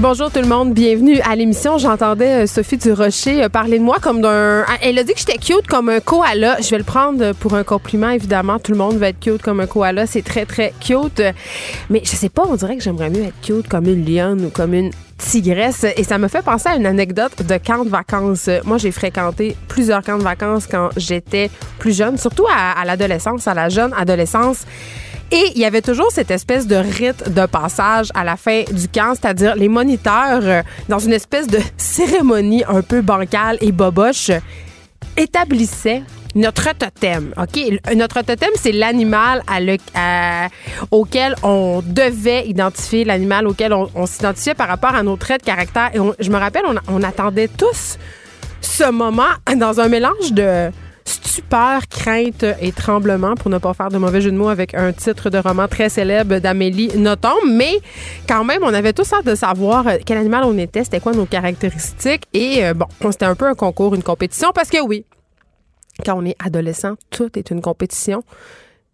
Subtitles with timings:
[0.00, 1.76] Bonjour tout le monde, bienvenue à l'émission.
[1.76, 4.64] J'entendais euh, Sophie Durocher euh, parler de moi comme d'un.
[4.68, 6.60] Ah, Elle a dit que j'étais cute comme un koala.
[6.60, 8.60] Je vais le prendre pour un compliment, évidemment.
[8.60, 10.06] Tout le monde va être cute comme un koala.
[10.06, 11.20] C'est très, très cute.
[11.90, 14.50] Mais je sais pas, on dirait que j'aimerais mieux être cute comme une lionne ou
[14.50, 15.84] comme une tigresse.
[15.96, 18.48] Et ça me fait penser à une anecdote de camp de vacances.
[18.64, 21.50] Moi, j'ai fréquenté plusieurs camps de vacances quand j'étais
[21.80, 24.64] plus jeune, surtout à l'adolescence, à la jeune adolescence.
[25.30, 28.88] Et il y avait toujours cette espèce de rite de passage à la fin du
[28.88, 34.30] camp, c'est-à-dire les moniteurs, euh, dans une espèce de cérémonie un peu bancale et boboche,
[35.18, 36.02] établissaient
[36.34, 37.34] notre totem.
[37.94, 39.42] Notre totem, c'est l'animal
[40.90, 45.90] auquel on devait identifier, l'animal auquel on, s'identifiait par rapport à nos traits de caractère.
[45.94, 47.98] Et je me rappelle, on attendait tous
[48.60, 50.70] ce moment dans un mélange de
[51.08, 54.92] stupeur, crainte et tremblement, pour ne pas faire de mauvais jeu de mots avec un
[54.92, 57.46] titre de roman très célèbre d'Amélie Nothomb.
[57.50, 57.78] Mais
[58.28, 61.12] quand même, on avait tous hâte de savoir euh, quel animal on était, c'était quoi
[61.12, 62.24] nos caractéristiques.
[62.32, 65.04] Et euh, bon, c'était un peu un concours, une compétition, parce que oui,
[66.04, 68.22] quand on est adolescent, tout est une compétition.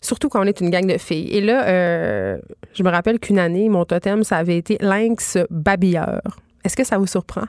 [0.00, 1.28] Surtout quand on est une gang de filles.
[1.30, 2.38] Et là, euh,
[2.74, 6.20] je me rappelle qu'une année, mon totem, ça avait été lynx babilleur.
[6.62, 7.44] Est-ce que ça vous surprend?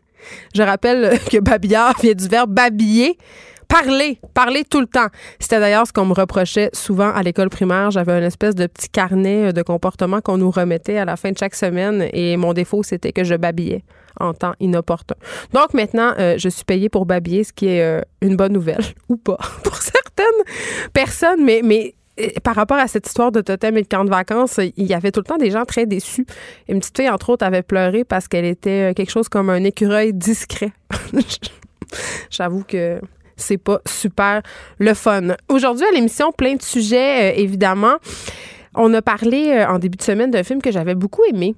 [0.54, 3.18] je rappelle que babilleur vient du verbe babiller.
[3.70, 5.06] Parler, parler tout le temps.
[5.38, 7.92] C'était d'ailleurs ce qu'on me reprochait souvent à l'école primaire.
[7.92, 11.30] J'avais une espèce de petit carnet euh, de comportement qu'on nous remettait à la fin
[11.30, 13.84] de chaque semaine et mon défaut, c'était que je babillais
[14.18, 15.14] en temps inopportun.
[15.52, 18.82] Donc maintenant, euh, je suis payée pour babiller, ce qui est euh, une bonne nouvelle,
[19.08, 20.24] ou pas, pour certaines
[20.92, 21.94] personnes, mais,
[22.42, 25.12] par rapport à cette histoire de totem et de camp de vacances, il y avait
[25.12, 26.26] tout le temps des gens très déçus.
[26.68, 30.12] Une petite fille, entre autres, avait pleuré parce qu'elle était quelque chose comme un écureuil
[30.12, 30.72] discret.
[32.30, 33.00] J'avoue que
[33.40, 34.42] c'est pas super
[34.78, 35.34] le fun.
[35.48, 37.96] Aujourd'hui, à l'émission, plein de sujets, euh, évidemment.
[38.74, 41.54] On a parlé euh, en début de semaine d'un film que j'avais beaucoup aimé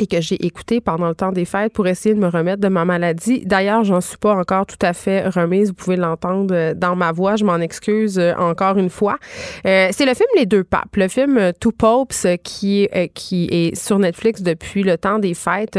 [0.00, 2.66] et que j'ai écouté pendant le temps des fêtes pour essayer de me remettre de
[2.66, 3.42] ma maladie.
[3.46, 5.68] D'ailleurs, j'en suis pas encore tout à fait remise.
[5.68, 7.36] Vous pouvez l'entendre euh, dans ma voix.
[7.36, 9.18] Je m'en excuse encore une fois.
[9.64, 14.00] C'est le film Les Deux Papes, le film Two Popes qui, euh, qui est sur
[14.00, 15.78] Netflix depuis le temps des fêtes,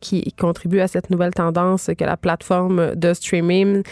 [0.00, 3.82] qui contribue à cette nouvelle tendance que la plateforme de streaming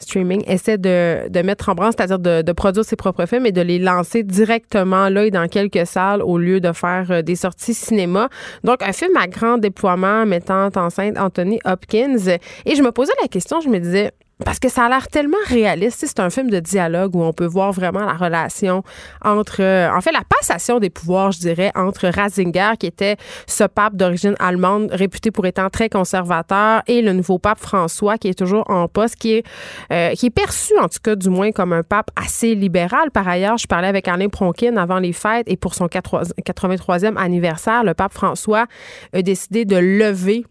[0.00, 3.52] streaming essaie de, de mettre en branle, c'est-à-dire de, de produire ses propres films et
[3.52, 7.36] de les lancer directement là et dans quelques salles au lieu de faire euh, des
[7.36, 8.28] sorties cinéma.
[8.64, 12.38] Donc, un film à grand déploiement mettant enceinte Anthony Hopkins.
[12.66, 14.12] Et je me posais la question, je me disais,
[14.44, 16.04] parce que ça a l'air tellement réaliste.
[16.06, 18.82] C'est un film de dialogue où on peut voir vraiment la relation
[19.24, 23.16] entre, euh, en fait, la passation des pouvoirs, je dirais, entre Ratzinger, qui était
[23.46, 28.28] ce pape d'origine allemande, réputé pour étant très conservateur, et le nouveau pape François, qui
[28.28, 29.46] est toujours en poste, qui est,
[29.92, 33.10] euh, qui est perçu, en tout cas, du moins, comme un pape assez libéral.
[33.10, 37.82] Par ailleurs, je parlais avec Alain Pronkin avant les fêtes, et pour son 83e anniversaire,
[37.82, 38.66] le pape François
[39.12, 40.44] a décidé de lever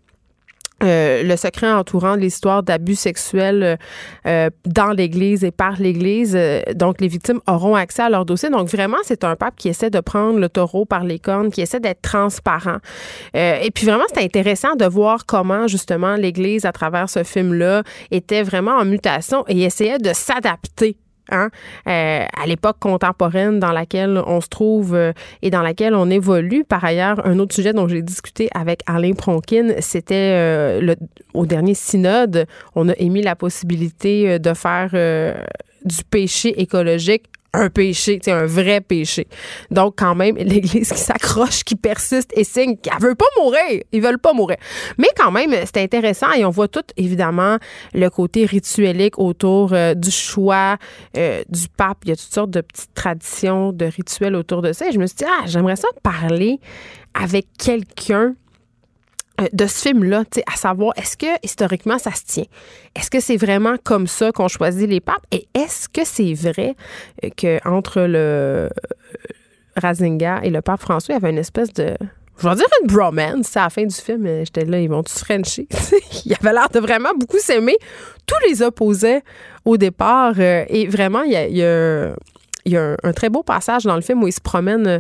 [0.84, 3.78] euh, le secret entourant l'histoire d'abus sexuels
[4.28, 6.36] euh, dans l'Église et par l'Église.
[6.36, 8.50] Euh, donc, les victimes auront accès à leur dossier.
[8.50, 11.62] Donc, vraiment, c'est un pape qui essaie de prendre le taureau par les cornes, qui
[11.62, 12.78] essaie d'être transparent.
[13.36, 17.84] Euh, et puis, vraiment, c'est intéressant de voir comment, justement, l'Église, à travers ce film-là,
[18.12, 20.98] était vraiment en mutation et essayait de s'adapter
[21.30, 21.50] hein,
[21.88, 26.64] euh, à l'époque contemporaine dans laquelle on se trouve euh, et dans laquelle on évolue.
[26.64, 30.96] Par ailleurs, un autre sujet dont j'ai discuté avec Alain Pronkin, c'était euh,
[31.34, 32.46] au dernier synode,
[32.76, 34.90] on a émis la possibilité de faire
[35.86, 37.26] du péché écologique
[37.58, 39.28] un péché, un vrai péché.
[39.72, 43.82] Donc, quand même, l'Église qui s'accroche, qui persiste et signe qu'elle veut pas mourir.
[43.92, 44.58] Ils veulent pas mourir.
[44.98, 47.58] Mais quand même, c'est intéressant et on voit tout, évidemment,
[47.94, 50.78] le côté rituelique autour euh, du choix
[51.18, 52.00] euh, du pape.
[52.06, 54.88] Il y a toutes sortes de petites traditions, de rituels autour de ça.
[54.88, 56.60] Et je me suis dit, ah, j'aimerais ça parler
[57.14, 58.36] avec quelqu'un
[59.54, 62.46] de ce film-là, à savoir, est-ce que historiquement ça se tient?
[62.96, 65.26] Est-ce que c'est vraiment comme ça qu'on choisit les papes?
[65.32, 66.76] Et est-ce que c'est vrai
[67.24, 68.70] euh, qu'entre le euh,
[69.76, 71.96] Razinga et le pape François, il y avait une espèce de
[72.40, 73.58] je vais dire une bromance.
[73.58, 75.68] À la fin du film, j'étais là, ils vont tous frencher?
[76.26, 77.76] il avait l'air de vraiment beaucoup s'aimer.
[78.28, 79.24] Tous les opposaient
[79.66, 80.40] au départ.
[80.40, 82.14] et vraiment, il y a,
[82.68, 85.00] il y a un, très beau passage dans le film où il se promène euh,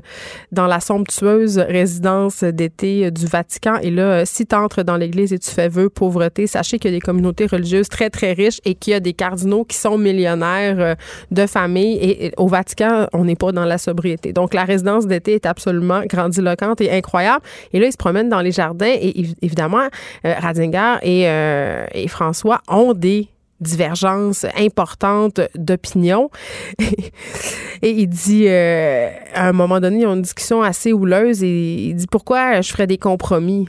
[0.51, 3.75] dans la somptueuse résidence d'été euh, du Vatican.
[3.81, 6.91] Et là, euh, si tu entres dans l'église et tu fais vœu pauvreté, sachez qu'il
[6.91, 9.75] y a des communautés religieuses très, très riches et qu'il y a des cardinaux qui
[9.75, 10.95] sont millionnaires
[11.31, 11.97] de famille.
[12.01, 14.31] Et, au Vatican, on n'est pas dans la sobriété.
[14.31, 17.43] Donc, la résidence d'été est absolument grandiloquente et incroyable.
[17.73, 19.87] Et là, il se promène dans les jardins et évidemment,
[20.23, 21.23] Radinger et,
[21.93, 23.29] et François ont des
[23.61, 26.29] divergence importante d'opinion.
[26.79, 31.89] et il dit, euh, à un moment donné, ils ont une discussion assez houleuse et
[31.89, 33.67] il dit pourquoi je ferais des compromis?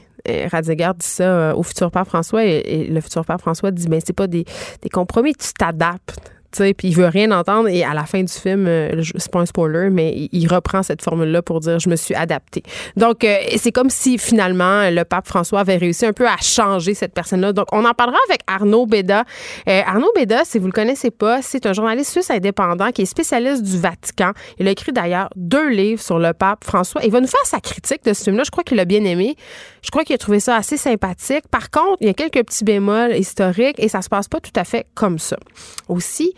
[0.51, 3.99] Radiger dit ça euh, au futur père François et, le futur père François dit mais
[4.05, 4.45] c'est pas des,
[4.81, 6.19] des compromis, tu t'adaptes
[6.51, 9.45] puis il veut rien entendre et à la fin du film, euh, c'est pas un
[9.45, 12.63] spoiler, mais il reprend cette formule-là pour dire je me suis adapté.
[12.97, 16.93] Donc euh, c'est comme si finalement le pape François avait réussi un peu à changer
[16.93, 17.53] cette personne-là.
[17.53, 19.23] Donc on en parlera avec Arnaud Beda.
[19.67, 23.05] Euh, Arnaud Beda, si vous le connaissez pas, c'est un journaliste suisse indépendant qui est
[23.05, 24.31] spécialiste du Vatican.
[24.57, 27.01] Il a écrit d'ailleurs deux livres sur le pape François.
[27.03, 28.43] Il va nous faire sa critique de ce film-là.
[28.45, 29.35] Je crois qu'il l'a bien aimé.
[29.81, 31.47] Je crois qu'il a trouvé ça assez sympathique.
[31.49, 34.51] Par contre, il y a quelques petits bémols historiques et ça se passe pas tout
[34.55, 35.37] à fait comme ça.
[35.87, 36.33] Aussi,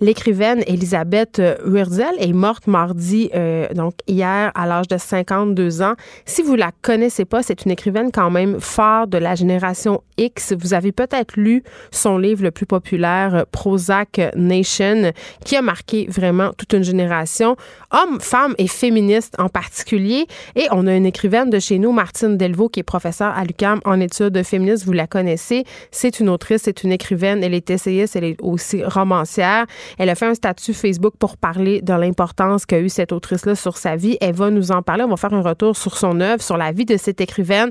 [0.00, 5.94] L'écrivaine Elisabeth Wurzel est morte mardi, euh, donc hier, à l'âge de 52 ans.
[6.24, 10.52] Si vous la connaissez pas, c'est une écrivaine quand même phare de la génération X.
[10.52, 15.12] Vous avez peut-être lu son livre le plus populaire, Prozac Nation,
[15.44, 17.56] qui a marqué vraiment toute une génération,
[17.90, 20.26] hommes, femmes et féministes en particulier.
[20.54, 23.80] Et on a une écrivaine de chez nous, Martine Delvaux, qui est professeure à l'UQAM
[23.84, 24.84] en études féministes.
[24.84, 25.64] Vous la connaissez.
[25.90, 27.42] C'est une autrice, c'est une écrivaine.
[27.42, 29.66] Elle est essayiste, elle est aussi romancière.
[29.96, 33.76] Elle a fait un statut Facebook pour parler de l'importance qu'a eu cette autrice-là sur
[33.76, 34.18] sa vie.
[34.20, 35.04] Elle va nous en parler.
[35.04, 37.70] On va faire un retour sur son œuvre, sur la vie de cette écrivaine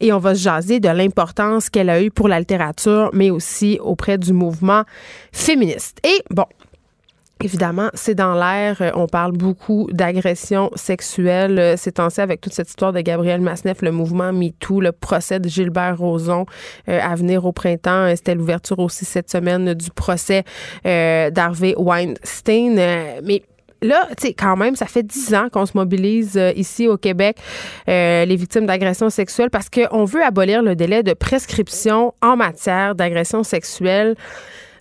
[0.00, 3.78] et on va se jaser de l'importance qu'elle a eue pour la littérature, mais aussi
[3.80, 4.82] auprès du mouvement
[5.32, 5.98] féministe.
[6.04, 6.44] Et bon,
[7.44, 8.78] Évidemment, c'est dans l'air.
[8.80, 13.42] Euh, on parle beaucoup d'agression sexuelle euh, ces temps-ci avec toute cette histoire de Gabriel
[13.42, 16.46] Masneff, le mouvement MeToo, le procès de Gilbert Rozon
[16.88, 18.08] euh, à venir au printemps.
[18.16, 20.44] C'était l'ouverture aussi cette semaine du procès
[20.84, 22.74] d'Harvey Weinstein.
[23.22, 23.42] mais
[23.82, 27.36] là, tu quand même, ça fait dix ans qu'on se mobilise ici au Québec,
[27.86, 33.42] les victimes d'agression sexuelle, parce qu'on veut abolir le délai de prescription en matière d'agression
[33.42, 34.16] sexuelle.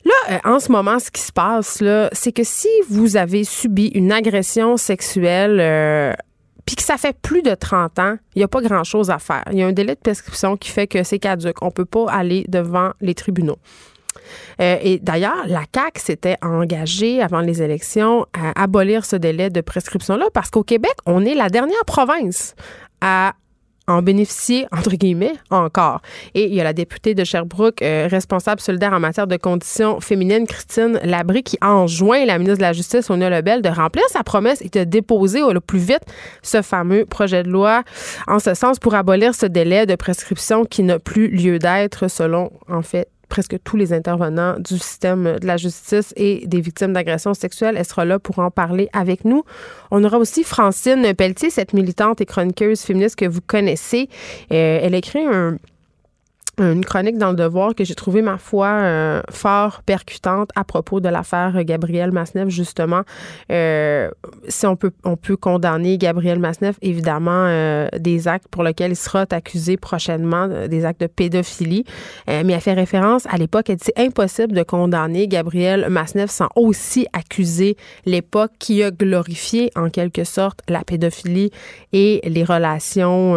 [0.06, 3.44] Là, euh, en ce moment, ce qui se passe, là, c'est que si vous avez
[3.44, 6.14] subi une agression sexuelle, euh,
[6.66, 9.44] puis que ça fait plus de 30 ans, il n'y a pas grand-chose à faire.
[9.52, 11.62] Il y a un délai de prescription qui fait que c'est caduque.
[11.62, 13.58] On ne peut pas aller devant les tribunaux.
[14.62, 19.62] Euh, et d'ailleurs, la CAQ s'était engagée avant les élections à abolir ce délai de
[19.62, 22.56] prescription-là parce qu'au Québec, on est la dernière province
[23.02, 23.34] à
[23.88, 26.02] en bénéficier, entre guillemets, encore.
[26.34, 30.00] Et il y a la députée de Sherbrooke, euh, responsable solidaire en matière de conditions
[30.00, 34.24] féminines, Christine Labry, qui enjoint la ministre de la Justice, Sonia Lebel, de remplir sa
[34.24, 36.04] promesse et de déposer au plus vite
[36.42, 37.84] ce fameux projet de loi
[38.28, 42.52] en ce sens pour abolir ce délai de prescription qui n'a plus lieu d'être selon,
[42.70, 47.34] en fait, presque tous les intervenants du système de la justice et des victimes d'agressions
[47.34, 47.76] sexuelles.
[47.78, 49.44] Elle sera là pour en parler avec nous.
[49.92, 54.10] On aura aussi Francine Pelletier, cette militante et chroniqueuse féministe que vous connaissez.
[54.52, 55.58] Euh, elle écrit un
[56.60, 61.00] une chronique dans le Devoir que j'ai trouvé ma foi euh, fort percutante à propos
[61.00, 63.02] de l'affaire Gabriel Masneff justement.
[63.52, 64.10] Euh,
[64.48, 68.96] si on peut on peut condamner Gabriel Masneff évidemment euh, des actes pour lesquels il
[68.96, 71.84] sera accusé prochainement des actes de pédophilie.
[72.28, 77.08] Mais elle fait référence à l'époque elle dit impossible de condamner Gabriel Masneff sans aussi
[77.14, 81.52] accuser l'époque qui a glorifié en quelque sorte la pédophilie
[81.92, 83.36] et les relations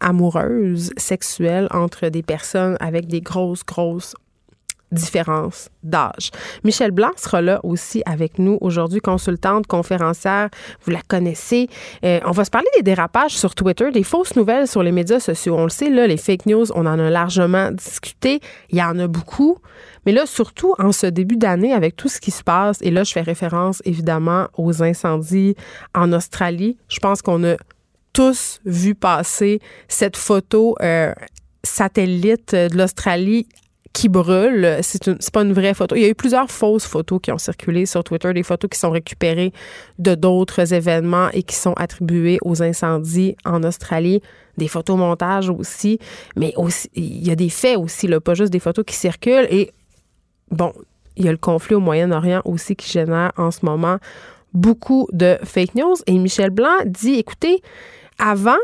[0.00, 4.14] amoureuses sexuelles entre des personnes avec des grosses, grosses
[4.92, 6.30] différences d'âge.
[6.64, 10.48] Michel Blanc sera là aussi avec nous aujourd'hui, consultante, conférencière,
[10.84, 11.68] vous la connaissez.
[12.04, 15.20] Euh, on va se parler des dérapages sur Twitter, des fausses nouvelles sur les médias
[15.20, 15.56] sociaux.
[15.58, 18.40] On le sait, là, les fake news, on en a largement discuté.
[18.70, 19.58] Il y en a beaucoup.
[20.06, 23.02] Mais là, surtout en ce début d'année, avec tout ce qui se passe, et là,
[23.02, 25.56] je fais référence évidemment aux incendies
[25.94, 26.78] en Australie.
[26.88, 27.56] Je pense qu'on a
[28.12, 31.12] tous vu passer cette photo euh,
[31.66, 33.46] satellite de l'Australie
[33.92, 34.78] qui brûle.
[34.82, 35.96] C'est pas une vraie photo.
[35.96, 38.78] Il y a eu plusieurs fausses photos qui ont circulé sur Twitter, des photos qui
[38.78, 39.52] sont récupérées
[39.98, 44.20] de d'autres événements et qui sont attribuées aux incendies en Australie.
[44.58, 45.98] Des photomontages aussi,
[46.36, 49.48] mais aussi il y a des faits aussi, pas juste des photos qui circulent.
[49.50, 49.72] Et
[50.50, 50.72] bon,
[51.16, 53.98] il y a le conflit au Moyen-Orient aussi qui génère en ce moment
[54.52, 55.96] beaucoup de fake news.
[56.06, 57.62] Et Michel Blanc dit, écoutez,
[58.18, 58.56] avant,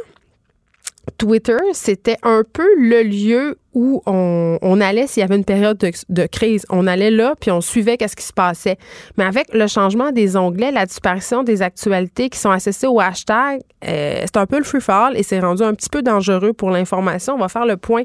[1.19, 5.79] Twitter, c'était un peu le lieu où on, allait s'il y avait une période
[6.09, 6.65] de, crise.
[6.71, 8.77] On allait là, puis on suivait qu'est-ce qui se passait.
[9.17, 13.63] Mais avec le changement des onglets, la disparition des actualités qui sont associées au hashtag,
[13.85, 16.71] euh, c'est un peu le free fall et c'est rendu un petit peu dangereux pour
[16.71, 17.35] l'information.
[17.35, 18.03] On va faire le point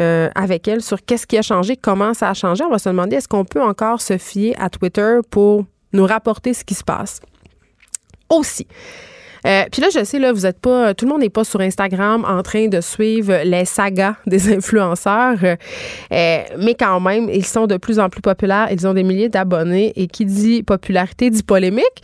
[0.00, 2.64] euh, avec elle sur qu'est-ce qui a changé, comment ça a changé.
[2.64, 6.54] On va se demander est-ce qu'on peut encore se fier à Twitter pour nous rapporter
[6.54, 7.20] ce qui se passe?
[8.28, 8.66] Aussi.
[9.46, 11.60] Euh, puis là, je sais, là, vous êtes pas, tout le monde n'est pas sur
[11.60, 17.66] Instagram en train de suivre les sagas des influenceurs, euh, mais quand même, ils sont
[17.66, 18.68] de plus en plus populaires.
[18.70, 22.02] Ils ont des milliers d'abonnés et qui dit popularité dit polémique.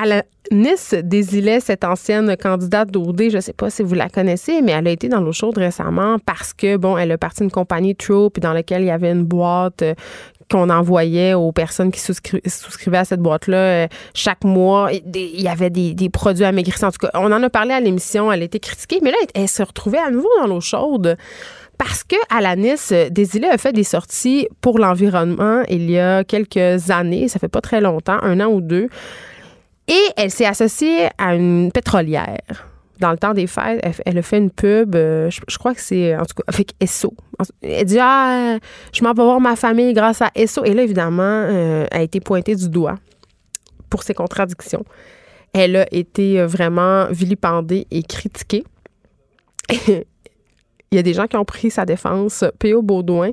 [0.00, 4.08] À la Nice Desilets, cette ancienne candidate d'OD, je ne sais pas si vous la
[4.08, 7.40] connaissez, mais elle a été dans l'eau chaude récemment parce que, bon, elle a parti
[7.40, 9.94] d'une compagnie True, puis dans laquelle il y avait une boîte euh,
[10.48, 14.90] qu'on envoyait aux personnes qui souscrivaient à cette boîte-là euh, chaque mois.
[14.92, 16.86] Il y avait des, produits amaigrissants.
[16.86, 19.16] En tout cas, on en a parlé à l'émission, elle a été critiquée, mais là,
[19.34, 21.16] elle, se retrouvait à nouveau dans l'eau chaude.
[21.76, 22.16] Parce que
[22.56, 27.48] Nice, Desilets a fait des sorties pour l'environnement il y a quelques années, ça fait
[27.48, 28.88] pas très longtemps, un an ou deux,
[29.88, 32.68] et elle s'est associée à une pétrolière
[32.98, 36.16] dans le temps des fêtes, elle, a fait une pub, euh, je, crois que c'est
[36.16, 37.14] en tout cas avec Esso.
[37.62, 38.58] Elle dit Ah,
[38.92, 40.64] je m'en vais voir ma famille grâce à Esso.
[40.64, 42.96] Et là, évidemment, euh, elle a été pointée du doigt
[43.88, 44.84] pour ses contradictions.
[45.52, 48.64] Elle a été vraiment vilipendée et critiquée.
[50.90, 52.80] Il y a des gens qui ont pris sa défense, P.O.
[52.80, 53.32] Baudouin.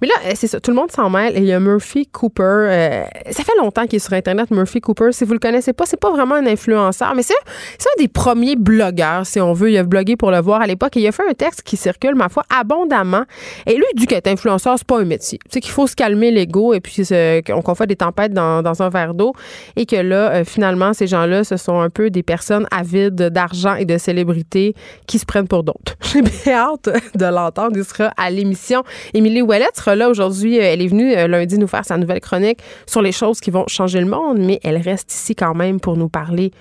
[0.00, 1.36] Mais là, c'est ça, tout le monde s'en mêle.
[1.36, 2.42] Et il y a Murphy Cooper.
[2.44, 5.10] Euh, ça fait longtemps qu'il est sur Internet, Murphy Cooper.
[5.10, 8.54] Si vous le connaissez pas, c'est pas vraiment un influenceur, mais c'est un des premiers
[8.54, 9.72] blogueurs, si on veut.
[9.72, 11.76] Il a blogué pour le voir à l'époque et il a fait un texte qui
[11.76, 13.24] circule, ma foi, abondamment.
[13.66, 15.40] Et lui, il dit qu'être influenceur, c'est pas un métier.
[15.50, 17.02] Sais qu'il faut se calmer l'ego et puis
[17.44, 19.32] qu'on fait des tempêtes dans, un verre d'eau
[19.76, 23.74] et que là, euh, finalement, ces gens-là, ce sont un peu des personnes avides d'argent
[23.74, 24.74] et de célébrités
[25.06, 25.96] qui se prennent pour d'autres.
[26.12, 27.76] J'ai bien hâte de l'entendre.
[27.76, 28.82] Il sera à l'émission.
[29.14, 30.58] Émilie Ouellette sera là aujourd'hui.
[30.58, 33.50] Euh, elle est venue euh, lundi nous faire sa nouvelle chronique sur les choses qui
[33.50, 36.52] vont changer le monde, mais elle reste ici quand même pour nous parler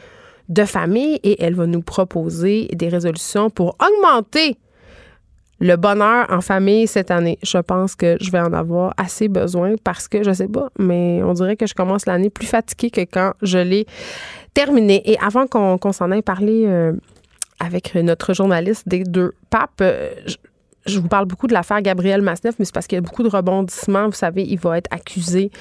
[0.50, 4.58] de famille et elle va nous proposer des résolutions pour augmenter
[5.62, 7.38] le bonheur en famille cette année.
[7.44, 11.22] Je pense que je vais en avoir assez besoin parce que je sais pas, mais
[11.24, 13.86] on dirait que je commence l'année plus fatiguée que quand je l'ai
[14.54, 15.02] terminée.
[15.10, 16.94] Et avant qu'on s'en ait parlé euh,
[17.62, 19.82] avec notre journaliste des deux papes.
[19.82, 20.10] Euh,
[20.88, 23.22] je, vous parle beaucoup de l'affaire Gabriel Masneff, mais c'est parce qu'il y a beaucoup
[23.22, 24.08] de rebondissements.
[24.08, 25.52] Vous savez, il va être accusé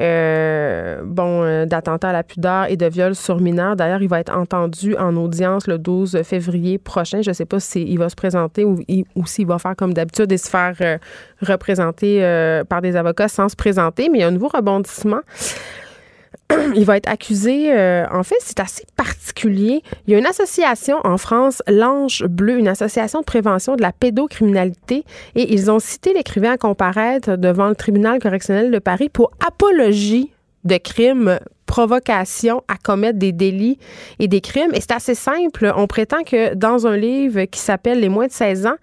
[0.00, 3.76] euh, bon, euh, d'attentat à la pudeur et de viol sur mineur.
[3.76, 7.22] D'ailleurs, il va être entendu en audience le 12 février prochain.
[7.22, 8.80] Je ne sais pas s'il va se présenter ou,
[9.14, 10.74] ou s'il va faire comme d'habitude et se faire
[11.40, 12.20] représenter
[12.68, 15.20] par des avocats sans se présenter, mais il y a un nouveau rebondissement.
[16.74, 17.72] il va être accusé.
[17.72, 19.82] Euh, en fait, c'est assez particulier.
[20.06, 23.92] Il y a une association en France, l'Ange Bleu, une association de prévention de la
[23.92, 29.30] pédocriminalité, et ils ont cité l'écrivain à comparaître devant le tribunal correctionnel de Paris pour
[29.46, 30.30] apologie
[30.64, 33.78] de crimes, provocation à commettre des délits
[34.18, 34.70] et des crimes.
[34.74, 35.72] Et c'est assez simple.
[35.76, 38.76] On prétend que dans un livre qui s'appelle Les moins de 16 ans,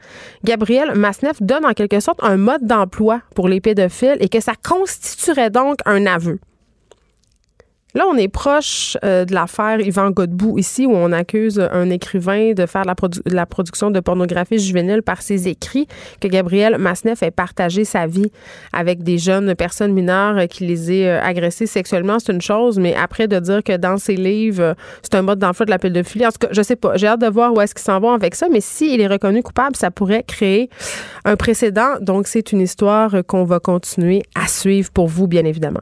[0.44, 4.54] Gabriel Masneff donne en quelque sorte un mode d'emploi pour les pédophiles et que ça
[4.62, 6.40] constituerait donc un aveu.
[7.94, 12.54] Là, on est proche euh, de l'affaire Yvan Godbout ici, où on accuse un écrivain
[12.54, 12.96] de faire la,
[13.26, 15.88] la, production de pornographie juvénile par ses écrits,
[16.22, 18.32] que Gabriel Masneff ait partagé sa vie
[18.72, 22.96] avec des jeunes personnes mineures qui les aient euh, agressées sexuellement, c'est une chose, mais
[22.96, 26.32] après de dire que dans ses livres, c'est un mode d'emploi de la pédophilie, en
[26.32, 28.36] tout cas, je sais pas, j'ai hâte de voir où est-ce qu'ils s'en vont avec
[28.36, 30.70] ça, mais s'il est reconnu coupable, ça pourrait créer
[31.26, 35.82] un précédent, donc c'est une histoire qu'on va continuer à suivre pour vous, bien évidemment.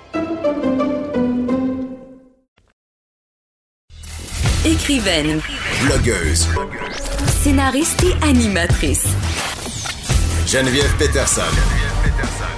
[4.63, 5.41] Écrivaine.
[5.83, 6.47] Blogueuse.
[7.25, 9.07] Scénariste et animatrice.
[10.45, 11.41] Geneviève Peterson.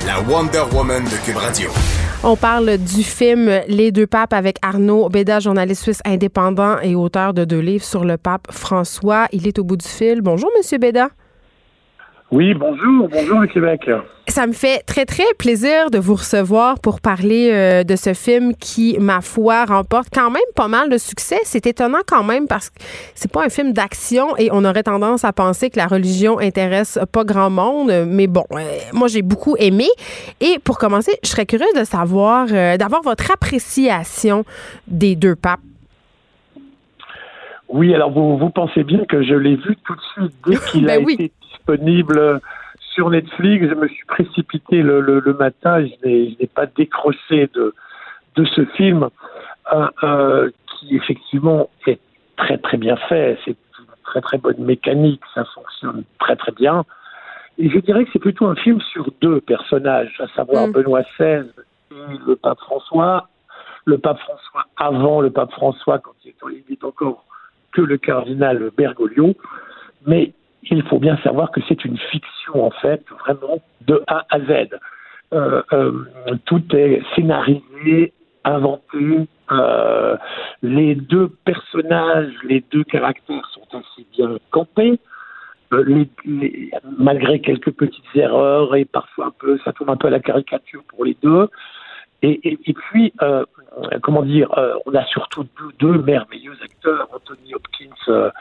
[0.05, 1.69] La Wonder Woman de Cube Radio.
[2.23, 7.33] On parle du film Les deux papes avec Arnaud Béda, journaliste suisse indépendant et auteur
[7.33, 9.29] de deux livres sur le pape François.
[9.31, 10.19] Il est au bout du fil.
[10.19, 11.07] Bonjour, Monsieur Béda.
[12.33, 13.87] Oui, bonjour, bonjour le Québec.
[14.27, 18.55] Ça me fait très, très plaisir de vous recevoir pour parler euh, de ce film
[18.55, 21.37] qui, ma foi, remporte quand même pas mal de succès.
[21.43, 22.79] C'est étonnant quand même parce que
[23.13, 26.97] c'est pas un film d'action et on aurait tendance à penser que la religion intéresse
[27.11, 27.93] pas grand monde.
[28.07, 28.63] Mais bon, euh,
[28.93, 29.85] moi, j'ai beaucoup aimé.
[30.41, 34.43] Et pour commencer, je serais curieuse de savoir, euh, d'avoir votre appréciation
[34.87, 35.59] des deux papes.
[37.69, 40.85] Oui, alors vous, vous pensez bien que je l'ai vu tout de suite dès qu'il
[40.87, 41.13] Ben a oui.
[41.13, 41.31] été
[41.63, 42.41] disponible
[42.93, 43.67] sur Netflix.
[43.67, 45.85] Je me suis précipité le, le, le matin.
[45.85, 47.73] Je n'ai pas décroché de,
[48.35, 49.09] de ce film
[49.73, 51.99] euh, euh, qui effectivement est
[52.37, 53.37] très très bien fait.
[53.45, 55.21] C'est une très très bonne mécanique.
[55.33, 56.83] Ça fonctionne très très bien.
[57.57, 60.71] Et je dirais que c'est plutôt un film sur deux personnages, à savoir Mm.
[60.71, 61.45] Benoît XVI
[61.91, 63.29] et le pape François.
[63.85, 67.25] Le pape François avant le pape François, quand il est, il est encore
[67.73, 69.35] que le cardinal Bergoglio.
[70.07, 70.33] Mais
[70.71, 74.69] il faut bien savoir que c'est une fiction, en fait, vraiment de A à Z.
[75.33, 75.91] Euh, euh,
[76.45, 79.27] tout est scénarisé, inventé.
[79.51, 80.15] Euh,
[80.61, 84.99] les deux personnages, les deux caractères sont assez bien campés.
[85.73, 90.07] Euh, les- les- malgré quelques petites erreurs et parfois un peu, ça tourne un peu
[90.07, 91.49] à la caricature pour les deux.
[92.23, 93.43] Et, et, et puis, euh,
[94.01, 98.31] comment dire, euh, on a surtout deux, deux merveilleux acteurs, Anthony Hopkins,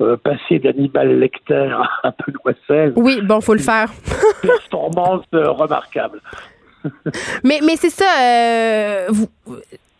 [0.00, 1.70] euh, passé d'Hannibal Lecter
[2.04, 3.88] à Benoît XVI, Oui, bon, faut le faire.
[4.42, 6.20] performance remarquable.
[7.44, 9.28] Mais, mais c'est ça, vous,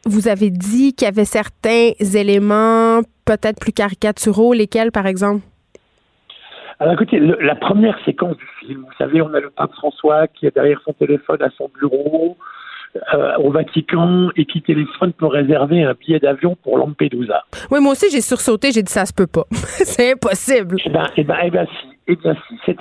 [0.04, 5.42] vous avez dit qu'il y avait certains éléments peut-être plus caricaturaux, lesquels, par exemple?
[6.80, 10.26] Alors écoutez, le- la première séquence du film, vous savez, on a le pape François
[10.26, 12.36] qui est derrière son téléphone à son bureau
[13.14, 17.42] euh, au Vatican et qui téléphone pour réserver un billet d'avion pour Lampedusa.
[17.70, 19.44] Oui, moi aussi, j'ai sursauté, j'ai dit ça se peut pas.
[19.50, 20.76] c'est impossible.
[20.84, 22.78] Eh ben, eh ben, eh ben si, eh bien si, cette,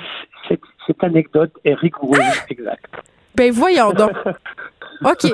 [0.49, 2.91] cette, cette anecdote est rigoureuse, exacte.
[3.35, 4.11] Ben voyons donc.
[5.05, 5.31] OK.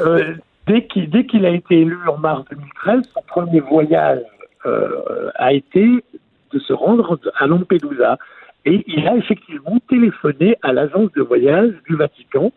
[0.00, 0.34] Euh,
[0.66, 4.20] dès qu'il dès qu'il a été élu en mars 2013, son premier voyage
[4.66, 6.04] euh, a été
[6.52, 8.18] de se rendre à Lampedusa.
[8.66, 12.52] Et il a effectivement téléphoné à l'agence de voyage du Vatican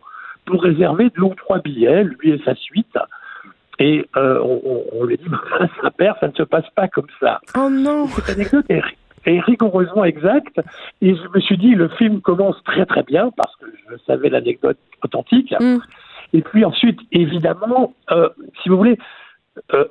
[0.48, 2.96] pour réserver deux ou trois billets, lui et sa suite.
[3.78, 5.24] Et euh, on, on- lui dit,
[5.82, 7.40] un père, ça ne se passe pas comme ça.
[7.56, 8.06] Oh non.
[8.08, 8.82] Cette anecdote est,
[9.26, 10.60] est rigoureusement exacte.
[11.00, 14.30] Et je me suis dit, le film commence très très bien parce que je savais
[14.30, 15.54] l'anecdote authentique.
[15.60, 15.76] Mm.
[16.32, 18.28] Et puis ensuite, évidemment, euh,
[18.62, 18.98] si vous voulez,
[19.74, 19.84] euh,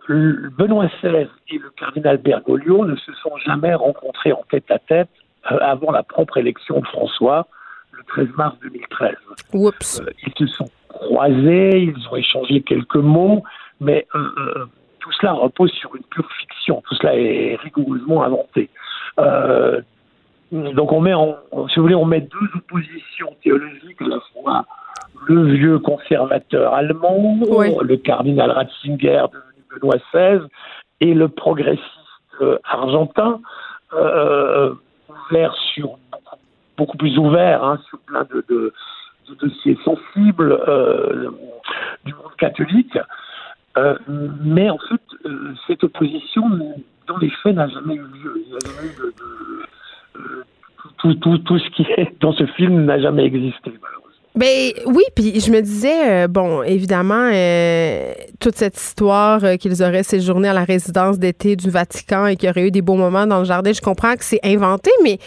[0.57, 5.09] Benoît XVI et le cardinal Bergoglio ne se sont jamais rencontrés en tête à tête
[5.43, 7.47] avant la propre élection de François
[8.07, 9.15] 13 mars 2013.
[9.53, 10.01] Oups.
[10.01, 13.43] Euh, ils se sont croisés, ils ont échangé quelques mots,
[13.79, 14.65] mais euh, euh,
[14.99, 16.81] tout cela repose sur une pure fiction.
[16.87, 18.69] Tout cela est rigoureusement inventé.
[19.19, 19.81] Euh,
[20.51, 21.35] donc on met, en,
[21.69, 24.65] si vous voulez, on met deux oppositions théologiques à la fois
[25.27, 27.67] le vieux conservateur allemand, Oui.
[27.81, 30.47] le cardinal Ratzinger devenu Benoît XVI,
[31.01, 31.81] et le progressiste
[32.63, 33.41] argentin,
[33.93, 34.73] euh,
[35.09, 35.97] ouvert sur
[36.77, 38.73] beaucoup, plus ouvert hein, sur plein de,
[39.41, 41.29] dossiers sensibles euh,
[42.05, 42.97] du monde catholique.
[43.77, 43.95] Euh,
[44.43, 46.43] mais en fait, euh, cette opposition,
[47.07, 49.13] dans les faits, n'a jamais eu lieu.
[50.99, 54.03] Tout, tout, tout ce qui est dans ce film n'a jamais existé, malheureusement.
[54.35, 57.29] Ben oui, puis je me disais, bon, évidemment,
[58.39, 62.49] toute cette histoire qu'ils auraient séjourné à la résidence d'été du Vatican et qu'il y
[62.51, 65.17] aurait eu des beaux moments dans le jardin, je comprends que c'est inventé, mais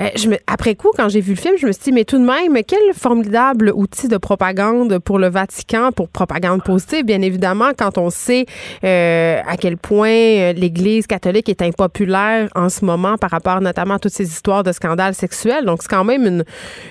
[0.00, 2.04] euh, je me, après coup, quand j'ai vu le film, je me suis dit, mais
[2.04, 7.22] tout de même, quel formidable outil de propagande pour le Vatican, pour propagande positive, bien
[7.22, 8.44] évidemment, quand on sait
[8.84, 13.94] euh, à quel point euh, l'Église catholique est impopulaire en ce moment par rapport notamment
[13.94, 15.64] à toutes ces histoires de scandales sexuels.
[15.64, 16.44] Donc, c'est quand même une,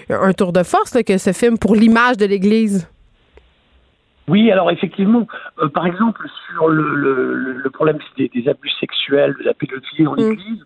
[0.09, 2.87] un tour de force là, que ce film pour l'image de l'Église.
[4.27, 5.27] Oui, alors effectivement,
[5.61, 10.05] euh, par exemple, sur le, le, le- problème des, des abus sexuels, de la pédophilie
[10.05, 10.29] dans Mm.
[10.31, 10.63] l'Église,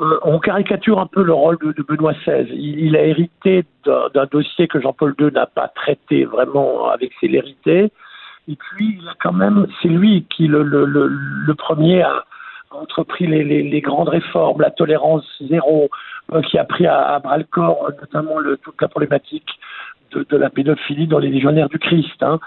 [0.00, 2.48] euh, on caricature un peu le rôle de, Benoît XVI.
[2.52, 7.92] Il, a hérité d'un dossier que Jean-Paul II n'a pas traité vraiment avec célérité.
[8.48, 12.24] Et puis, il a quand même, c'est lui qui le, le, premier a
[12.70, 15.90] entrepris les, grandes réformes, la tolérance zéro,
[16.32, 19.48] euh, qui a pris à, bras le corps euh, notamment toute la problématique
[20.14, 22.22] de, la pédophilie dans les légionnaires du Christ.
[22.22, 22.38] Hein.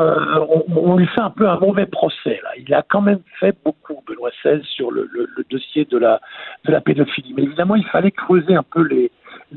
[0.00, 2.40] Euh, on, lui fait un peu un mauvais procès.
[2.58, 5.08] Il a quand même fait beaucoup, Benoît XVI, sur le,
[5.50, 6.20] dossier de la,
[6.80, 7.34] pédophilie.
[7.36, 9.10] Mais évidemment, il fallait creuser un peu les,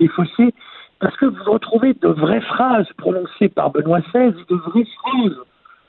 [0.10, 0.54] fossés,
[1.00, 5.38] parce que vous retrouvez de vraies phrases prononcées par Benoît XVI, de vraies phrases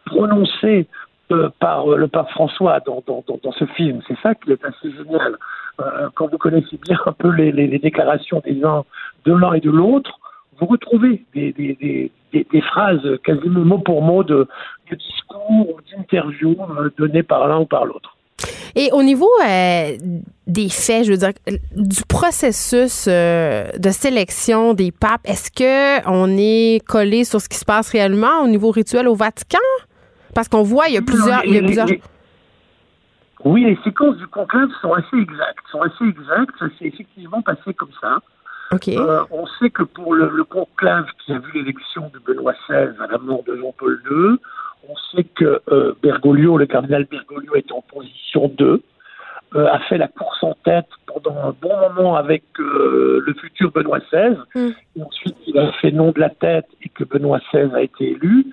[0.06, 0.86] prononcées
[1.30, 3.02] euh, par le pape François dans,
[3.52, 4.00] ce film.
[4.08, 5.36] C'est ça qui est assez génial.
[6.14, 8.84] quand vous connaissez bien un peu les, les, déclarations des uns,
[9.24, 10.17] de l'un et de l'autre,
[10.60, 14.46] vous retrouvez des, des, des, des, phrases quasiment mot pour mot de,
[14.90, 16.56] de discours ou d'interviews
[16.96, 18.16] données par l'un ou par l'autre.
[18.76, 19.96] Et au niveau euh,
[20.46, 21.32] des faits, je veux dire,
[21.74, 27.56] du processus euh, de sélection des papes, est-ce que on est collé sur ce qui
[27.56, 29.58] se passe réellement au niveau rituel au Vatican?
[30.34, 31.44] Parce qu'on voit, il y a plusieurs.
[31.44, 31.88] il y a plusieurs...
[33.44, 35.64] Oui, les séquences du conclave sont assez exactes.
[35.70, 36.54] Sont assez exactes.
[36.58, 38.18] Ça s'est effectivement passé comme ça.
[38.72, 42.90] Euh, on sait que pour le, le conclave qui a vu l'élection de Benoît XVI
[43.00, 44.38] à la mort de Jean-Paul II,
[44.88, 48.82] on sait que euh, Bergoglio, le cardinal Bergoglio, est en position 2,
[49.54, 54.00] euh, a fait la course en tête pendant un bon moment avec le futur Benoît
[54.00, 54.36] XVI.
[54.54, 55.02] Mm.
[55.02, 58.46] Ensuite, il a fait nom de la tête et que Benoît XVI a été élu.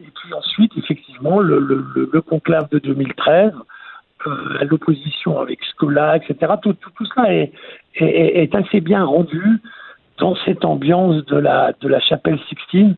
[0.00, 3.52] Et puis ensuite, effectivement, le, le, le conclave de 2013,
[4.26, 6.54] à l'opposition avec Scola, etc.
[6.62, 9.60] Tout, tout, tout cela est, assez bien rendu
[10.18, 12.96] dans cette ambiance de la, de la chapelle Sixtine.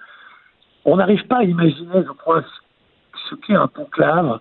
[0.84, 2.42] On n'arrive pas à imaginer, je crois,
[3.30, 4.40] ce qu'est un conclave.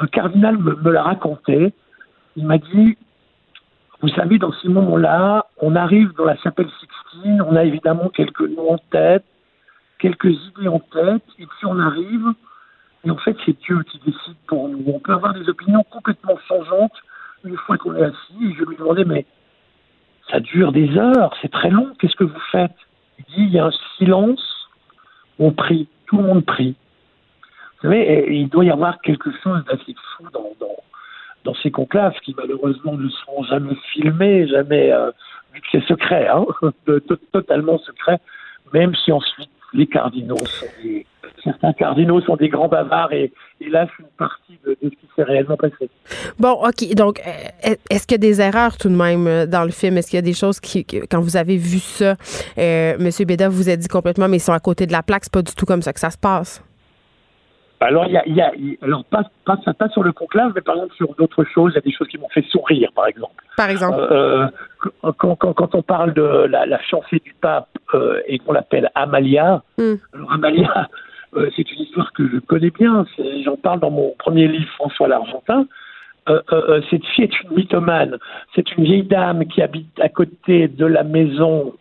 [0.00, 1.72] Un cardinal me, l'a raconté.
[2.36, 2.96] Il m'a dit,
[4.00, 8.40] vous savez, dans ces moments-là, on arrive dans la chapelle Sixtine, on a évidemment quelques
[8.40, 9.24] noms en tête,
[9.98, 12.26] quelques idées en tête, et puis on arrive,
[13.04, 14.82] et en fait, c'est Dieu qui décide pour nous.
[14.86, 16.92] On peut avoir des opinions complètement changeantes
[17.44, 19.24] une fois qu'on est assis, et je lui demandais, mais
[20.30, 22.74] ça dure des heures, c'est très long, qu'est-ce que vous faites?
[23.18, 24.68] Il dit, il y a un silence,
[25.38, 26.74] on prie, tout le monde prie.
[27.76, 32.92] Vous savez, il doit y avoir quelque chose d'assez fou dans, ces conclaves qui malheureusement
[32.92, 35.10] ne seront jamais filmés, jamais, euh,
[35.54, 36.44] vu que c'est secret, hein,
[37.32, 38.20] totalement secret,
[38.74, 41.06] même si ensuite les cardinaux sont des,
[41.42, 45.08] certains cardinaux sont des grands bavards et, et là, c'est une partie de, ce qui
[45.14, 45.90] s'est réellement passé.
[46.38, 46.94] Bon, OK.
[46.94, 49.96] Donc, euh, est-ce qu'il y a des erreurs tout de même euh, dans le film?
[49.96, 52.14] Est-ce qu'il y a des choses qui, quand vous avez vu ça,
[52.58, 53.26] euh, M.
[53.26, 55.42] Béda vous a dit complètement, mais ils sont à côté de la plaque, c'est pas
[55.42, 56.62] du tout comme ça que ça se passe?
[57.80, 60.74] Alors, il y a, y a, alors pas, pas, pas sur le conclave, mais par
[60.74, 63.44] exemple sur d'autres choses, il y a des choses qui m'ont fait sourire, par exemple.
[63.56, 63.98] Par exemple?
[64.00, 64.48] Euh,
[65.16, 68.90] quand, quand, quand, on parle de la, la fiancée du pape euh, et qu'on l'appelle
[68.96, 69.94] Amalia, hmm.
[70.12, 70.88] alors Amalia,
[71.34, 73.06] euh, c'est une histoire que je connais bien.
[73.44, 75.66] J'en parle dans mon premier livre, François l'Argentin.
[76.28, 78.18] Euh, euh, cette fille est une mythomane.
[78.54, 81.74] C'est une vieille dame qui habite à côté de la maison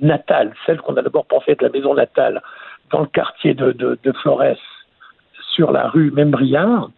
[0.00, 2.42] natale, celle qu'on a d'abord pensé être la maison natale,
[2.90, 4.56] dans le quartier de, de, Flores
[5.52, 6.90] sur la rue Membriard.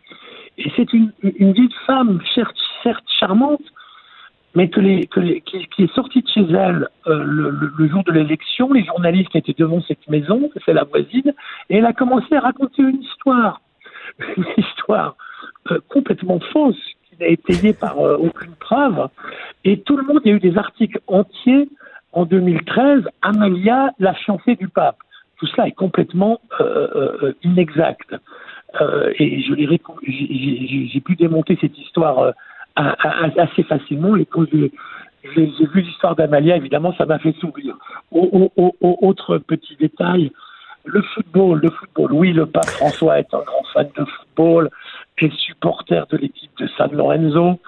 [0.58, 3.62] Et c'est une, vieille femme, certes charmante,
[4.56, 8.12] mais que les, que les, qui, est sortie de chez elle euh, le, jour de
[8.12, 11.34] l'élection, les journalistes qui étaient devant cette maison, c'est la voisine,
[11.68, 13.60] et elle a commencé à raconter une histoire,
[14.36, 15.14] une histoire
[15.70, 19.08] euh, complètement fausse, qui n'a été étayée par euh, aucune preuve,
[19.64, 21.68] et tout le monde, il y a eu des articles entiers
[22.12, 24.96] en 2013, Amalia, la fiancée du pape.
[25.38, 26.40] Tout cela est complètement
[27.44, 28.14] inexact.
[29.18, 32.32] Et je j'ai pu démonter cette histoire
[32.78, 32.92] euh,
[33.38, 34.16] assez facilement.
[34.16, 34.70] Et quand j'ai
[35.34, 37.76] vu l'histoire d'Amalia, évidemment, ça m'a fait sourire.
[38.10, 40.32] autre petit détail,
[40.84, 42.12] le football, le football.
[42.12, 44.70] Oui, le pape François est un grand fan de football,
[45.18, 47.58] est supporter de l'équipe de San Lorenzo.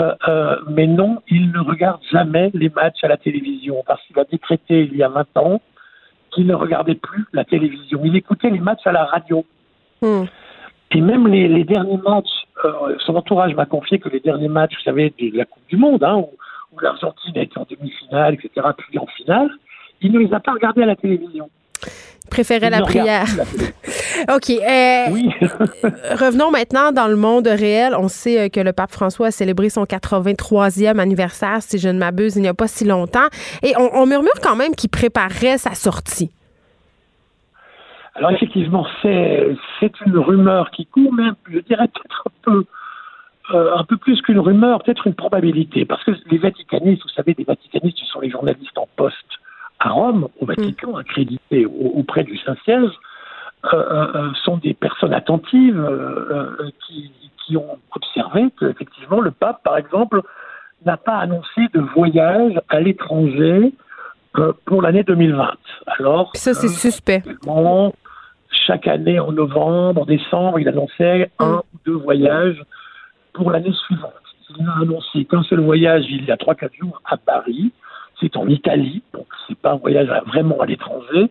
[0.00, 4.24] Euh, mais non, il ne regarde jamais les matchs à la télévision parce qu'il a
[4.24, 5.60] décrété il y a 20 ans
[6.30, 8.00] qu'il ne regardait plus la télévision.
[8.04, 9.44] Il écoutait les matchs à la radio.
[10.02, 10.24] Hmm.
[10.92, 12.26] Et même les, les derniers matchs,
[12.64, 15.76] euh, son entourage m'a confié que les derniers matchs, vous savez, de la Coupe du
[15.76, 16.30] Monde, hein, où,
[16.72, 19.50] où l'Argentine a été en demi-finale, etc., puis en finale,
[20.00, 21.50] il ne les a pas regardés à la télévision.
[22.24, 23.26] Il préférait la prière.
[24.34, 24.50] OK.
[24.50, 25.30] Euh, oui.
[25.40, 27.94] revenons maintenant dans le monde réel.
[27.96, 31.98] On sait euh, que le pape François a célébré son 83e anniversaire, si je ne
[31.98, 33.28] m'abuse, il n'y a pas si longtemps.
[33.62, 36.30] Et on, on murmure quand même qu'il préparerait sa sortie.
[38.18, 42.64] Alors effectivement, c'est une rumeur qui court, mais je dirais peut-être un peu,
[43.54, 47.36] euh, un peu plus qu'une rumeur, peut-être une probabilité, parce que les vaticanistes, vous savez,
[47.38, 49.38] les vaticanistes, ce sont les journalistes en poste
[49.78, 50.96] à Rome, au Vatican, mm.
[50.96, 52.90] accrédités auprès du Saint-Siège,
[53.72, 55.80] euh, euh, sont des personnes attentives
[56.86, 57.12] qui,
[57.46, 60.22] qui, ont observé qu'effectivement le pape, par exemple,
[60.84, 63.72] n'a pas annoncé de voyage à l'étranger
[64.64, 65.52] pour l'année 2020.
[65.86, 67.22] Alors, ça c'est suspect
[68.68, 72.62] chaque année en novembre, en décembre, il annonçait un ou deux voyages
[73.32, 74.12] pour l'année suivante.
[74.50, 77.72] Il n'a annoncé qu'un seul voyage il y a trois, quatre jours à Paris.
[78.20, 81.30] C'est en Italie, donc c'est pas un voyage vraiment à l'étranger.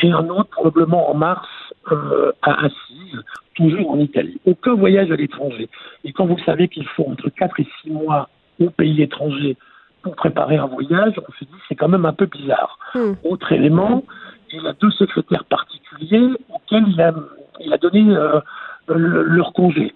[0.00, 1.48] et un autre probablement en mars
[1.90, 3.20] euh, à Assise,
[3.56, 4.40] toujours en Italie.
[4.46, 5.68] Aucun voyage à l'étranger.
[6.04, 8.28] Et quand vous savez qu'il faut entre 4 et 6 mois
[8.60, 9.56] au pays étranger
[10.02, 12.78] pour préparer un voyage, on se dit c'est quand même un peu bizarre.
[12.94, 13.12] Hmm.
[13.24, 14.04] Autre élément,
[14.52, 17.12] il a deux secrétaires particuliers auxquels il a,
[17.60, 18.40] il a donné euh,
[18.88, 19.94] le- leur congé.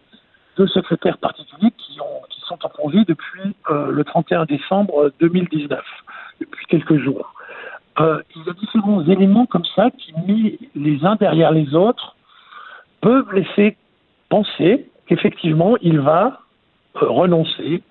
[0.57, 5.81] Deux secrétaires particuliers qui, ont, qui sont en congé depuis euh, le 31 décembre 2019,
[6.41, 7.33] depuis quelques jours.
[8.01, 12.17] Euh, il y a différents éléments comme ça qui, mis les uns derrière les autres,
[13.01, 13.77] peuvent laisser
[14.29, 16.41] penser qu'effectivement, il va
[16.95, 17.83] renoncer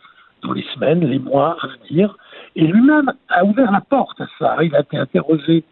[0.43, 2.17] dans les semaines, les mois à venir.
[2.55, 4.57] Et lui-même a ouvert la porte à ça.
[4.63, 5.63] Il a été interrogé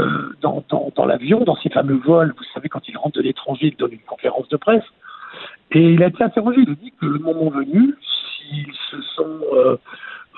[0.00, 2.34] euh, dans, dans, l'avion, dans ces fameux vols.
[2.36, 4.84] Vous savez, quand il rentre de l'étranger, il donne une conférence de presse.
[5.72, 6.60] Et il a été interrogé.
[6.62, 9.76] Il a dit que le moment venu, s'ils se sont euh,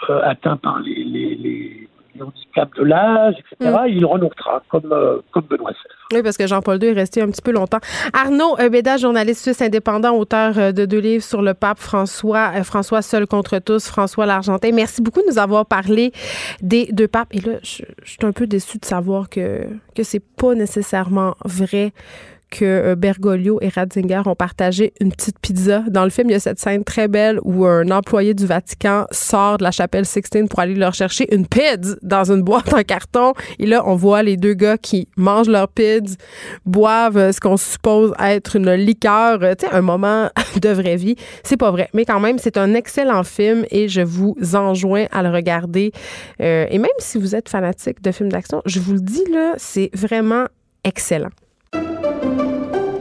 [0.08, 5.70] euh, atteints par les, les handicaps de l'âge, etc., il renoncera, comme, euh, comme Benoît
[5.70, 6.16] XVI.
[6.16, 7.78] Oui, parce que Jean-Paul II est resté un petit peu longtemps.
[8.12, 12.64] Arnaud Béda, journaliste suisse indépendant, auteur euh, de deux livres sur le pape François, euh,
[12.64, 14.70] François seul contre tous, François l'Argentin.
[14.72, 16.12] Merci beaucoup de nous avoir parlé
[16.62, 17.28] des deux papes.
[17.32, 21.34] Et là, je, je suis un peu déçue de savoir que, que c'est pas nécessairement
[21.44, 21.92] vrai
[22.50, 25.82] que euh, Bergoglio et Ratzinger ont partagé une petite pizza.
[25.88, 29.06] Dans le film, il y a cette scène très belle où un employé du Vatican
[29.10, 32.82] sort de la chapelle Sixtine pour aller leur chercher une pizza dans une boîte en
[32.82, 33.32] carton.
[33.58, 36.16] Et là, on voit les deux gars qui mangent leur pizza,
[36.66, 40.28] boivent euh, ce qu'on suppose être une liqueur, euh, tu sais, un moment
[40.60, 41.16] de vraie vie.
[41.44, 41.88] C'est pas vrai.
[41.94, 45.92] Mais quand même, c'est un excellent film et je vous enjoins à le regarder.
[46.38, 49.90] Et même si vous êtes fanatique de films d'action, je vous le dis, là, c'est
[49.94, 50.46] vraiment
[50.84, 51.30] excellent.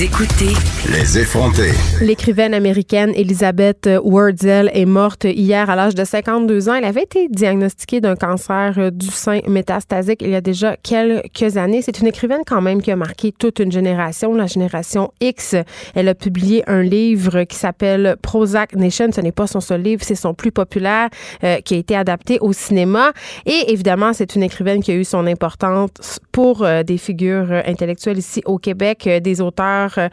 [0.00, 0.54] Vous écoutez
[0.90, 1.72] Les effronter.
[2.00, 6.74] L'écrivaine américaine Elizabeth Wurzel est morte hier à l'âge de 52 ans.
[6.76, 11.82] Elle avait été diagnostiquée d'un cancer du sein métastasique il y a déjà quelques années.
[11.82, 15.54] C'est une écrivaine quand même qui a marqué toute une génération, la génération X.
[15.94, 19.12] Elle a publié un livre qui s'appelle Prozac Nation.
[19.14, 21.10] Ce n'est pas son seul livre, c'est son plus populaire
[21.44, 23.12] euh, qui a été adapté au cinéma.
[23.44, 27.62] Et évidemment, c'est une écrivaine qui a eu son importance pour euh, des figures euh,
[27.66, 30.08] intellectuelles ici au Québec, euh, des auteurs euh,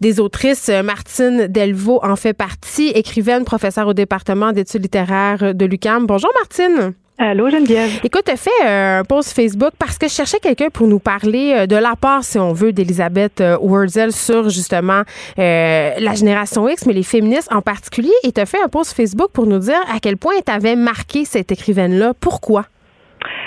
[0.00, 0.68] des autrices.
[0.68, 6.06] Euh, Martine Delvaux en fait partie, écrivaine, professeure au département d'études littéraires de l'UQAM.
[6.06, 6.94] Bonjour Martine.
[7.18, 8.00] Allô Geneviève.
[8.02, 10.98] Écoute, tu as fait euh, un post Facebook parce que je cherchais quelqu'un pour nous
[10.98, 15.02] parler de l'apport, si on veut, d'Elisabeth Wurzel sur justement
[15.38, 18.12] euh, la génération X, mais les féministes en particulier.
[18.24, 20.76] Et tu as fait un post Facebook pour nous dire à quel point tu avais
[20.76, 22.14] marqué cette écrivaine-là.
[22.18, 22.64] Pourquoi?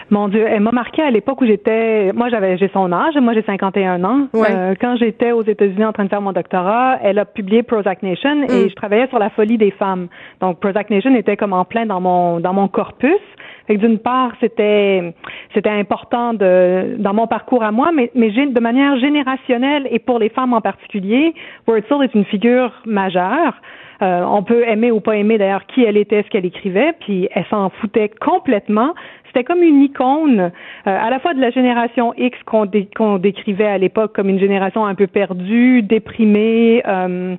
[0.09, 2.11] Mon Dieu, elle m'a marqué à l'époque où j'étais.
[2.13, 3.15] Moi, j'avais, j'ai son âge.
[3.15, 4.27] Moi, j'ai 51 ans.
[4.33, 4.47] Ouais.
[4.49, 8.03] Euh, quand j'étais aux États-Unis en train de faire mon doctorat, elle a publié Prozac
[8.03, 10.07] Nation et je travaillais sur la folie des femmes.
[10.41, 13.21] Donc, Prozac Nation était comme en plein dans mon dans mon corpus.
[13.67, 15.13] Fait que d'une part, c'était
[15.53, 20.19] c'était important de dans mon parcours à moi, mais mais de manière générationnelle et pour
[20.19, 21.33] les femmes en particulier,
[21.67, 23.53] Wurzel est une figure majeure.
[24.01, 27.29] Euh, on peut aimer ou pas aimer d'ailleurs qui elle était, ce qu'elle écrivait, puis
[27.31, 28.93] elle s'en foutait complètement.
[29.33, 30.49] C'était comme une icône euh,
[30.85, 34.39] à la fois de la génération X qu'on dé- qu'on décrivait à l'époque comme une
[34.39, 37.35] génération un peu perdue, déprimée, euh,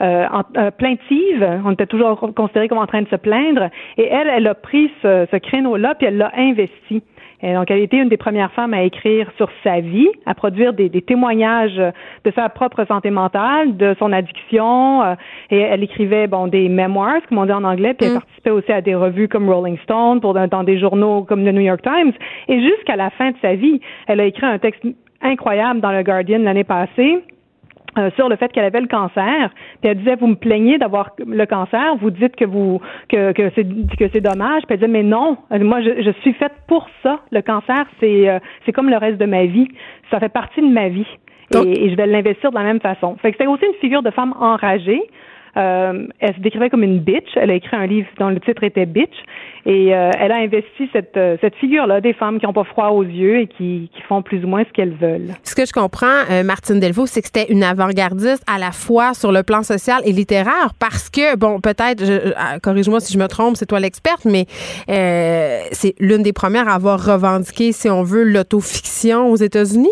[0.00, 1.60] euh, plaintive.
[1.66, 3.68] On était toujours considéré comme en train de se plaindre.
[3.98, 7.02] Et elle, elle a pris ce, ce créneau-là puis elle l'a investi.
[7.44, 10.34] Et donc, elle a été une des premières femmes à écrire sur sa vie, à
[10.34, 15.02] produire des, des témoignages de sa propre santé mentale, de son addiction.
[15.02, 15.14] euh,
[15.50, 18.72] et elle écrivait, bon, des memoirs, comme on dit en anglais, puis elle participait aussi
[18.72, 22.12] à des revues comme Rolling Stone, pour, dans des journaux comme le New York Times.
[22.48, 24.82] Et jusqu'à la fin de sa vie, elle a écrit un texte
[25.20, 27.22] incroyable dans le Guardian l'année passée
[27.98, 29.50] euh, sur le fait qu'elle avait le cancer.
[29.80, 33.50] Puis elle disait, vous me plaignez d'avoir le cancer, vous dites que vous que, que
[33.54, 33.64] c'est
[33.98, 34.62] que c'est dommage.
[34.62, 37.20] Puis elle disait, mais non, euh, moi je, je suis faite pour ça.
[37.30, 39.68] Le cancer, c'est euh, c'est comme le reste de ma vie.
[40.10, 41.06] Ça fait partie de ma vie.
[41.50, 43.16] Donc- et, et je vais l'investir de la même façon.
[43.16, 45.02] Fait que c'était aussi une figure de femme enragée.
[45.56, 47.28] Euh, elle se décrivait comme une bitch.
[47.36, 49.14] Elle a écrit un livre dont le titre était Bitch.
[49.66, 52.88] Et euh, elle a investi cette, euh, cette figure-là des femmes qui n'ont pas froid
[52.88, 55.30] aux yeux et qui, qui font plus ou moins ce qu'elles veulent.
[55.42, 59.14] Ce que je comprends, euh, Martine Delvaux, c'est que c'était une avant-gardiste à la fois
[59.14, 62.04] sur le plan social et littéraire parce que, bon, peut-être,
[62.36, 66.74] ah, corrige-moi si je me trompe, c'est toi l'experte, mais c'est l'une des premières à
[66.74, 69.88] avoir revendiqué, si on veut, l'autofiction aux États-Unis?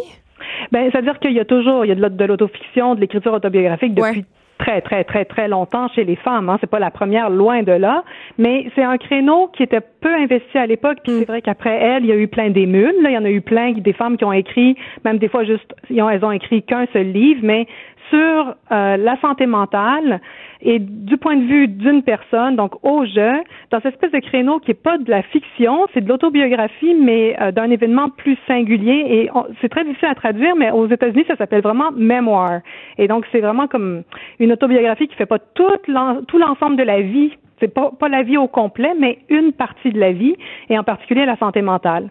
[0.71, 4.21] Ben, c'est-à-dire qu'il y a toujours, il y a de l'autofiction, de l'écriture autobiographique depuis
[4.21, 4.25] Ouais.
[4.63, 6.49] Très, très, très, très longtemps chez les femmes.
[6.49, 6.57] Hein.
[6.61, 8.05] C'est pas la première, loin de là.
[8.39, 10.99] Mais c'est un créneau qui était peu investi à l'époque.
[11.03, 12.95] Puis c'est vrai qu'après elle, il y a eu plein d'émules.
[13.03, 15.45] Là, il y en a eu plein des femmes qui ont écrit, même des fois
[15.45, 17.67] juste, elles ont écrit qu'un seul livre, mais
[18.13, 20.21] sur euh, la santé mentale
[20.61, 23.33] et du point de vue d'une personne, donc au jeu,
[23.71, 27.37] dans cette espèce de créneau qui est pas de la fiction, c'est de l'autobiographie, mais
[27.41, 29.07] euh, d'un événement plus singulier.
[29.09, 32.61] Et c'est très difficile à traduire, mais aux États-Unis, ça s'appelle vraiment mémoire.
[32.99, 34.03] Et donc, c'est vraiment comme
[34.39, 37.33] une autobiographie qui fait pas tout l'ensemble de la vie.
[37.63, 40.35] C'est pas, pas la vie au complet, mais une partie de la vie,
[40.69, 42.11] et en particulier la santé mentale.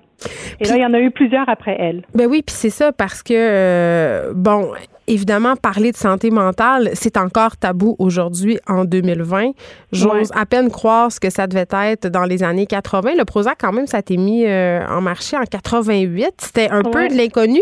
[0.62, 2.04] Et là, il y en a eu plusieurs après elle.
[2.16, 4.72] Ben oui, puis c'est ça parce que euh, bon,
[5.08, 9.52] évidemment parler de santé mentale, c'est encore tabou aujourd'hui en 2020.
[9.92, 13.12] J'ose à peine croire ce que ça devait être dans les années 80.
[13.18, 16.84] Le Prozac quand même ça a été mis euh, en marché en 88, c'était un
[16.84, 17.62] peu de l'inconnu.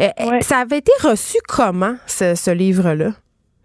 [0.00, 0.42] Euh, Ouais.
[0.42, 3.12] Ça avait été reçu comment ce, ce livre là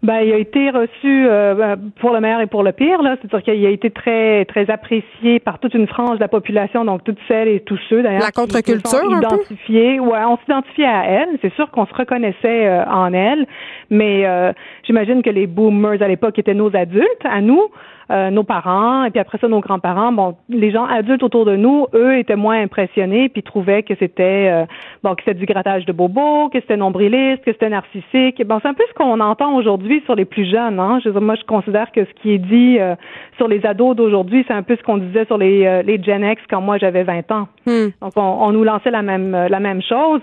[0.06, 3.16] Ben, il a été reçu euh, ben, pour le meilleur et pour le pire, là.
[3.20, 7.02] C'est-à-dire qu'il a été très, très apprécié par toute une frange de la population, donc
[7.02, 8.22] toutes celles et tous ceux, d'ailleurs.
[8.22, 9.98] La contre-culture, peu?
[9.98, 11.30] Ouais, on s'identifiait à elle.
[11.42, 13.46] C'est sûr qu'on se reconnaissait euh, en elle,
[13.90, 14.52] mais euh,
[14.84, 17.64] j'imagine que les boomers à l'époque étaient nos adultes, à nous.
[18.10, 20.12] Euh, nos parents et puis après ça nos grands-parents.
[20.12, 24.48] Bon les gens adultes autour de nous eux étaient moins impressionnés puis trouvaient que c'était
[24.48, 24.64] euh,
[25.02, 28.42] bon que c'était du grattage de bobo que c'était nombriliste que c'était narcissique.
[28.46, 31.00] Bon c'est un peu ce qu'on entend aujourd'hui sur les plus jeunes hein.
[31.02, 32.94] Je veux dire, moi je considère que ce qui est dit euh,
[33.36, 36.24] sur les ados d'aujourd'hui c'est un peu ce qu'on disait sur les euh, les Gen
[36.24, 37.48] X quand moi j'avais 20 ans.
[37.66, 37.88] Hmm.
[38.00, 40.20] donc on, on nous lançait la même euh, la même chose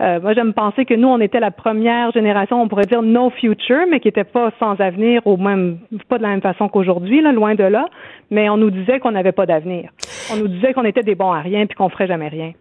[0.00, 3.28] euh, moi, j'aime penser que nous, on était la première génération, on pourrait dire no
[3.30, 7.20] future, mais qui n'était pas sans avenir, au même, pas de la même façon qu'aujourd'hui,
[7.20, 7.86] loin de là.
[8.30, 9.90] Mais on nous disait qu'on n'avait pas d'avenir.
[10.32, 12.52] On nous disait qu'on était des bons à rien puis qu'on ferait jamais rien.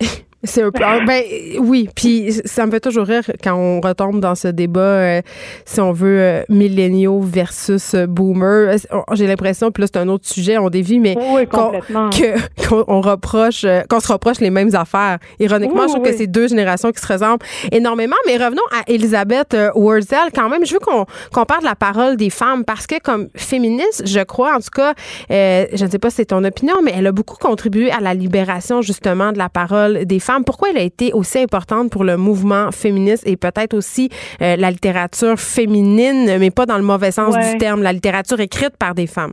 [0.44, 0.82] C'est un peu.
[0.84, 1.22] ah, Ben
[1.60, 5.22] oui, puis ça me fait toujours rire quand on retombe dans ce débat, euh,
[5.64, 8.76] si on veut, euh, milléniaux versus euh, boomers.
[9.12, 11.70] J'ai l'impression, puis là, c'est un autre sujet, on dévie, mais Oui, qu'on
[13.00, 15.18] reproche, euh, qu'on se reproche les mêmes affaires.
[15.38, 16.10] Ironiquement, Oui, je trouve oui.
[16.10, 18.16] que c'est deux générations qui se ressemblent énormément.
[18.26, 20.30] Mais revenons à Elisabeth Wurzel.
[20.34, 24.02] Quand même, je veux qu'on parle de la parole des femmes parce que comme féministe,
[24.06, 24.94] je crois, en tout cas,
[25.30, 28.14] je ne sais pas si c'est ton opinion, mais elle a beaucoup contribué à la
[28.14, 30.31] libération justement de la parole des femmes.
[30.46, 34.08] Pourquoi elle a été aussi importante pour le mouvement féministe et peut-être aussi
[34.40, 37.52] euh, la littérature féminine, mais pas dans le mauvais sens Ouais.
[37.52, 39.32] du terme, la littérature écrite par des femmes?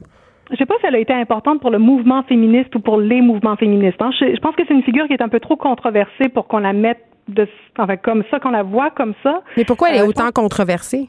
[0.52, 3.22] Je sais pas si elle a été importante pour le mouvement féministe ou pour les
[3.22, 4.02] mouvements féministes.
[4.02, 4.10] hein.
[4.20, 6.58] Je, je pense que c'est une figure qui est un peu trop controversée pour qu'on
[6.60, 9.42] la mette de, enfin, comme ça, qu'on la voit comme ça.
[9.58, 11.08] Mais pourquoi elle est Euh, autant controversée?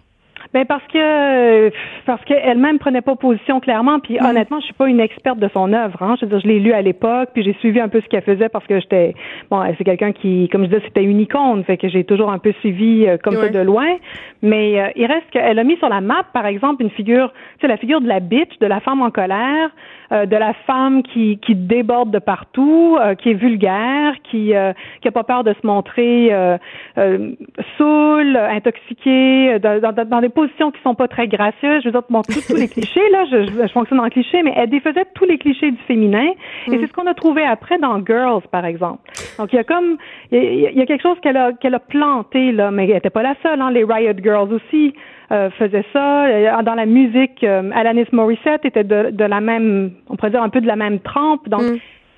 [0.52, 1.70] Ben parce que
[2.06, 4.00] parce qu'elle-même prenait pas position clairement.
[4.00, 6.02] Puis honnêtement, je suis pas une experte de son œuvre.
[6.02, 6.16] Hein.
[6.20, 8.22] Je veux dire, je l'ai lu à l'époque, puis j'ai suivi un peu ce qu'elle
[8.22, 9.14] faisait parce que j'étais
[9.50, 12.38] bon, c'est quelqu'un qui, comme je disais, c'était une icône, fait que j'ai toujours un
[12.38, 13.96] peu suivi euh, comme ça de loin.
[14.42, 17.60] Mais euh, il reste qu'elle a mis sur la map, par exemple, une figure, tu
[17.62, 19.70] sais, la figure de la bitch, de la femme en colère,
[20.12, 24.72] euh, de la femme qui qui déborde de partout, euh, qui est vulgaire, qui euh,
[25.02, 26.56] qui pas peur de se montrer euh,
[26.98, 27.32] euh,
[27.76, 31.82] saoule, intoxiquée, dans, dans, dans des positions qui sont pas très gracieuses.
[31.82, 34.42] Je veux dire, bon, tous, tous les clichés, là, je, je, je fonctionne en cliché,
[34.42, 36.30] mais elle défaisait tous les clichés du féminin.
[36.66, 39.00] Et c'est ce qu'on a trouvé après dans Girls, par exemple.
[39.38, 39.96] Donc, il y a comme,
[40.30, 42.88] il y a, il y a quelque chose qu'elle a, qu'elle a planté, là, mais
[42.88, 43.70] elle était pas la seule, hein.
[43.70, 44.94] Les Riot Girls aussi
[45.32, 46.26] euh, faisaient ça.
[46.26, 50.42] Euh, Dans la musique, euh, Alanis Morissette était de, de la même, on pourrait dire
[50.42, 51.48] un peu de la même trempe.
[51.48, 51.62] Donc,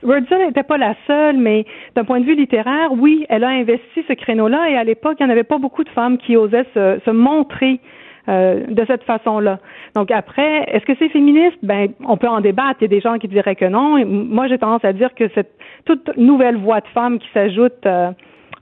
[0.03, 4.05] Wurzel n'était pas la seule, mais d'un point de vue littéraire, oui, elle a investi
[4.09, 6.67] ce créneau-là et à l'époque, il n'y en avait pas beaucoup de femmes qui osaient
[6.75, 7.81] se, se montrer
[8.29, 9.59] euh, de cette façon-là.
[9.95, 11.59] Donc après, est-ce que c'est féministe?
[11.63, 12.79] Ben, on peut en débattre.
[12.81, 14.05] Il y a des gens qui diraient que non.
[14.07, 15.53] Moi, j'ai tendance à dire que cette
[15.85, 18.11] toute nouvelle voix de femme qui s'ajoute euh,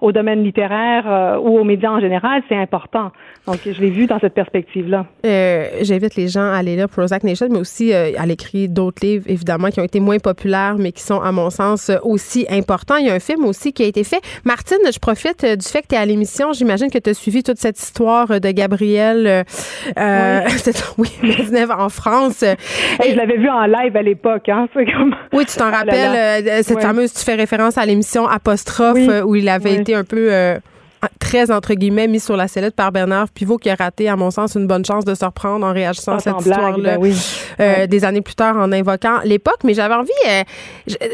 [0.01, 3.11] au domaine littéraire euh, ou aux médias en général, c'est important.
[3.47, 5.07] Donc, je l'ai vu dans cette perspective-là.
[5.27, 9.05] Euh, J'invite les gens à aller lire Prozac Nation, mais aussi euh, à l'écrire d'autres
[9.05, 12.97] livres, évidemment, qui ont été moins populaires, mais qui sont, à mon sens, aussi importants.
[12.97, 14.21] Il y a un film aussi qui a été fait.
[14.45, 16.53] Martine, je profite du fait que tu es à l'émission.
[16.53, 18.51] J'imagine que tu as suivi toute cette histoire de
[20.59, 22.43] cette- oui, Maisonneuve en France.
[22.43, 24.49] Et je l'avais vu en live à l'époque.
[24.49, 25.15] Hein, c'est comme...
[25.33, 26.63] oui, tu t'en là rappelles, là.
[26.63, 26.83] cette Ouais.
[26.83, 29.09] fameuse, tu fais référence à l'émission Apostrophe, Oui.
[29.25, 29.77] où il avait Oui.
[29.81, 30.33] été un peu...
[30.33, 30.59] euh,
[31.19, 34.31] très, entre guillemets, mis sur la sellette par Bernard Pivot, qui a raté, à mon
[34.31, 37.17] sens, une bonne chance de se reprendre en réagissant à cette ben oui.
[37.59, 39.61] euh, des années plus tard en invoquant l'époque.
[39.65, 40.43] Mais j'avais envie, euh,
[40.91, 41.07] euh,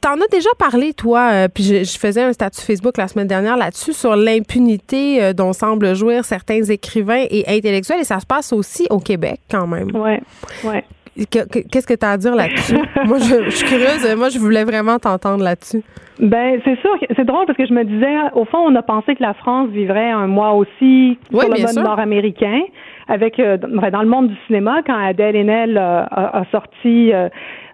[0.00, 3.56] t'en as déjà parlé, toi, puis je, je faisais un statut Facebook la semaine dernière
[3.56, 8.88] là-dessus sur l'impunité dont semblent jouir certains écrivains et intellectuels, et ça se passe aussi
[8.90, 9.94] au Québec quand même.
[9.94, 10.20] Ouais,
[10.64, 10.84] ouais.
[11.16, 12.76] Que- que- Qu'est-ce que tu as à dire là-dessus?
[13.06, 14.16] moi, je, je suis curieuse.
[14.16, 15.82] Moi, je voulais vraiment t'entendre là-dessus.
[16.20, 19.14] Ben, c'est sûr, c'est drôle parce que je me disais, au fond, on a pensé
[19.16, 22.60] que la France vivrait un mois aussi Oui, sur le mode nord-américain,
[23.08, 27.28] avec euh, dans le monde du cinéma, quand Adèle Haenel euh, a, a sorti, euh,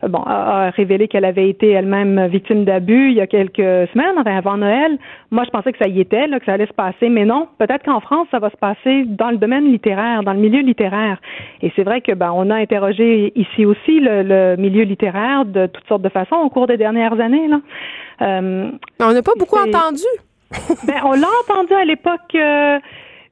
[0.08, 4.14] bon, a, a révélé qu'elle avait été elle-même victime d'abus il y a quelques semaines,
[4.18, 4.98] enfin, avant Noël.
[5.30, 7.48] Moi, je pensais que ça y était, là, que ça allait se passer, mais non.
[7.58, 11.18] Peut-être qu'en France, ça va se passer dans le domaine littéraire, dans le milieu littéraire.
[11.62, 15.66] Et c'est vrai que ben, on a interrogé ici aussi le, le milieu littéraire de
[15.66, 17.48] toutes sortes de façons au cours des dernières années.
[17.48, 17.60] Là.
[18.22, 20.02] Euh, On n'a pas beaucoup entendu.
[20.86, 22.78] ben, on l'a entendu à l'époque euh,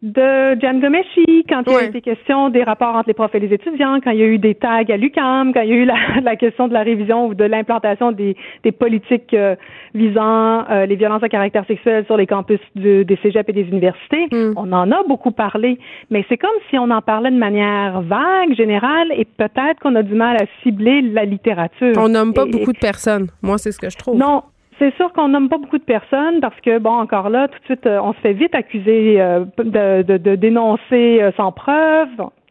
[0.05, 3.41] de Jan Gomeshi, quand il y a été question des rapports entre les profs et
[3.41, 5.77] les étudiants, quand il y a eu des tags à l'UCAM, quand il y a
[5.77, 9.57] eu la, la question de la révision ou de l'implantation des, des politiques euh,
[9.95, 13.63] visant euh, les violences à caractère sexuel sur les campus de- des cégeps et des
[13.63, 14.27] universités.
[14.31, 14.53] Mm.
[14.57, 15.79] On en a beaucoup parlé,
[16.11, 20.03] mais c'est comme si on en parlait de manière vague, générale, et peut-être qu'on a
[20.03, 21.95] du mal à cibler la littérature.
[21.97, 23.29] On nomme pas Et- beaucoup de personnes.
[23.43, 24.19] Moi, c'est ce que je trouve.
[24.19, 24.43] non,
[24.79, 27.65] c'est sûr qu'on nomme pas beaucoup de personnes parce que, bon, encore là, tout de
[27.65, 32.09] suite, euh, on se fait vite accuser euh, de, de, de dénoncer euh, sans preuve.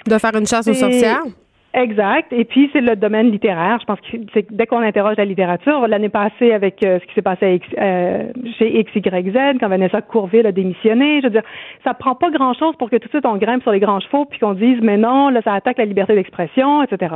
[0.08, 1.24] De faire une chasse aux sorcières.
[1.76, 2.32] Exact.
[2.32, 3.80] Et puis, c'est le domaine littéraire.
[3.82, 7.16] Je pense que c'est dès qu'on interroge la littérature, l'année passée avec euh, ce qui
[7.16, 8.28] s'est passé X- euh,
[8.60, 11.42] chez XYZ, quand Vanessa Courville a démissionné, je veux dire,
[11.84, 14.26] ça prend pas grand-chose pour que tout de suite on grimpe sur les grands chevaux
[14.26, 17.16] puis qu'on dise, mais non, là, ça attaque la liberté d'expression, etc.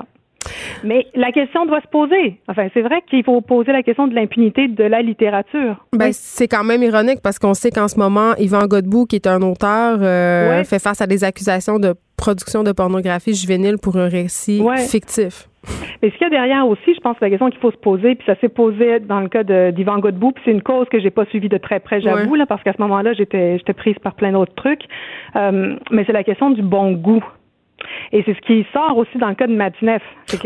[0.84, 2.40] Mais la question doit se poser.
[2.48, 5.86] Enfin, c'est vrai qu'il faut poser la question de l'impunité de la littérature.
[5.94, 6.14] Ben, Oui.
[6.14, 9.42] c'est quand même ironique parce qu'on sait qu'en ce moment, Yvan Godbout, qui est un
[9.42, 10.64] auteur, euh, Ouais.
[10.64, 14.78] fait face à des accusations de production de pornographie juvénile pour un récit Ouais.
[14.78, 15.48] fictif.
[16.02, 17.78] Mais ce qu'il y a derrière aussi, je pense que la question qu'il faut se
[17.78, 20.98] poser, puis ça s'est posé dans le cas d'Yvan Godbout, puis c'est une cause que
[21.00, 23.96] j'ai pas suivie de très près, j'avoue, là, parce qu'à ce moment-là, j'étais j'étais prise
[24.02, 24.84] par plein d'autres trucs.
[25.36, 27.24] Euh, mais c'est la question du bon goût.
[28.12, 30.02] Et c'est ce qui sort aussi dans le cas de Matineff.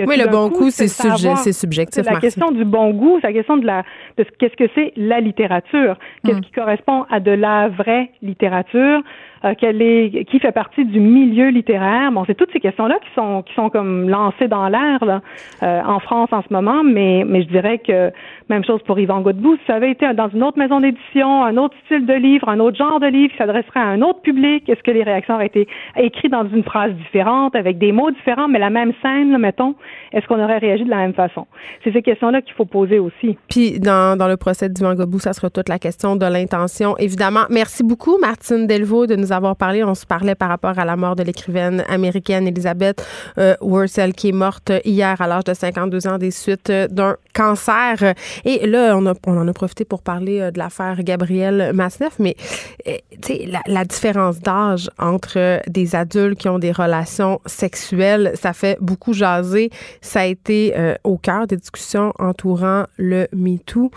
[0.06, 3.58] Oui, le bon coup, c'est subjectif, C'est la question du bon goût, c'est la question
[3.58, 3.84] de la
[4.18, 6.42] de ce- qu'est-ce que c'est la littérature, qu'est-ce Mm.
[6.42, 9.02] qui correspond à de la vraie littérature,
[9.46, 12.12] euh, est qui fait partie du milieu littéraire.
[12.12, 15.22] Bon, c'est toutes ces questions-là qui sont qui sont comme lancées dans l'air là,
[15.64, 18.12] euh, en France en ce moment, mais mais je dirais que
[18.52, 21.58] même chose pour Yvan Godbout, si ça avait été dans une autre maison d'édition, un
[21.58, 24.68] autre style de livre, un autre genre de livre qui s'adresserait à un autre public,
[24.68, 28.50] est-ce que les réactions auraient été écrites dans une phrase différente, avec des mots différents,
[28.50, 29.76] mais la même scène, là, mettons,
[30.12, 31.48] est-ce qu'on aurait réagi de la même façon?
[31.84, 33.38] C'est ces questions-là qu'il faut poser aussi.
[33.50, 37.46] Puis dans, dans le procès d'Yvan Godbout, ça sera toute la question de l'intention, évidemment.
[37.50, 39.84] Merci beaucoup, Martine Delvaux, de nous avoir parlé.
[39.84, 43.06] On se parlait par rapport à la mort de l'écrivaine américaine Elizabeth
[43.38, 47.18] euh, Wurzel, qui est morte hier à l'âge de 52 ans des suites euh, d'un
[47.34, 48.14] cancer.
[48.46, 52.20] Et là, on, a, on en a profité pour parler euh, de l'affaire Gabrielle Masneff,
[52.20, 52.36] mais
[52.88, 52.98] euh,
[53.48, 59.14] la, la différence d'âge entre des adultes qui ont des relations sexuelles, ça fait beaucoup
[59.14, 59.70] jaser.
[60.02, 60.74] Ça a été
[61.04, 63.92] au cœur des discussions entourant le MeToo.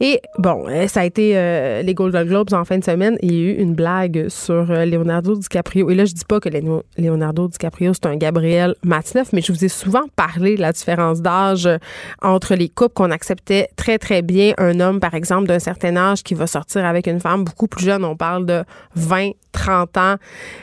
[0.00, 3.16] Et bon, ça a été euh, les Golden Globes en fin de semaine.
[3.22, 5.90] Il y a eu une blague sur Leonardo DiCaprio.
[5.90, 6.48] Et là, je dis pas que
[6.98, 11.20] Leonardo DiCaprio, c'est un Gabriel Matineff, mais je vous ai souvent parlé de la différence
[11.22, 11.78] d'âge euh,
[12.22, 14.52] entre les couples qu'on acceptait très, très bien.
[14.58, 17.84] Un homme, par exemple, d'un certain âge qui va sortir avec une femme beaucoup plus
[17.84, 18.04] jeune.
[18.04, 18.64] On parle de
[18.94, 20.16] 20, 30 ans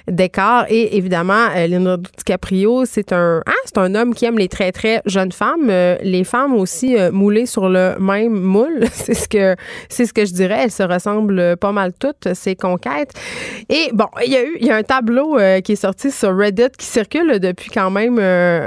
[0.08, 0.66] d'écart.
[0.70, 4.72] Et évidemment, euh, Leonardo DiCaprio, c'est un, hein, c'est un homme qui aime les très,
[4.72, 5.70] très jeunes femmes.
[5.70, 8.86] Euh, les femmes aussi euh, moulées sur le même moule.
[8.94, 9.56] c'est ce que,
[9.90, 10.62] c'est ce que je dirais.
[10.66, 13.12] Elles se ressemblent pas mal toutes, ces conquêtes.
[13.70, 16.36] Et bon, il y a eu, il y a un tableau qui est sorti sur
[16.38, 18.18] Reddit qui circule depuis quand même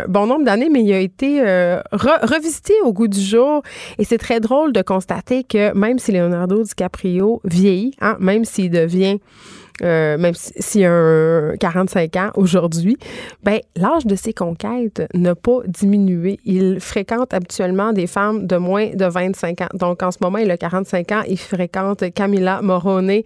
[0.09, 3.63] bon nombre d'années, mais il a été re- revisité au goût du jour.
[3.99, 8.71] Et c'est très drôle de constater que même si Leonardo DiCaprio vieillit, hein, même s'il
[8.71, 9.19] devient
[9.83, 12.97] euh, même si- s'il a un 45 ans aujourd'hui,
[13.43, 16.39] ben l'âge de ses conquêtes n'a pas diminué.
[16.45, 19.69] Il fréquente habituellement des femmes de moins de 25 ans.
[19.75, 21.23] Donc en ce moment, il a 45 ans.
[21.29, 23.11] Il fréquente Camilla Morone.
[23.11, 23.21] Euh,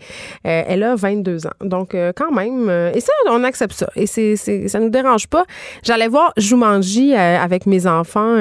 [0.44, 1.50] elle a 22 ans.
[1.62, 3.88] Donc euh, quand même, euh, et ça, on accepte ça.
[3.96, 5.44] Et c'est, c'est, ça nous dérange pas.
[5.82, 8.36] J'allais voir Jumanji euh, avec mes enfants,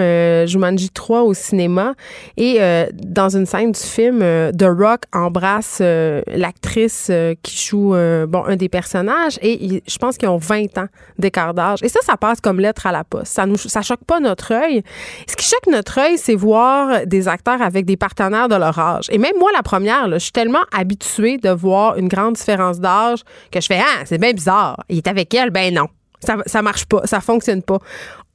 [0.47, 1.93] Jumanji 3 au cinéma.
[2.37, 2.59] Et
[2.93, 7.11] dans une scène du film, The Rock embrasse l'actrice
[7.43, 10.87] qui joue euh, un des personnages et je pense qu'ils ont 20 ans
[11.17, 11.79] d'écart d'âge.
[11.83, 13.33] Et ça, ça passe comme lettre à la poste.
[13.33, 14.83] Ça ça choque pas notre œil.
[15.27, 19.07] Ce qui choque notre œil, c'est voir des acteurs avec des partenaires de leur âge.
[19.11, 23.19] Et même moi, la première, je suis tellement habituée de voir une grande différence d'âge
[23.51, 24.83] que je fais, ah, c'est bien bizarre.
[24.89, 25.49] Il est avec elle?
[25.49, 25.87] Ben non.
[26.21, 27.79] Ça, ça marche pas, ça fonctionne pas.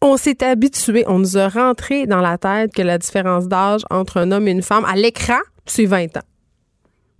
[0.00, 4.18] On s'est habitué, on nous a rentré dans la tête que la différence d'âge entre
[4.18, 6.33] un homme et une femme à l'écran, c'est 20 ans.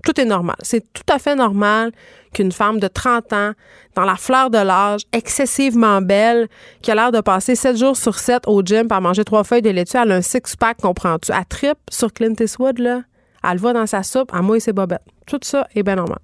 [0.05, 0.57] Tout est normal.
[0.61, 1.93] C'est tout à fait normal
[2.33, 3.53] qu'une femme de 30 ans,
[3.95, 6.49] dans la fleur de l'âge, excessivement belle,
[6.83, 9.63] qui a l'air de passer 7 jours sur 7 au gym par manger trois feuilles
[9.63, 11.33] de laitue, elle a un six-pack, comprends-tu?
[11.33, 13.03] Elle tripe sur Clint Eastwood, là.
[13.49, 15.03] Elle va dans sa soupe, à moi et ses bobettes.
[15.27, 16.19] Tout ça est bien normal.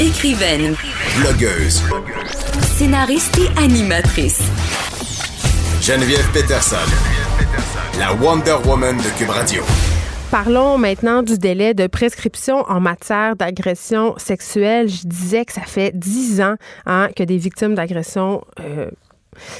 [0.00, 0.74] Écrivaine.
[1.18, 1.82] Blogueuse.
[2.76, 4.40] Scénariste et animatrice.
[5.80, 6.76] Geneviève Peterson.
[7.98, 9.62] La Wonder Woman de Cube Radio.
[10.32, 14.88] Parlons maintenant du délai de prescription en matière d'agression sexuelle.
[14.88, 16.54] Je disais que ça fait dix ans
[16.86, 18.90] hein, que des victimes d'agression euh,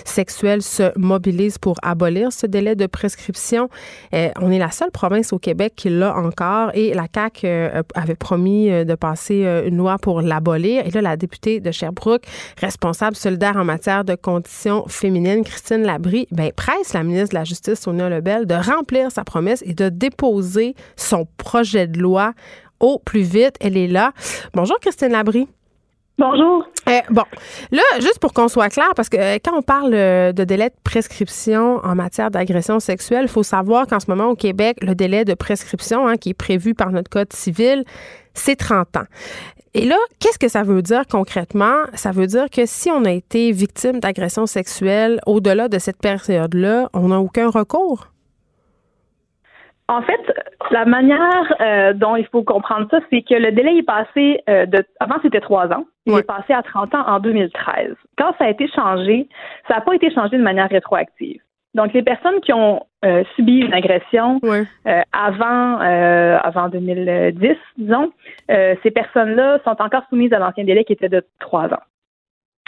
[0.05, 3.69] sexuelle se mobilise pour abolir ce délai de prescription.
[4.15, 7.83] Euh, on est la seule province au Québec qui l'a encore et la CAQ euh,
[7.95, 10.87] avait promis euh, de passer une loi pour l'abolir.
[10.87, 12.25] Et là, la députée de Sherbrooke,
[12.59, 17.45] responsable solidaire en matière de conditions féminines, Christine Labrie, ben, presse la ministre de la
[17.45, 22.35] Justice, Sonia Lebel, de remplir sa promesse et de déposer son projet de loi
[22.81, 23.57] au plus vite.
[23.61, 24.13] Elle est là.
[24.55, 25.49] Bonjour, Christine Labrie.
[26.19, 26.67] Bonjour.
[26.89, 27.25] Euh, bon,
[27.71, 30.69] là, juste pour qu'on soit clair, parce que euh, quand on parle euh, de délai
[30.69, 34.95] de prescription en matière d'agression sexuelle, il faut savoir qu'en ce moment au Québec, le
[34.95, 37.85] délai de prescription hein, qui est prévu par notre code civil,
[38.35, 39.07] c'est 30 ans.
[39.73, 41.85] Et là, qu'est-ce que ça veut dire concrètement?
[41.95, 46.91] Ça veut dire que si on a été victime d'agression sexuelle au-delà de cette période-là,
[46.93, 48.12] on n'a aucun recours?
[49.89, 50.21] En fait,
[50.71, 54.65] la manière euh, dont il faut comprendre ça, c'est que le délai est passé euh,
[54.67, 57.95] de avant c'était trois ans, il est passé à 30 ans en 2013.
[58.17, 59.29] Quand ça a été changé,
[59.69, 61.41] ça n'a pas été changé de manière rétroactive.
[61.75, 64.41] Donc les personnes qui ont euh, subi une agression
[65.13, 68.13] avant avant 2010, disons,
[68.49, 71.83] ces personnes-là sont encore soumises à l'ancien délai qui était de trois ans.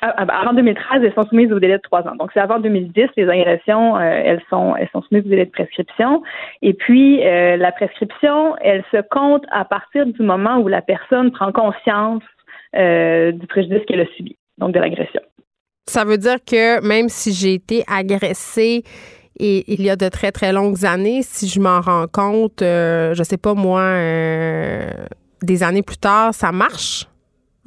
[0.06, 2.14] Ah, ah, ben, avant 2013, elles sont soumises au délai de trois ans.
[2.16, 5.50] Donc, c'est avant 2010, les agressions, euh, elles sont elles sont soumises au délai de
[5.50, 6.22] prescription.
[6.60, 11.32] Et puis, euh, la prescription, elle se compte à partir du moment où la personne
[11.32, 12.22] prend conscience
[12.76, 15.22] euh, du préjudice qu'elle a subi, donc de l'agression.
[15.88, 18.82] Ça veut dire que même si j'ai été agressée
[19.40, 23.22] et il y a de très, très longues années, si je m'en rends compte, je
[23.22, 23.96] sais pas moi,
[25.42, 27.06] des années plus tard, ça marche?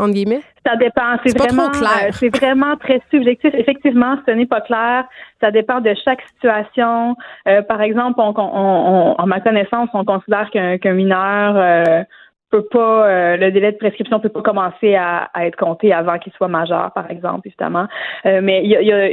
[0.10, 0.42] Guillemets?
[0.66, 1.18] Ça dépend.
[1.26, 2.08] C'est vraiment, clair.
[2.08, 3.54] Euh, c'est vraiment très subjectif.
[3.54, 5.06] Effectivement, ce n'est pas clair.
[5.42, 7.16] Ça dépend de chaque situation.
[7.48, 12.04] Euh, par exemple, on, on, en ma connaissance, on considère qu'un mineur euh,
[12.50, 16.48] peut pas le délai de prescription peut pas commencer à, être compté avant qu'il soit
[16.48, 17.88] majeur, par exemple, évidemment.
[18.24, 19.10] mais il y a,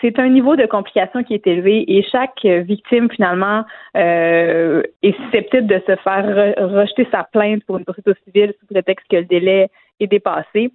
[0.00, 3.64] c'est un niveau de complication qui est élevé et chaque victime finalement
[3.94, 6.24] est susceptible de se faire
[6.70, 9.68] rejeter sa plainte pour une poursuite civile sous prétexte que le délai
[10.04, 10.72] est dépassé.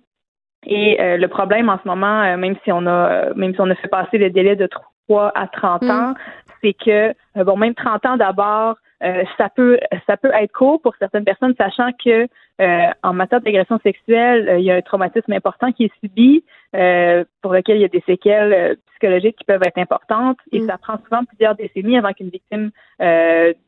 [0.66, 3.70] Et euh, le problème en ce moment, euh, même si on a même si on
[3.70, 4.68] a fait passer le délai de
[5.08, 5.90] 3 à 30 mm.
[5.90, 6.14] ans,
[6.62, 8.76] c'est que euh, bon, même 30 ans d'abord,
[9.38, 12.28] ça peut ça peut être court pour certaines personnes, sachant que
[13.04, 17.76] en matière d'agression sexuelle, il y a un traumatisme important qui est subi, pour lequel
[17.78, 20.66] il y a des séquelles psychologiques qui peuvent être importantes, et mm.
[20.66, 22.72] ça prend souvent plusieurs décennies avant qu'une victime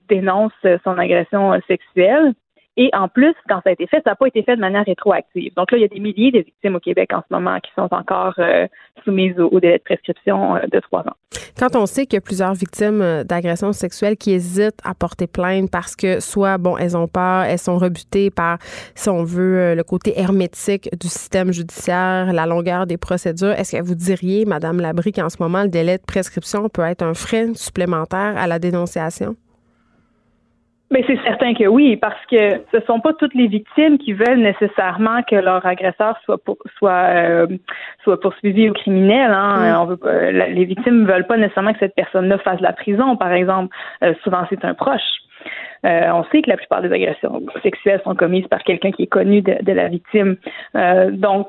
[0.09, 0.53] dénonce
[0.83, 2.33] son agression sexuelle.
[2.81, 4.85] Et en plus, quand ça a été fait, ça n'a pas été fait de manière
[4.85, 5.51] rétroactive.
[5.57, 7.69] Donc là, il y a des milliers de victimes au Québec en ce moment qui
[7.75, 8.67] sont encore euh,
[9.03, 11.15] soumises au, délai de prescription euh, de trois ans.
[11.59, 15.27] Quand on sait qu'il y a plusieurs victimes euh, d'agressions sexuelles qui hésitent à porter
[15.27, 18.59] plainte parce que soit, bon, elles ont peur, elles sont rebutées par,
[18.95, 23.83] si on veut, le côté hermétique du système judiciaire, la longueur des procédures, est-ce que
[23.83, 27.53] vous diriez, Madame Labrie, qu'en ce moment, le délai de prescription peut être un frein
[27.55, 29.35] supplémentaire à la dénonciation?
[30.91, 34.39] Mais c'est certain que oui, parce que ce sont pas toutes les victimes qui veulent
[34.39, 37.47] nécessairement que leur agresseur soit pour, soit euh,
[38.03, 39.31] soit poursuivi ou criminel.
[39.31, 39.71] Hein.
[39.71, 39.81] Mm.
[39.81, 39.99] On veut
[40.31, 43.75] les victimes veulent pas nécessairement que cette personne-là fasse la prison, par exemple.
[44.03, 45.01] Euh, souvent, c'est un proche.
[45.85, 49.07] Euh, on sait que la plupart des agressions sexuelles sont commises par quelqu'un qui est
[49.07, 50.35] connu de, la victime.
[50.75, 51.47] Euh, donc,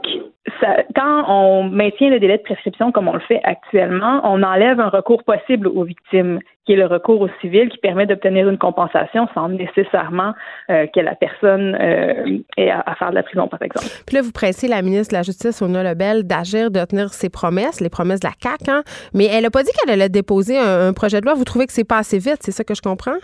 [0.61, 4.79] ça, quand on maintient le délai de prescription comme on le fait actuellement, on enlève
[4.81, 6.39] un recours possible aux victimes,
[6.71, 10.35] qui est le recours au civil, qui permet d'obtenir une compensation sans nécessairement
[10.71, 13.87] euh, que la personne ait à, faire de la prison, par exemple.
[14.07, 17.29] Puis là, vous pressez la ministre de la Justice, Ona Lebel, d'agir, de tenir ses
[17.29, 18.83] promesses, les promesses de la CAQ, hein?
[19.15, 21.35] mais elle n'a pas dit qu'elle allait déposer un, un projet de loi.
[21.35, 23.19] Vous trouvez que c'est pas assez vite, c'est ça que je comprends?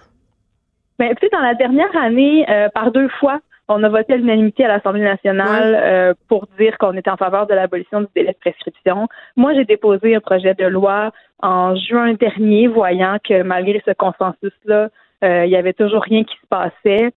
[0.99, 4.17] Mais tu sais, dans la dernière année, euh, par deux fois, on a voté à
[4.17, 8.33] l'unanimité à l'Assemblée nationale euh, pour dire qu'on était en faveur de l'abolition du délai
[8.33, 9.09] de prescription.
[9.37, 11.11] Moi, j'ai déposé un projet de loi
[11.43, 14.89] en juin dernier, voyant que malgré ce consensus-là,
[15.25, 17.13] euh, il y avait toujours rien qui se passait.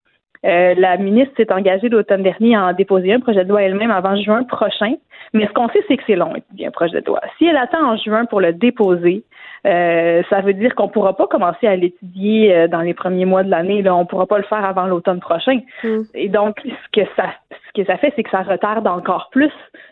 [0.45, 3.91] Euh, la ministre s'est engagée l'automne dernier à en déposer un projet de loi elle-même
[3.91, 4.93] avant juin prochain.
[5.33, 7.19] Mais ce qu'on sait, c'est que c'est long, un projet de loi.
[7.37, 9.23] Si elle attend en juin pour le déposer,
[9.67, 13.25] euh, ça veut dire qu'on ne pourra pas commencer à l'étudier euh, dans les premiers
[13.25, 13.87] mois de l'année.
[13.89, 15.59] On ne pourra pas le faire avant l'automne prochain.
[15.83, 16.01] Mm.
[16.15, 19.51] Et donc, ce que ça, ce que ça fait, c'est que ça retarde encore plus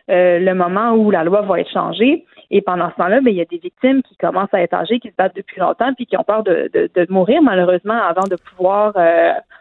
[0.09, 2.25] euh, le moment où la loi va être changée.
[2.49, 4.99] Et pendant ce temps-là, ben, il y a des victimes qui commencent à être âgées,
[5.01, 8.23] qui se battent depuis longtemps, puis qui ont peur de, de, de mourir malheureusement avant
[8.23, 8.93] de pouvoir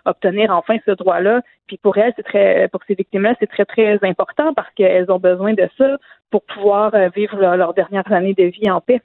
[0.06, 1.42] obtenir enfin ce droit-là.
[1.66, 5.18] Puis pour elles, c'est très, pour ces victimes-là, c'est très très important parce qu'elles ont
[5.18, 5.96] besoin de ça
[6.30, 9.02] pour pouvoir vivre leurs dernières années de vie en paix.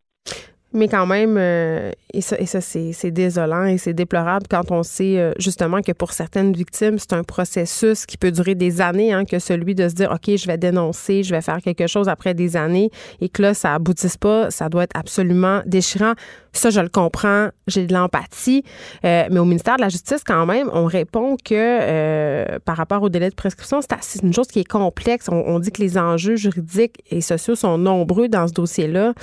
[0.73, 4.83] Mais quand même, euh, et ça, et ça c'est désolant et c'est déplorable quand on
[4.83, 9.11] sait euh, justement que pour certaines victimes, c'est un processus qui peut durer des années,
[9.11, 12.07] hein, que celui de se dire, OK, je vais dénoncer, je vais faire quelque chose
[12.07, 12.89] après des années
[13.19, 16.13] et que là, ça aboutisse pas, ça doit être absolument déchirant.
[16.53, 18.63] Ça, je le comprends, j'ai de l'empathie.
[19.05, 23.09] Euh, mais au ministère de la Justice, quand même, on répond que par rapport au
[23.09, 25.29] délai de prescription, c'est une chose qui est complexe.
[25.31, 29.13] On, dit que les enjeux juridiques et sociaux sont nombreux dans ce dossier-là.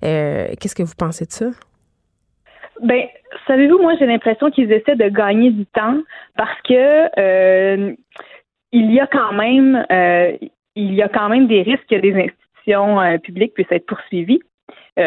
[0.00, 1.46] Qu'est-ce que vous pensez de ça?
[2.82, 3.04] Ben,
[3.46, 5.98] savez-vous, moi, j'ai l'impression qu'ils essaient de gagner du temps
[6.36, 7.94] parce que euh,
[8.72, 10.32] il y a quand même, euh,
[10.74, 14.40] il y a quand même des risques que des institutions euh, publiques puissent être poursuivies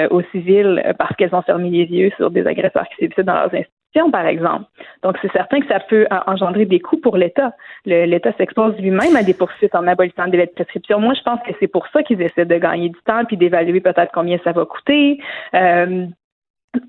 [0.10, 3.54] au civil parce qu'elles ont fermé les yeux sur des agresseurs qui sévissaient dans leurs
[3.54, 4.66] institutions, par exemple.
[5.04, 7.54] Donc, c'est certain que ça peut engendrer des coûts pour l'État.
[7.86, 11.00] L'État s'expose lui-même à des poursuites en abolissant des délai de prescription.
[11.00, 13.80] Moi, je pense que c'est pour ça qu'ils essaient de gagner du temps puis d'évaluer
[13.80, 15.20] peut-être combien ça va coûter.
[15.54, 16.06] Euh,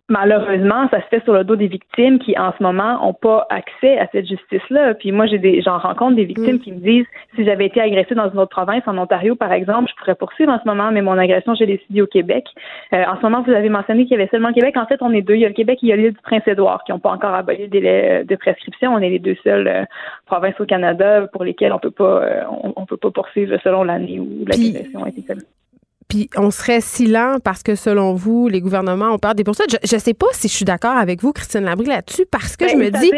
[0.08, 3.46] malheureusement, ça se fait sur le dos des victimes qui, en ce moment, n'ont pas
[3.50, 4.94] accès à cette justice-là.
[4.94, 6.60] Puis moi, j'ai des, j'en rencontre des victimes mm.
[6.60, 9.90] qui me disent, si j'avais été agressée dans une autre province, en Ontario, par exemple,
[9.90, 12.46] je pourrais poursuivre en ce moment, mais mon agression, j'ai décidé au Québec.
[12.92, 14.76] Euh, en ce moment, vous avez mentionné qu'il y avait seulement le Québec.
[14.76, 15.34] En fait, on est deux.
[15.34, 17.10] Il y a le Québec et il y a l'île du Prince-Édouard qui n'ont pas
[17.10, 18.94] encore aboli le délai de prescription.
[18.94, 19.84] On est les deux seules euh,
[20.26, 22.42] provinces au Canada pour lesquelles on peut pas, euh,
[22.76, 25.46] on, peut pas poursuivre selon l'année où l'agression a été commise
[26.08, 29.78] puis on serait si lent parce que selon vous, les gouvernements ont peur des poursuites.
[29.84, 32.66] Je ne sais pas si je suis d'accord avec vous, Christine Labrie, là-dessus, parce que
[32.66, 33.12] je ben, me dis.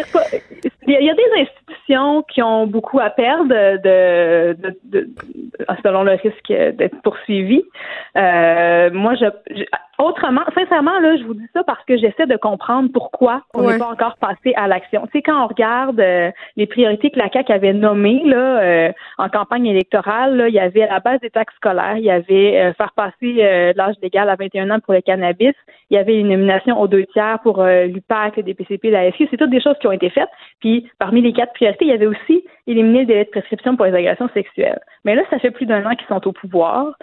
[0.87, 5.09] Il y, a des institutions qui ont beaucoup à perdre de, de,
[5.85, 7.63] selon le risque d'être poursuivies.
[8.17, 9.27] Euh, moi, je,
[10.01, 13.77] Autrement, sincèrement, là, je vous dis ça parce que j'essaie de comprendre pourquoi on n'est
[13.77, 15.03] pas encore passé à l'action.
[15.07, 18.93] Tu sais, quand on regarde euh, les priorités que la CAQ avait nommées là, euh,
[19.19, 22.63] en campagne électorale, là, il y avait la base des taxes scolaires, il y avait
[22.63, 25.55] euh, faire passer l'âge légal à 21 ans pour le cannabis,
[25.91, 29.29] il y avait une nomination aux deux tiers pour l'UPAC, le DPCP, la FI.
[29.31, 30.31] C'est toutes des choses qui ont été faites.
[30.61, 33.87] Puis, parmi les quatre priorités, il y avait aussi éliminer le délai de prescription pour
[33.87, 34.81] les agressions sexuelles.
[35.05, 36.95] Mais là, ça fait plus d'un an qu'ils sont au pouvoir,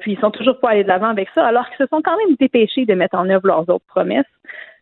[0.00, 2.16] puis ils sont toujours pas allés de l'avant avec ça, alors qu'ils se sont quand
[2.16, 4.24] même dépêcher de mettre en œuvre leurs autres promesses.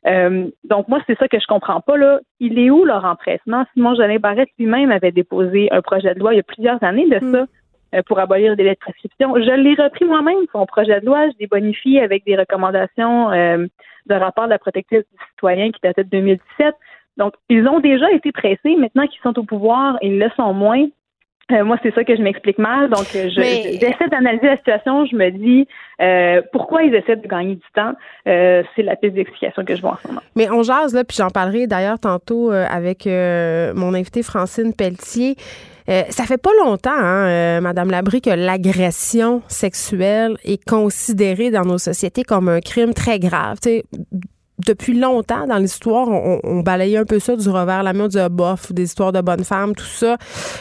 [0.07, 2.20] Euh, donc moi, c'est ça que je comprends pas là.
[2.41, 3.64] Il est où leur empressement?
[3.75, 7.09] Simon Jolin Barrette lui-même avait déposé un projet de loi il y a plusieurs années
[7.09, 7.43] de ça.
[7.43, 7.47] Hmm.
[7.95, 9.35] Euh, pour abolir le délai de prescription.
[9.37, 13.66] Je l'ai repris moi-même, son projet de loi, je l'ai bonifié avec des recommandations euh,
[14.07, 16.75] de rapport de la protectrice du citoyen qui datait de 2017.
[17.17, 18.77] Donc, ils ont déjà été pressés.
[18.77, 20.87] Maintenant qu'ils sont au pouvoir, ils le sont moins.
[21.51, 22.89] Euh, moi, c'est ça que je m'explique mal.
[22.89, 25.05] Donc, euh, j'essaie d'analyser la situation.
[25.07, 25.67] Je me dis
[26.01, 27.93] euh, pourquoi ils essaient de gagner du temps?
[28.25, 30.21] c'est la piste d'explication que je vois en ce moment.
[30.37, 35.35] Mais on jase, là, puis j'en parlerai d'ailleurs tantôt avec mon invitée Francine Pelletier.
[35.87, 42.23] ça fait pas longtemps, hein, Madame Labrie, que l'agression sexuelle est considérée dans nos sociétés
[42.23, 43.59] comme un crime très grave
[44.65, 48.73] depuis longtemps dans l'histoire, on, balayait un peu ça du revers la main, du bof,
[48.73, 50.17] des histoires de bonnes femmes, tout ça.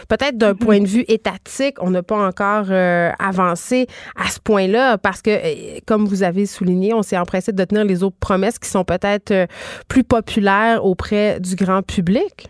[0.10, 4.98] Peut-être d'un point de vue étatique, on n'a pas encore euh, avancé à ce point-là
[4.98, 8.60] parce que, euh, comme vous avez souligné, on s'est empressé de tenir les autres promesses
[8.60, 9.46] qui sont peut-être euh,
[9.88, 12.48] plus populaires auprès du grand public.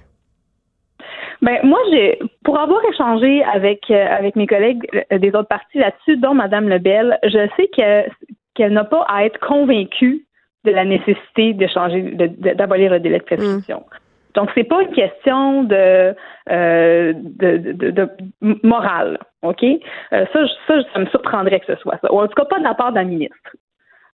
[1.42, 6.36] Ben moi j'ai pour avoir échangé avec avec mes collègues des autres partis là-dessus, dont
[6.36, 7.68] Madame Lebel, je sais
[8.54, 10.24] qu'elle n'a pas à être convaincue
[10.66, 13.78] de la nécessité de changer, d'abolir le délai de prescription.
[13.78, 13.98] Donc, mm.
[14.34, 16.16] Donc, c'est pas une question de,
[16.50, 17.58] euh, de,
[17.92, 18.10] de,
[18.64, 19.64] morale, OK?
[19.64, 22.14] Euh, ça, ça, ça me surprendrait que ce soit ça.
[22.14, 23.36] Ou en tout cas, pas de la part d'un ministre.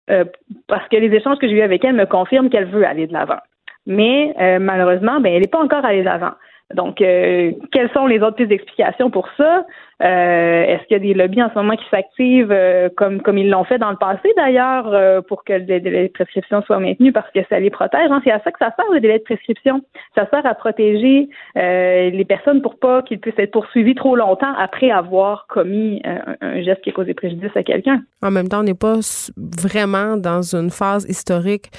[0.09, 0.25] Euh,
[0.67, 3.13] parce que les échanges que j'ai eus avec elle me confirment qu'elle veut aller de
[3.13, 3.39] l'avant.
[3.85, 6.33] Mais malheureusement, ben, elle n'est pas encore allée de l'avant.
[6.73, 9.65] Donc, euh, quelles sont les autres pistes d'explication pour ça?
[10.03, 13.37] Euh, est-ce qu'il y a des lobbies en ce moment qui s'activent euh, comme comme
[13.39, 17.13] ils l'ont fait dans le passé d'ailleurs pour que les délais de prescription soient maintenus
[17.13, 18.11] parce que ça les protège?
[18.11, 18.21] Hein?
[18.23, 19.81] C'est à ça que ça sert le délai de prescription.
[20.13, 24.91] Ça sert à protéger les personnes pour pas qu'ils puissent être poursuivis trop longtemps après
[24.91, 28.01] avoir commis un, un geste qui a causé préjudice à quelqu'un.
[28.21, 28.99] En même temps, on n'est pas
[29.37, 31.71] vraiment dans une phase historique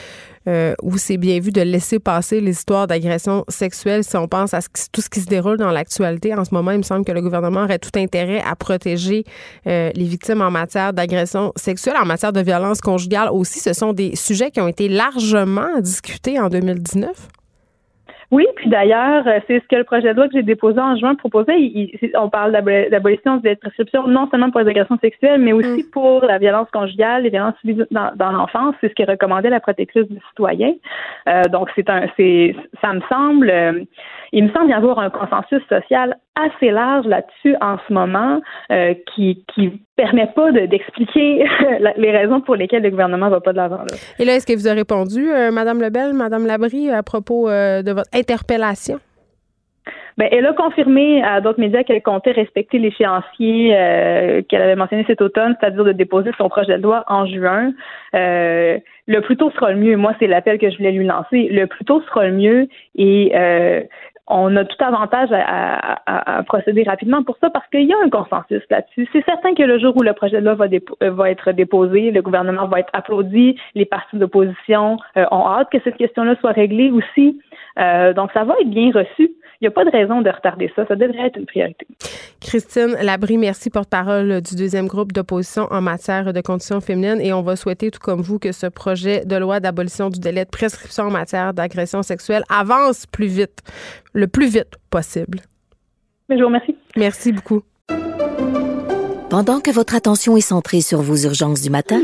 [0.48, 4.54] euh, où c'est bien vu de laisser passer les histoires d'agression sexuelle si on pense
[4.54, 4.60] à
[4.92, 6.34] tout ce qui se déroule dans l'actualité.
[6.34, 9.24] En ce moment, il me semble que le gouvernement aurait tout intérêt à protéger
[9.66, 13.60] euh, les victimes en matière d'agression sexuelle, en matière de violence conjugale aussi.
[13.60, 17.10] Ce sont des sujets qui ont été largement discutés en 2019.
[18.30, 20.96] Oui, puis d'ailleurs, euh, c'est ce que le projet de loi que j'ai déposé en
[20.96, 21.56] juin proposait.
[22.14, 25.90] on parle d'abolition de la prescription non seulement pour les agressions sexuelles, mais aussi mm.
[25.92, 28.74] pour la violence conjugale, les violences subies dans, l'enfance.
[28.82, 30.74] C'est ce que recommandait la protectrice du citoyen.
[31.26, 33.80] Euh, donc, c'est un, c'est, ça me semble, euh,
[34.32, 38.94] il me semble y avoir un consensus social assez large là-dessus en ce moment euh,
[39.14, 41.44] qui qui permet pas d'expliquer
[41.96, 43.80] les raisons pour lesquelles le gouvernement va pas de l'avant.
[44.18, 47.82] Et là, est-ce que vous avez répondu, euh, Madame Lebel, Madame Labrie, à propos euh,
[47.82, 48.98] de votre interpellation?
[50.16, 53.68] Ben, elle a confirmé à d'autres médias qu'elle comptait respecter l'échéancier
[54.48, 57.72] qu'elle avait mentionné cet automne, c'est-à-dire de déposer son projet de loi en juin.
[58.12, 59.96] le plus tôt sera le mieux.
[59.96, 61.48] Moi, c'est l'appel que je voulais lui lancer.
[61.52, 62.66] Le plus tôt sera le mieux.
[62.96, 63.30] Et
[64.28, 68.62] on a tout avantage à, procéder rapidement pour ça parce qu'il y a un consensus
[68.70, 69.08] là-dessus.
[69.12, 70.66] C'est certain que le jour où le projet de loi va,
[71.02, 75.68] euh, va être déposé, le gouvernement va être applaudi, les partis d'opposition euh, ont hâte
[75.70, 77.40] que cette question-là soit réglée aussi.
[77.78, 79.30] Euh, donc, ça va être bien reçu.
[79.60, 80.86] Il n'y a pas de raison de retarder ça.
[80.86, 81.84] Ça devrait être une priorité.
[82.40, 87.20] Christine Labrie, merci, porte-parole du deuxième groupe d'opposition en matière de conditions féminines.
[87.20, 90.44] Et on va souhaiter, tout comme vous, que ce projet de loi d'abolition du délai
[90.44, 93.62] de prescription en matière d'agression sexuelle avance plus vite,
[94.12, 95.40] le plus vite possible.
[96.30, 96.76] Je vous remercie.
[96.96, 97.62] Merci beaucoup.
[99.28, 102.00] Pendant que votre attention est centrée sur vos urgences du matin,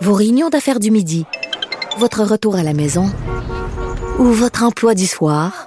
[0.00, 1.26] vos réunions d'affaires du midi,
[1.98, 3.04] votre retour à la maison
[4.18, 5.66] ou votre emploi du soir,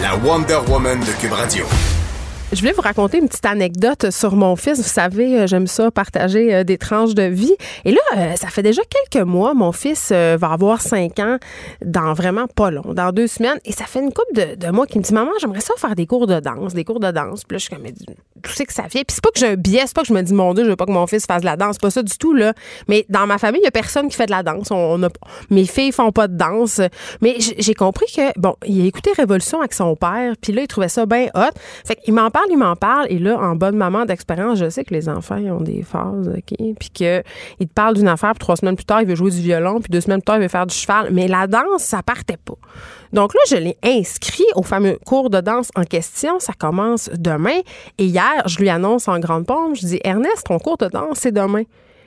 [0.00, 1.64] la Wonder Woman de Cube Radio.
[2.52, 4.78] Je voulais vous raconter une petite anecdote sur mon fils.
[4.78, 7.56] Vous savez, euh, j'aime ça, partager euh, des tranches de vie.
[7.84, 11.38] Et là, euh, ça fait déjà quelques mois, mon fils va avoir cinq ans
[11.84, 13.58] dans vraiment pas long, dans deux semaines.
[13.64, 16.06] Et ça fait une couple de, mois qu'il me dit, maman, j'aimerais ça faire des
[16.06, 17.44] cours de danse, des cours de danse.
[17.44, 17.86] Puis là, je suis comme,
[18.48, 19.04] tu sais que ça fait.
[19.04, 20.64] Puis c'est pas que j'ai un biais, c'est pas que je me dis, mon Dieu,
[20.64, 21.78] je veux pas que mon fils fasse de la danse.
[21.78, 22.52] pas ça du tout, là.
[22.88, 24.70] Mais dans ma famille, il y a personne qui fait de la danse.
[24.70, 25.08] On, a,
[25.50, 26.80] mes filles font pas de danse.
[27.20, 30.34] Mais j'ai compris que, bon, il a écouté Révolution avec son père.
[30.40, 31.52] Puis là, il trouvait ça bien hot.
[31.84, 33.06] Fait qu'il m'en parle, il m'en parle.
[33.10, 36.28] Et là, en bonne maman d'expérience, je sais que les enfants, ils ont des phases,
[36.28, 36.56] OK?
[36.78, 37.22] Puis qu'il
[37.58, 39.90] te parle d'une affaire, puis trois semaines plus tard, il veut jouer du violon, puis
[39.90, 41.08] deux semaines plus tard, il veut faire du cheval.
[41.12, 42.54] Mais la danse, ça partait pas.
[43.14, 46.40] Donc là, je l'ai inscrit au fameux cours de danse en question.
[46.40, 47.60] Ça commence demain.
[47.98, 51.18] Et hier, je lui annonce en grande pompe, je dis, Ernest, ton cours de danse,
[51.20, 51.64] c'est demain.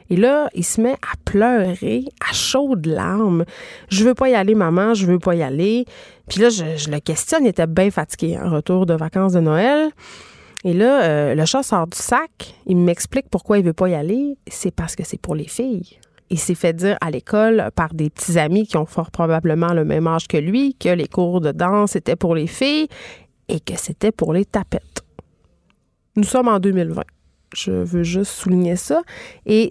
[0.09, 3.43] Et là, il se met à pleurer à chaudes larmes.
[3.89, 5.86] Je veux pas y aller, maman, je veux pas y aller.
[6.30, 9.89] Puis là, je, le questionne, il était bien fatigué, un retour de vacances de Noël.
[10.63, 13.95] Et là, euh, le chat sort du sac, il m'explique pourquoi il veut pas y
[13.95, 14.38] aller.
[14.47, 15.99] C'est parce que c'est pour les filles.
[16.30, 19.86] Il s'est fait dire à l'école par des petits amis qui ont fort probablement le
[19.86, 22.88] même âge que lui que les cours de danse étaient pour les filles
[23.47, 25.06] et que c'était pour les tapettes.
[26.18, 27.03] Nous sommes en 2020.
[27.55, 29.03] Je veux juste souligner ça.
[29.45, 29.70] Et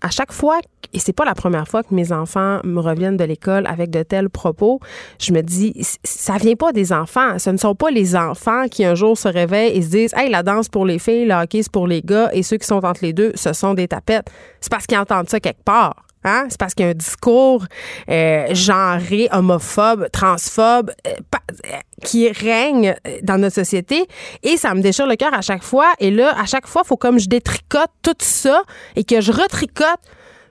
[0.00, 0.58] à chaque fois,
[0.92, 4.02] et c'est pas la première fois que mes enfants me reviennent de l'école avec de
[4.02, 4.80] tels propos,
[5.20, 7.38] je me dis, ça vient pas des enfants.
[7.38, 10.30] Ce ne sont pas les enfants qui un jour se réveillent et se disent, hey,
[10.30, 13.04] la danse pour les filles, le hockey pour les gars, et ceux qui sont entre
[13.04, 14.30] les deux, ce sont des tapettes.
[14.60, 16.06] C'est parce qu'ils entendent ça quelque part.
[16.24, 16.46] Hein?
[16.48, 17.64] C'est parce qu'il y a un discours
[18.08, 24.06] euh, genré, homophobe, transphobe euh, euh, qui règne dans notre société
[24.42, 25.92] et ça me déchire le cœur à chaque fois.
[26.00, 28.62] Et là, à chaque fois, il faut comme je détricote tout ça
[28.96, 30.00] et que je retricote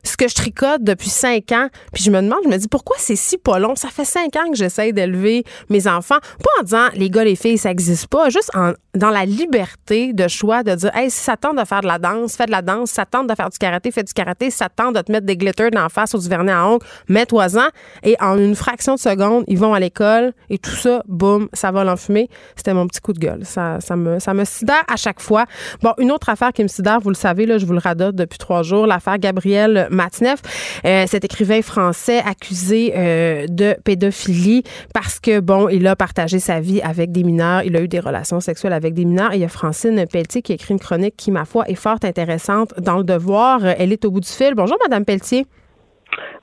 [0.03, 1.67] ce que je tricote depuis cinq ans.
[1.93, 3.75] Puis je me demande, je me dis, pourquoi c'est si pas long?
[3.75, 6.19] Ça fait cinq ans que j'essaie d'élever mes enfants.
[6.19, 8.29] Pas en disant, les gars, les filles, ça n'existe pas.
[8.29, 11.81] Juste en, dans la liberté de choix de dire, hey, si ça tente de faire
[11.81, 12.89] de la danse, fais de la danse.
[12.89, 14.49] Si ça tente de faire du karaté, fais du karaté.
[14.51, 16.85] Si ça tente de te mettre des glitters d'en face ou du vernis à ongles,
[17.07, 17.67] mets-toi-en.
[18.03, 21.71] Et en une fraction de seconde, ils vont à l'école et tout ça, boum, ça
[21.71, 22.29] va l'enfumer.
[22.55, 23.45] C'était mon petit coup de gueule.
[23.45, 25.45] Ça, ça me, ça me sidère à chaque fois.
[25.81, 28.15] Bon, une autre affaire qui me sidère, vous le savez, là, je vous le radote
[28.15, 30.41] depuis trois jours, l'affaire Gabriel Matineff,
[30.85, 34.63] euh, cet écrivain français accusé euh, de pédophilie
[34.93, 37.99] parce que, bon, il a partagé sa vie avec des mineurs, il a eu des
[37.99, 39.33] relations sexuelles avec des mineurs.
[39.33, 41.97] Et il y a Francine Pelletier qui écrit une chronique qui, ma foi, est fort
[42.03, 43.65] intéressante dans le devoir.
[43.65, 44.53] Elle est au bout du fil.
[44.55, 45.45] Bonjour, Madame Pelletier.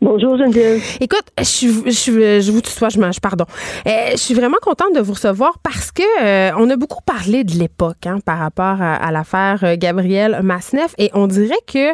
[0.02, 0.82] Bonjour Geneviève.
[1.00, 3.44] Écoute, je, je, je vous tutoie, je mange, pardon.
[3.86, 7.44] Euh, je suis vraiment contente de vous recevoir parce que euh, on a beaucoup parlé
[7.44, 11.92] de l'époque hein, par rapport à, l'affaire euh, Gabriel Masneff et on dirait que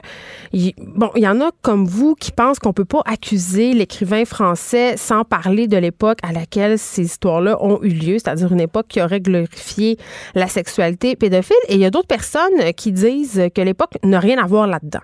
[0.94, 4.96] bon, il y en a comme vous qui pensent qu'on peut pas accuser l'écrivain français
[4.96, 9.02] sans parler de l'époque à laquelle ces histoires-là ont eu lieu, c'est-à-dire une époque qui
[9.02, 9.98] aurait glorifié
[10.36, 14.38] la sexualité pédophile et il y a d'autres personnes qui disent que l'époque n'a rien
[14.38, 15.00] à voir là-dedans.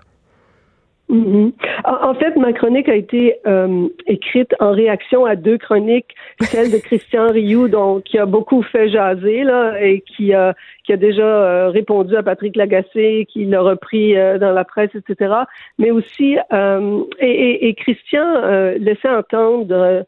[1.13, 1.51] Mm-hmm.
[1.85, 6.77] En fait, ma chronique a été euh, écrite en réaction à deux chroniques, celle de
[6.77, 11.23] Christian Rioux, donc qui a beaucoup fait jaser là et qui a qui a déjà
[11.23, 15.35] euh, répondu à Patrick Lagacé, qui l'a repris euh, dans la presse, etc.
[15.77, 16.35] Mais aussi
[17.19, 18.25] et, et, Christian
[18.79, 20.05] laissait entendre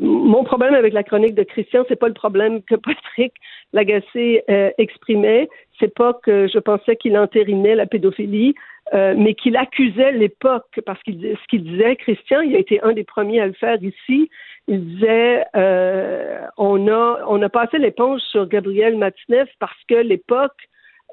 [0.00, 3.32] mon problème avec la chronique de Christian, c'est pas le problème que Patrick
[3.72, 4.42] Lagacé
[4.78, 5.48] exprimait,
[5.78, 8.54] c'est pas que je pensais qu'il entérinait la pédophilie,
[8.94, 12.92] euh, mais qu'il accusait l'époque, parce qu'il ce qu'il disait, Christian, il a été un
[12.92, 14.30] des premiers à le faire ici.
[14.66, 20.56] Il disait euh, on a on a passé l'éponge sur Gabriel Matineff parce que l'époque,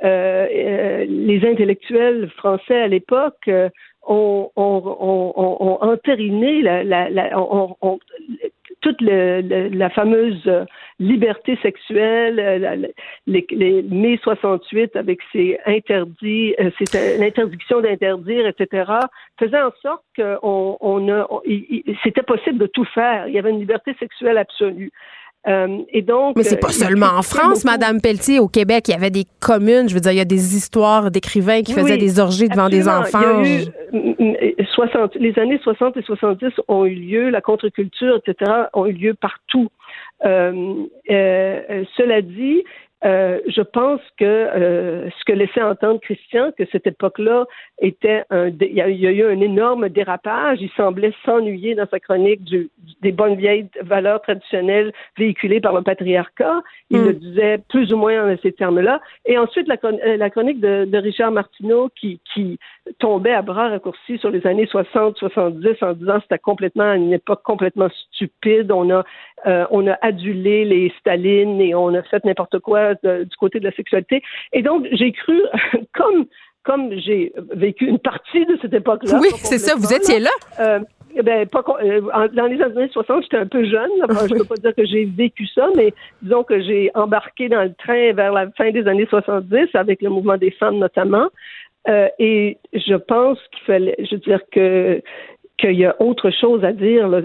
[0.06, 3.50] euh, euh les intellectuels français à l'époque
[4.08, 7.30] ont, ont, entériné la, la, la
[8.86, 10.64] toute la fameuse euh,
[11.00, 12.88] liberté sexuelle, euh,
[13.26, 16.70] les, mai 68 avec ses interdits, euh,
[17.18, 18.92] l'interdiction d'interdire, etc.,
[19.40, 21.28] faisait en sorte que on, a,
[22.04, 23.28] c'était possible de tout faire.
[23.28, 24.92] Il y avait une liberté sexuelle absolue.
[25.48, 28.40] Euh, et donc, Mais c'est pas seulement en France, Madame Pelletier.
[28.40, 29.88] Au Québec, il y avait des communes.
[29.88, 32.88] Je veux dire, il y a des histoires d'écrivains qui faisaient des orgies devant des
[32.88, 33.42] enfants.
[33.44, 38.20] Il y a eu 60, les années 60 et 70 ont eu lieu, la contre-culture,
[38.26, 39.70] etc., ont eu lieu partout.
[40.26, 40.74] Euh,
[41.10, 42.64] euh, cela dit,
[43.04, 47.46] euh, je pense que euh, ce que laissait entendre Christian, que cette époque-là
[47.80, 50.60] était un, il y, a, eu un énorme dérapage.
[50.62, 52.70] Il semblait s'ennuyer dans sa chronique du,
[53.02, 56.62] des bonnes vieilles valeurs traditionnelles véhiculées par le patriarcat.
[56.90, 57.06] Il mm.
[57.06, 59.02] le disait plus ou moins en ces termes-là.
[59.26, 62.58] Et ensuite, la, euh, la chronique de, de, Richard Martineau qui, qui
[63.00, 67.90] tombait à bras raccourcis sur les années 60-70 en disant c'était complètement une époque complètement
[68.14, 68.72] stupide.
[68.72, 69.04] On a
[69.46, 73.66] euh, on a adulé les Staline et on a fait n'importe quoi du côté de
[73.66, 74.22] la sexualité.
[74.54, 75.40] Et donc j'ai cru
[75.94, 76.26] comme
[76.64, 79.20] comme j'ai vécu une partie de cette époque-là.
[79.22, 79.76] Oui, c'est ça.
[79.76, 80.32] Vous étiez là.
[80.60, 80.80] Euh,
[81.16, 82.02] eh ben, pas, euh,
[82.34, 83.90] dans les années 60, j'étais un peu jeune.
[84.02, 87.64] je ne peux pas dire que j'ai vécu ça, mais disons que j'ai embarqué dans
[87.64, 91.28] le train vers la fin des années 70, avec le mouvement des femmes notamment.
[91.88, 95.02] Euh, et je pense qu'il fallait, je veux dire que
[95.58, 97.22] qu'il y a autre chose à dire là,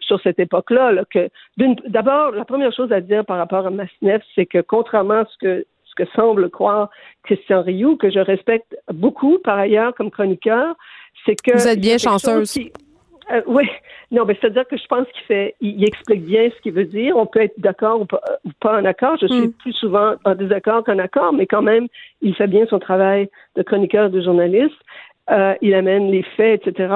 [0.00, 1.04] sur cette époque-là.
[1.10, 1.28] que
[1.88, 5.38] d'abord, la première chose à dire par rapport à Masneff, c'est que contrairement à ce
[5.38, 6.90] que ce que semble croire
[7.22, 10.74] Christian Rioux, que je respecte beaucoup par ailleurs comme chroniqueur,
[11.24, 12.58] c'est que vous êtes bien chanceuse.
[13.32, 13.64] Euh, oui,
[14.10, 17.16] non, mais c'est-à-dire que je pense qu'il fait, il, explique bien ce qu'il veut dire.
[17.16, 18.06] On peut être d'accord ou,
[18.60, 19.16] pas, en accord.
[19.20, 19.52] Je suis hmm.
[19.52, 21.86] plus souvent en désaccord qu'en accord, mais quand même,
[22.20, 24.76] il fait bien son travail de chroniqueur, de journaliste.
[25.30, 26.92] Euh, il amène les faits, etc.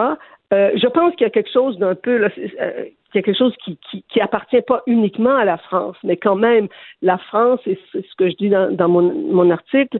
[0.52, 2.28] Euh, je pense qu'il y a quelque chose d'un peu, là,
[2.60, 6.68] euh, quelque chose qui, qui, qui, appartient pas uniquement à la France, mais quand même,
[7.02, 9.98] la France, et c'est ce que je dis dans, dans mon, mon article,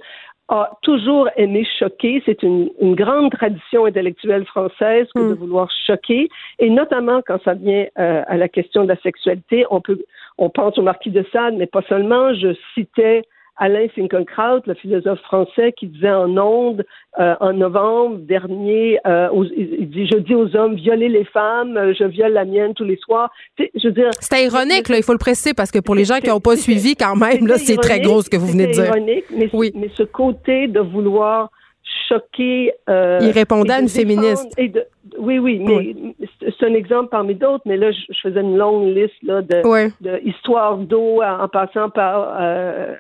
[0.49, 2.23] a toujours aimé choquer.
[2.25, 5.39] C'est une, une, grande tradition intellectuelle française que de hmm.
[5.39, 9.67] vouloir choquer, et notamment quand ça vient euh, à la question de la sexualité.
[9.71, 9.99] On peut,
[10.39, 12.33] on pense au marquis de Sade, mais pas seulement.
[12.33, 13.23] Je citais
[13.59, 16.85] Alain Finkielkraut, le philosophe français, qui disait en ondes
[17.19, 21.93] euh, en novembre dernier, euh, il dit je dis aux hommes violez les femmes, euh,
[21.99, 23.31] je viole la mienne tous les soirs.
[23.59, 26.19] Je veux dire, c'était ironique là, il faut le préciser parce que pour les gens
[26.19, 28.73] qui n'ont pas suivi quand même là, c'est très gros ce que vous venez de
[28.73, 28.85] dire.
[28.85, 29.73] Ironique, mais, oui.
[29.75, 31.51] mais ce côté de vouloir
[32.11, 34.55] Euh, il répondait à une féministe.
[35.19, 39.15] oui, oui, mais c'est un exemple parmi d'autres, mais là, je, faisais une longue liste
[39.23, 42.95] là, de, d'o d'eau en, passant par euh,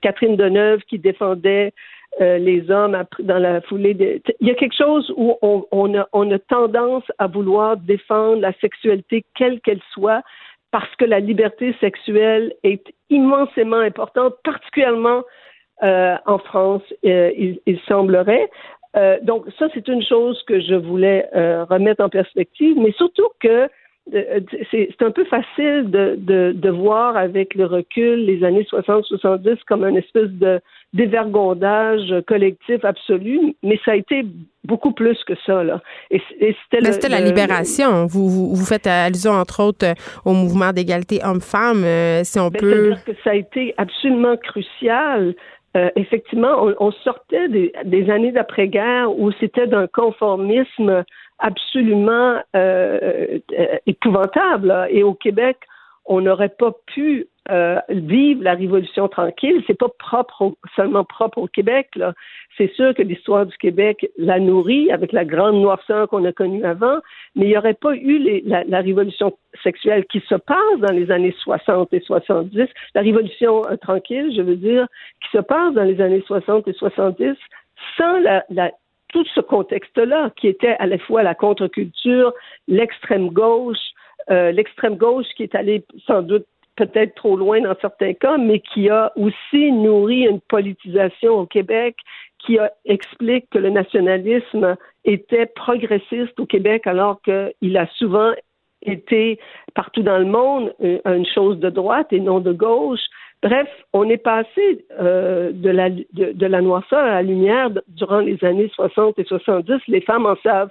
[0.00, 1.72] Catherine Deneuve qui défendait
[2.20, 4.20] euh, les hommes dans la foulée de...
[4.40, 8.40] Il y a quelque chose où on, on, a, on a tendance à vouloir défendre
[8.40, 10.22] la sexualité quelle qu'elle soit
[10.72, 15.22] parce que la liberté sexuelle est immensément importante, particulièrement
[15.82, 18.48] euh, en France, euh, il, il, semblerait.
[18.96, 21.28] Euh, donc ça, c'est une chose que je voulais
[21.68, 23.68] remettre en perspective, mais surtout que
[24.70, 29.84] c'est un peu facile de, de, de, voir avec le recul les années 60-70 comme
[29.84, 30.60] un espèce de
[30.92, 34.26] dévergondage collectif absolu, mais ça a été
[34.64, 35.62] beaucoup plus que ça.
[35.62, 35.80] Là.
[36.10, 38.06] Et, c'était la libération.
[38.06, 39.94] vous, vous, vous, faites allusion, entre autres,
[40.24, 41.84] au mouvement d'égalité homme-femme,
[42.24, 42.72] si on ben, peut...
[42.72, 45.34] C'est-à-dire que ça a été absolument crucial
[45.76, 51.04] euh, effectivement, on, sortait des, des années d'après-guerre où c'était d'un conformisme
[51.38, 54.86] absolument euh, euh épouvantable.
[54.90, 55.56] Et au Québec,
[56.04, 59.62] on n'aurait pas pu euh, vivre la Révolution tranquille.
[59.66, 61.88] C'est pas propre seulement propre au Québec.
[62.56, 66.64] C'est sûr que l'histoire du Québec la nourrit avec la grande noirceur qu'on a connue
[66.64, 66.98] avant,
[67.34, 70.92] mais il n'y aurait pas eu les, la, la, révolution sexuelle qui se passe dans
[70.92, 74.86] les années 60 et 70, la révolution euh, tranquille, je veux dire,
[75.22, 77.36] qui se passe dans les années 60 et 70,
[77.96, 78.70] sans la, la
[79.08, 82.32] tout ce contexte-là, qui était à la fois la contre-culture,
[82.66, 83.92] l'extrême gauche,
[84.30, 86.46] euh, l'extrême gauche qui est allée sans doute
[86.76, 91.96] peut-être trop loin dans certains cas, mais qui a aussi nourri une politisation au Québec
[92.38, 98.32] qui explique que le nationalisme était progressiste au Québec alors qu'il a souvent
[98.84, 99.38] été
[99.74, 103.00] partout dans le monde euh, une chose de droite et non de gauche.
[103.42, 108.42] Bref, on est passé euh, de, la, de, la noirceur à la lumière durant les
[108.44, 109.80] années 60 et 70.
[109.88, 110.70] Les femmes en savent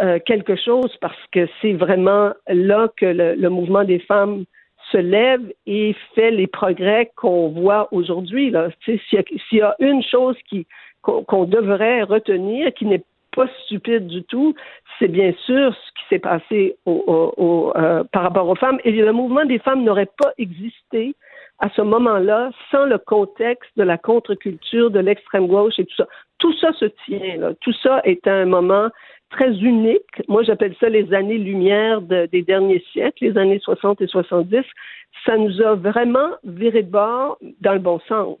[0.00, 4.44] euh, quelque chose parce que c'est vraiment là que le, mouvement des femmes
[4.90, 8.54] se lève et fait les progrès qu'on voit aujourd'hui.
[8.84, 8.98] S'il
[9.52, 10.36] y, a une chose
[11.02, 13.04] qu'on devrait retenir, qui n'est
[13.36, 14.54] pas stupide du tout,
[14.98, 18.78] c'est bien sûr ce qui s'est passé au, euh, par rapport aux femmes.
[18.84, 21.14] Et le mouvement des femmes n'aurait pas existé
[21.58, 26.08] à ce moment-là sans le contexte de la contre-culture, de l'extrême gauche et tout ça.
[26.38, 27.54] Tout ça se tient.
[27.60, 28.88] Tout ça est un moment
[29.32, 30.22] très unique.
[30.28, 34.62] Moi, j'appelle ça les années-lumière des derniers siècles, les années 60 et 70.
[35.26, 38.38] Ça nous a vraiment viré de bord dans le bon sens.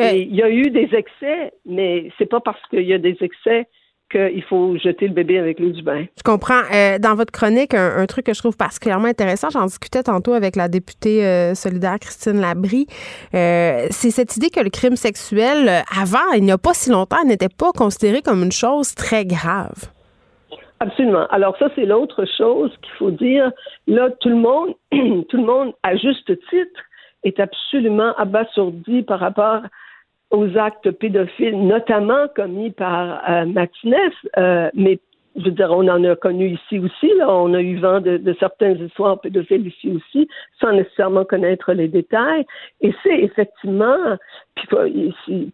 [0.00, 3.16] Euh, il y a eu des excès, mais c'est pas parce qu'il y a des
[3.20, 3.66] excès
[4.10, 6.04] qu'il faut jeter le bébé avec l'eau du bain.
[6.16, 6.60] Je comprends.
[6.72, 10.56] Euh, dans votre chronique, un, truc que je trouve particulièrement intéressant, j'en discutais tantôt avec
[10.56, 12.86] la députée euh, solidaire Christine Labrie,
[13.32, 17.48] c'est cette idée que le crime sexuel, avant, il n'y a pas si longtemps, n'était
[17.48, 19.93] pas considéré comme une chose très grave.
[20.84, 21.26] Absolument.
[21.30, 23.50] Alors ça, c'est l'autre chose qu'il faut dire.
[23.86, 24.74] Là, tout le monde,
[25.30, 26.80] tout le monde, à juste titre,
[27.22, 29.62] est absolument abasourdi par rapport
[30.30, 33.46] aux actes pédophiles, notamment commis par euh,
[34.36, 34.98] euh mais
[35.36, 38.18] je veux dire, on en a connu ici aussi, là, on a eu vent de,
[38.18, 40.28] de certaines histoires pédophiles ici aussi,
[40.60, 42.46] sans nécessairement connaître les détails.
[42.80, 44.16] Et c'est effectivement,
[44.54, 44.68] puis,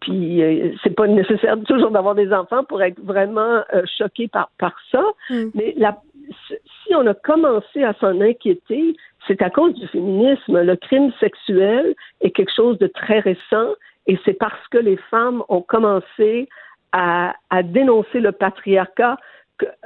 [0.01, 4.51] puis euh, c'est pas nécessaire toujours d'avoir des enfants pour être vraiment euh, choqué par,
[4.59, 5.45] par ça, mm.
[5.55, 5.97] mais la,
[6.83, 8.95] si on a commencé à s'en inquiéter,
[9.27, 10.61] c'est à cause du féminisme.
[10.61, 13.69] Le crime sexuel est quelque chose de très récent
[14.07, 16.47] et c'est parce que les femmes ont commencé
[16.91, 19.17] à, à dénoncer le patriarcat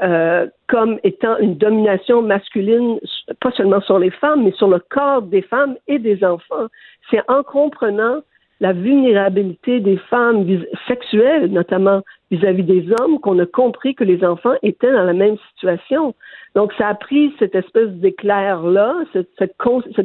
[0.02, 3.00] euh, comme étant une domination masculine,
[3.40, 6.68] pas seulement sur les femmes, mais sur le corps des femmes et des enfants.
[7.10, 8.22] C'est en comprenant
[8.62, 10.46] la vulnérabilité des femmes
[10.88, 12.02] sexuelles, notamment
[12.32, 16.16] vis-à-vis des hommes, qu'on a compris que les enfants étaient dans la même situation.
[16.56, 19.58] Donc, ça a pris cette espèce d'éclair-là, cette, cette,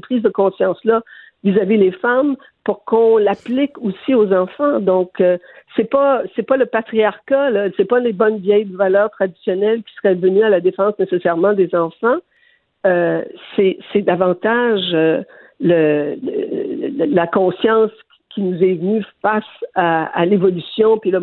[0.03, 1.03] prise de conscience-là
[1.45, 4.81] vis-à-vis les femmes pour qu'on l'applique aussi aux enfants.
[4.81, 5.39] Donc, euh,
[5.77, 9.95] c'est pas c'est pas le patriarcat, là, c'est pas les bonnes vieilles valeurs traditionnelles qui
[9.95, 12.19] seraient venues à la défense nécessairement des enfants.
[12.87, 13.23] Euh,
[13.57, 15.23] c'est davantage euh,
[15.61, 16.17] le,
[17.05, 17.91] la conscience
[18.35, 21.21] qui nous est venue face à, l'évolution puis le,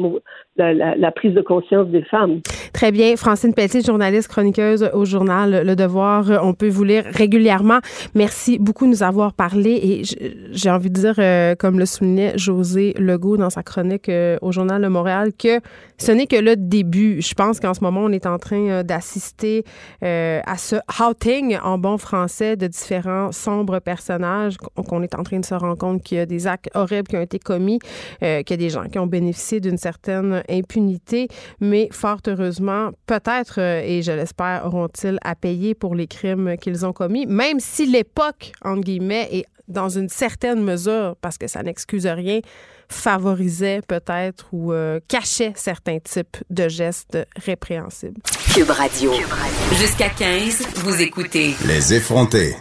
[0.58, 2.42] la, prise de conscience des femmes.
[2.74, 3.16] Très bien.
[3.16, 6.26] Francine Pelletier, journaliste chroniqueuse au journal Le Devoir.
[6.44, 7.80] On peut vous lire régulièrement.
[8.14, 10.02] Merci beaucoup de nous avoir parlé et
[10.52, 14.52] j'ai envie de dire, euh, comme le soulignait José Legault dans sa chronique euh, au
[14.52, 15.60] journal de Montréal, que
[15.98, 17.22] ce n'est que le début.
[17.22, 19.64] Je pense qu'en ce moment, on est en train euh, d'assister
[20.02, 25.46] à ce outing en bon français de différents sombres personnages, qu'on est en train de
[25.46, 27.80] se rendre compte qu'il y a des actes horribles qui ont été commis,
[28.20, 31.28] qu'il y a des gens qui ont bénéficié d'une certaine impunité,
[31.60, 36.86] mais fort heureusement, peut-être, euh, et je l'espère, auront-ils à payer pour les crimes qu'ils
[36.86, 41.62] ont commis, même si l'époque, entre guillemets, est dans une certaine mesure, parce que ça
[41.62, 42.40] n'excuse rien,
[42.90, 48.22] favorisait peut-être ou euh, cachait certains types de gestes répréhensibles.
[48.54, 49.12] Cube Radio.
[49.74, 51.54] Jusqu'à 15, vous écoutez.
[51.66, 52.56] Les effrontés.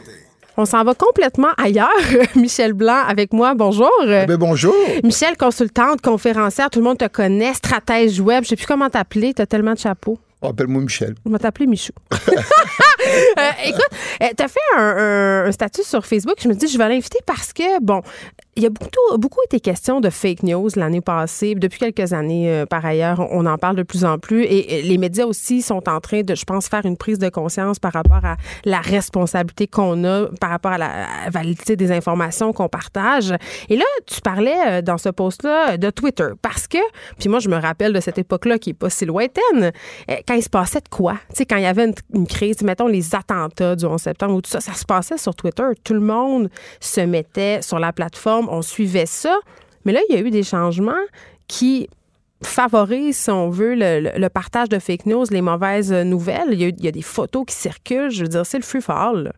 [0.57, 1.89] On s'en va complètement ailleurs.
[2.35, 3.91] Michel Blanc avec moi, bonjour.
[4.07, 4.75] Eh bonjour.
[5.05, 9.35] Michel, consultante, conférencière, tout le monde te connaît, stratège web, je sais plus comment t'appeler,
[9.35, 10.19] tu as tellement de chapeaux.
[10.43, 11.15] Appelle-moi Michel.
[11.25, 11.93] On va t'appeler Michou.
[13.39, 13.87] Euh, écoute,
[14.23, 16.35] euh, t'as fait un, un- un statut sur Facebook.
[16.43, 18.03] Je me dis, je vais l'inviter parce que, bon,
[18.57, 21.55] il y a beaucoup, beaucoup été question de fake news l'année passée.
[21.55, 24.45] Depuis quelques années, euh, par ailleurs, on en parle de plus en plus.
[24.45, 27.79] Et, les médias aussi sont en train de, je pense, faire une prise de conscience
[27.79, 32.69] par rapport à la responsabilité qu'on a, par rapport à la validité des informations qu'on
[32.69, 33.35] partage.
[33.69, 36.29] Et là, tu parlais euh, dans ce post-là de Twitter.
[36.41, 36.79] Parce que,
[37.19, 39.43] puis moi, je me rappelle de cette époque-là qui est pas si lointaine,
[40.11, 41.19] euh, quand il se passait de quoi?
[41.29, 44.35] Tu sais, quand il y avait une, une crise, mettons les attentats du 11 septembre
[44.37, 45.65] ou tout ça, ça se passait sur Twitter.
[45.85, 46.49] Tout le monde
[46.81, 49.37] se mettait sur la plateforme, on suivait ça.
[49.85, 50.93] Mais là, il y a eu des changements
[51.49, 51.89] qui
[52.43, 56.49] favorisent, si on veut, le, le- le partage de fake news, les mauvaises nouvelles.
[56.53, 58.11] Il y a, il y a des photos qui circulent.
[58.11, 59.33] Je veux dire, c'est le là.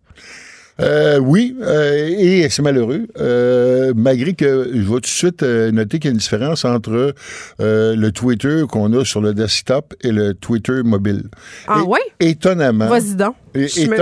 [0.81, 5.73] Euh, oui, euh, et c'est malheureux, euh, malgré que je vais tout de suite euh,
[5.73, 7.15] noter qu'il y a une différence entre
[7.59, 11.25] le Twitter qu'on a sur le desktop et le Twitter mobile.
[11.67, 11.99] Ah ouais?
[12.21, 12.87] Étonnamment.
[12.87, 13.35] Vas-y donc.
[13.57, 13.97] Me- je me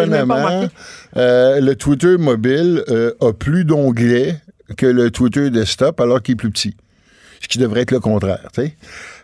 [1.14, 2.84] le Twitter mobile
[3.20, 4.36] a plus d'onglets
[4.76, 6.74] que le Twitter desktop alors qu'il est plus petit.
[7.40, 8.48] Ce qui devrait être le contraire.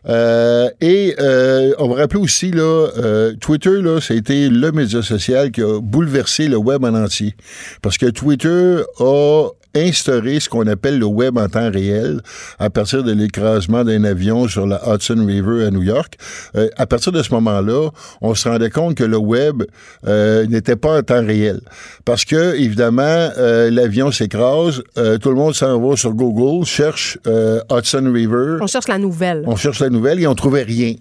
[0.09, 4.71] Euh, et euh, on va rappeler aussi, là, euh, Twitter, là, ça a été le
[4.71, 7.35] média social qui a bouleversé le web en entier.
[7.81, 12.21] Parce que Twitter a instauré ce qu'on appelle le web en temps réel
[12.59, 16.17] à partir de l'écrasement d'un avion sur la Hudson River à New York.
[16.57, 19.63] Euh, à partir de ce moment-là, on se rendait compte que le web
[20.07, 21.61] euh, n'était pas en temps réel.
[22.05, 23.03] Parce que, évidemment,
[23.39, 28.59] euh, l'avion s'écrase, euh, tout le monde s'en va sur Google, cherche euh, Hudson River.
[28.61, 29.45] On cherche la nouvelle.
[29.47, 30.95] On cherche la nouvelle et on trouvait rien.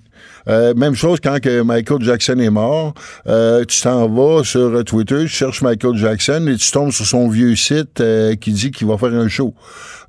[0.47, 2.93] Euh, même chose quand que Michael Jackson est mort,
[3.27, 7.27] euh, tu t'en vas sur Twitter, tu cherches Michael Jackson et tu tombes sur son
[7.29, 9.53] vieux site euh, qui dit qu'il va faire un show.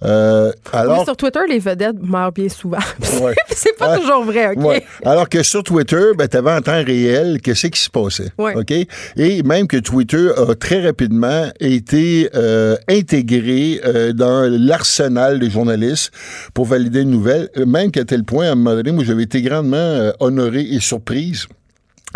[0.05, 2.78] Euh, alors, Oui, sur Twitter, les vedettes meurent bien souvent.
[3.22, 3.35] Ouais.
[3.55, 4.64] c'est pas Ah, toujours vrai, OK?
[4.64, 4.85] Ouais.
[5.05, 8.30] Alors que sur Twitter, ben, tu avais en temps réel qu'est-ce qui se passait.
[8.39, 8.55] Ouais.
[8.57, 8.72] OK?
[9.16, 16.11] Et même que Twitter a très rapidement été euh, intégré euh, dans l'arsenal des journalistes
[16.55, 19.43] pour valider une nouvelle, même qu'à tel point, à un moment donné, moi, j'avais été
[19.43, 21.47] grandement euh, honoré et surprise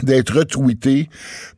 [0.03, 1.09] d'être retweeté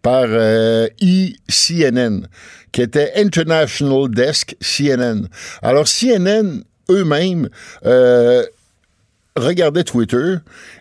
[0.02, 2.28] par euh, eCNN,
[2.72, 5.28] qui était International Desk CNN.
[5.62, 7.48] Alors, CNN eux-mêmes
[7.84, 8.44] euh,
[9.36, 10.36] regardaient Twitter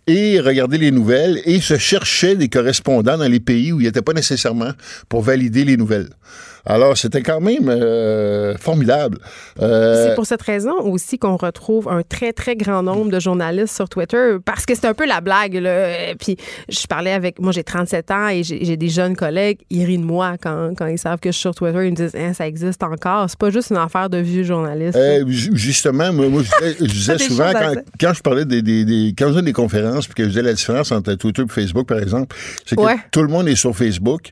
[0.07, 4.01] et regardaient les nouvelles et se cherchaient des correspondants dans les pays où ils n'étaient
[4.01, 4.71] pas nécessairement
[5.09, 6.09] pour valider les nouvelles.
[6.69, 9.19] Alors, c'était quand même euh, formidable.
[9.61, 13.73] Euh, C'est pour cette raison aussi qu'on retrouve un très, très grand nombre de journalistes
[13.73, 15.53] sur Twitter parce que c'est un peu la blague.
[15.55, 15.69] Là.
[15.69, 16.35] Euh, Puis
[16.67, 17.39] je parlais avec.
[17.39, 19.59] Moi, j'ai 37 ans et j'ai des jeunes collègues.
[19.69, 21.85] Ils rient de moi quand, quand ils savent que je suis sur Twitter.
[21.85, 23.29] Ils me disent Hein, ça existe encore?
[23.29, 24.97] C'est pas juste une affaire de vieux journalistes.
[24.97, 27.51] Euh, ju- justement, moi, moi, je disais, je disais Des souvent,
[27.97, 30.53] quand, je parlais des, des, des- quand je des conférences, puis que je disais la
[30.53, 32.35] différence entre Twitter et Facebook, par exemple,
[32.65, 32.97] c'est que Ouais.
[33.11, 34.31] tout le monde est sur Facebook,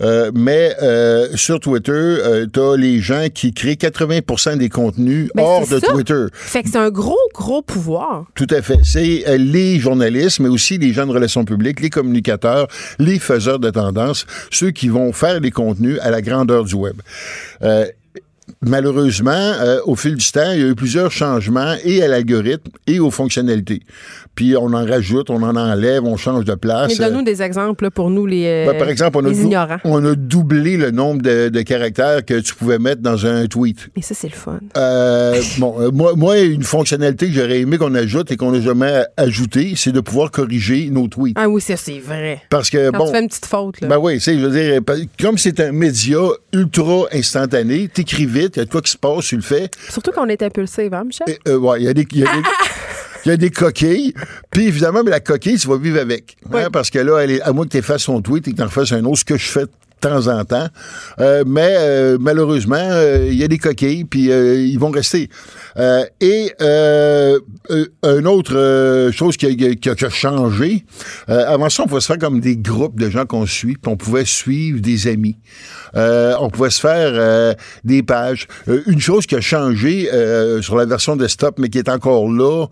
[0.00, 5.30] euh, mais euh, sur Twitter, euh, tu as les gens qui créent 80 des contenus
[5.34, 5.86] Ben, hors de ça.
[5.86, 6.26] Twitter.
[6.32, 8.26] Fait que c'est un gros, gros pouvoir.
[8.34, 8.78] Tout à fait.
[8.84, 13.58] C'est euh, les journalistes, mais aussi les gens de relations publiques, les communicateurs, les faiseurs
[13.58, 16.96] de tendance, ceux qui vont faire les contenus à la grandeur du web.
[18.62, 22.70] Malheureusement, euh, au fil du temps, il y a eu plusieurs changements et à l'algorithme
[22.86, 23.82] et aux fonctionnalités.
[24.36, 26.96] Puis on en rajoute, on en enlève, on change de place.
[26.98, 29.40] Mais donne-nous des exemples là, pour nous, les, euh, Ben, par exemple, on a, les
[29.42, 29.78] ignorants.
[29.84, 33.88] on a doublé le nombre de, de caractères que tu pouvais mettre dans un tweet.
[33.96, 34.60] Mais ça, c'est le fun.
[34.76, 38.60] Euh, bon, euh, moi, moi, une fonctionnalité que j'aurais aimé qu'on ajoute et qu'on n'a
[38.60, 41.36] jamais ajoutée, c'est de pouvoir corriger nos tweets.
[41.40, 42.42] Ah oui, ça, c'est vrai.
[42.50, 43.06] Parce que, Quand bon.
[43.06, 43.88] tu fais une petite faute, là.
[43.88, 44.80] Ben oui, tu sais, je veux dire,
[45.20, 46.18] comme c'est un média
[46.52, 49.70] ultra instantané, t'écris vite, il y a de quoi qui se passe, tu le fais.
[49.88, 51.26] Surtout qu'on est impulsif, hein, Michel?
[51.28, 52.06] Et, euh, ouais, il y a des.
[52.12, 52.42] il y a des-
[53.26, 54.14] Il y a des coquilles,
[54.52, 56.36] puis évidemment, mais la coquille, tu vas vivre avec.
[56.66, 58.56] hein, parce que là, elle est, à moins que tu fasses son tweet et que
[58.56, 59.64] tu en fasses un autre, ce que je fais
[60.06, 60.68] temps en temps.
[61.20, 65.28] Euh, mais euh, malheureusement, euh, il y a des coquilles, puis ils vont rester.
[66.20, 70.84] Et une autre chose qui a, changé,
[71.28, 73.96] avant ça, on pouvait se faire comme des groupes de gens qu'on suit, puis on
[73.96, 75.36] pouvait suivre des amis.
[75.94, 77.54] On pouvait se faire
[77.84, 78.46] des pages.
[78.86, 80.08] Une chose qui a changé
[80.62, 82.66] sur la version desktop, mais qui est encore là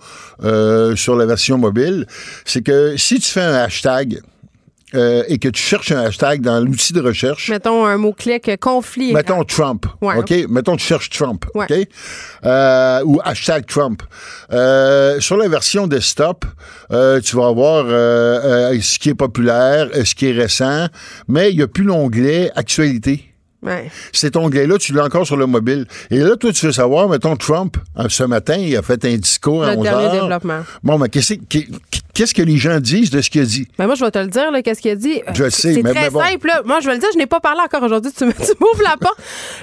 [0.96, 2.06] sur la version mobile,
[2.44, 4.20] c'est que si tu fais un hashtag,
[4.94, 9.12] euh, et que tu cherches un hashtag dans l'outil de recherche, Mettons un mot-clic conflit.
[9.12, 10.16] mettons Trump, Ouais.
[10.16, 10.32] OK?
[10.48, 11.66] Mettons tu cherches Trump, Ouais.
[11.70, 11.88] OK?
[12.44, 14.02] Euh, ou hashtag Trump.
[14.52, 16.44] Euh, sur la version desktop,
[16.92, 20.86] euh, tu vas avoir euh, ce qui est populaire, ce qui est récent,
[21.28, 23.33] mais il n'y a plus l'onglet Actualité.
[23.64, 23.90] Ouais.
[24.12, 25.86] Cet onglet-là, tu l'as encore sur le mobile.
[26.10, 29.16] Et là, toi, tu veux savoir, mettons, Trump, euh, ce matin, il a fait un
[29.16, 30.12] discours à Le 11 dernier heures.
[30.22, 30.60] développement.
[30.82, 31.58] Bon, mais qu'est-ce que-
[32.12, 33.66] qu'est-ce que les gens disent de ce qu'il a dit?
[33.78, 35.20] Ben moi, je vais te le dire, qu'est-ce qu'il a dit?
[35.26, 36.20] Euh, Je le sais, mais- très mais bon.
[36.20, 36.46] simple.
[36.46, 36.62] là.
[36.64, 38.12] Moi, je vais le dire, je n'ai pas parlé encore aujourd'hui.
[38.16, 38.24] Tu,
[38.60, 39.18] m'ouvres la porte.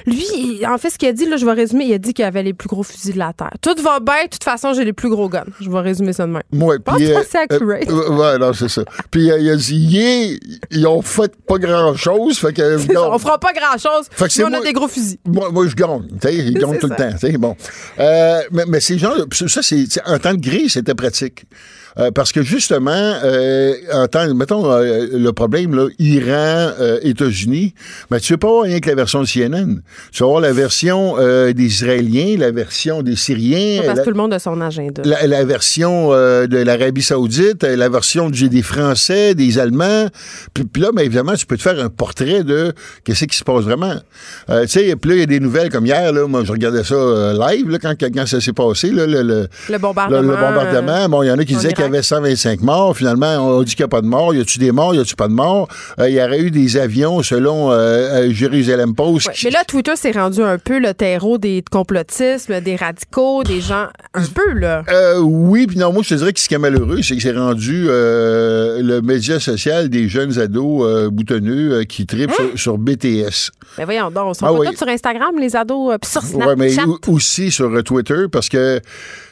[0.06, 2.24] Lui, en fait, ce qu'il a dit, là, je vais résumer, il a dit qu'il
[2.24, 3.52] avait les plus gros fusils de la Terre.
[3.60, 5.44] Tout va bien, de toute façon, j'ai les plus gros guns.
[5.60, 6.42] Je vais résumer ça de même.
[6.84, 7.88] Pense puis, pas euh, accurate.
[7.88, 8.82] euh, ouais, non, c'est ça.
[9.10, 10.36] Puis euh, il a dit, yeah,
[10.70, 12.62] ils ont fait pas grand-chose, fait que...
[13.12, 13.91] On fera pas grand-chose.
[14.10, 15.18] Fait que c'est mais on a des gros fusils.
[15.26, 16.06] Moi, moi, je gagne.
[16.08, 17.38] tu sais, Ils gagnent C'est tout le temps.
[17.38, 17.56] Bon.
[17.98, 19.86] Euh, mais, mais ces gens ça, c'est.
[20.06, 21.44] En temps de gris, c'était pratique.
[21.98, 22.90] Euh, parce que justement,
[23.24, 27.74] euh, en temps, mettons euh, le problème, là, Iran, euh, États-Unis,
[28.10, 29.80] mais tu veux pas avoir rien que la version de CNN.
[30.10, 34.08] Tu vas avoir la version euh, des Israéliens, la version des Syriens, Parce la, que
[34.08, 35.02] tout le monde a son agenda.
[35.04, 40.06] la- la version euh, de l'Arabie Saoudite, la version du- des Français, des Allemands.
[40.54, 42.72] Puis, puis là, mais évidemment, tu peux te faire un portrait de
[43.04, 43.94] qu'est-ce qui se passe vraiment.
[44.50, 46.52] Euh, tu sais, puis là, il y a des nouvelles comme hier, là, moi, je
[46.52, 46.94] regardais ça
[47.50, 50.20] live, là, quand, quand ça s'est passé, là, le, le, Le bombardement.
[50.20, 51.08] le- bombardement.
[51.08, 52.96] Bon, il y en a qui en disaient qu'il y avait 125 morts.
[52.96, 54.34] Finalement, on dit qu'il n'y a pas de morts.
[54.34, 54.94] Y a-tu des morts?
[54.94, 55.68] Y a-tu pas de morts?
[55.98, 59.28] Euh, Il y aurait eu des avions, selon euh, euh, Jérusalem Post.
[59.28, 63.60] Ouais, Mais là, Twitter s'est rendu un peu le terreau des complotismes, des radicaux, des
[63.60, 63.86] gens.
[64.14, 64.82] Un peu, là.
[64.90, 67.22] Euh, oui, puis non, moi, je te dirais que ce qui est malheureux, c'est que
[67.22, 73.50] c'est rendu le média social des jeunes ados boutonneux qui tripent sur, sur BTS.
[73.78, 74.66] Ben voyons donc, on se Ah oui.
[74.76, 76.46] sur Instagram, les ados, puis sur Snapchat.
[76.48, 78.80] Ouais, mais au- aussi sur Twitter, parce que,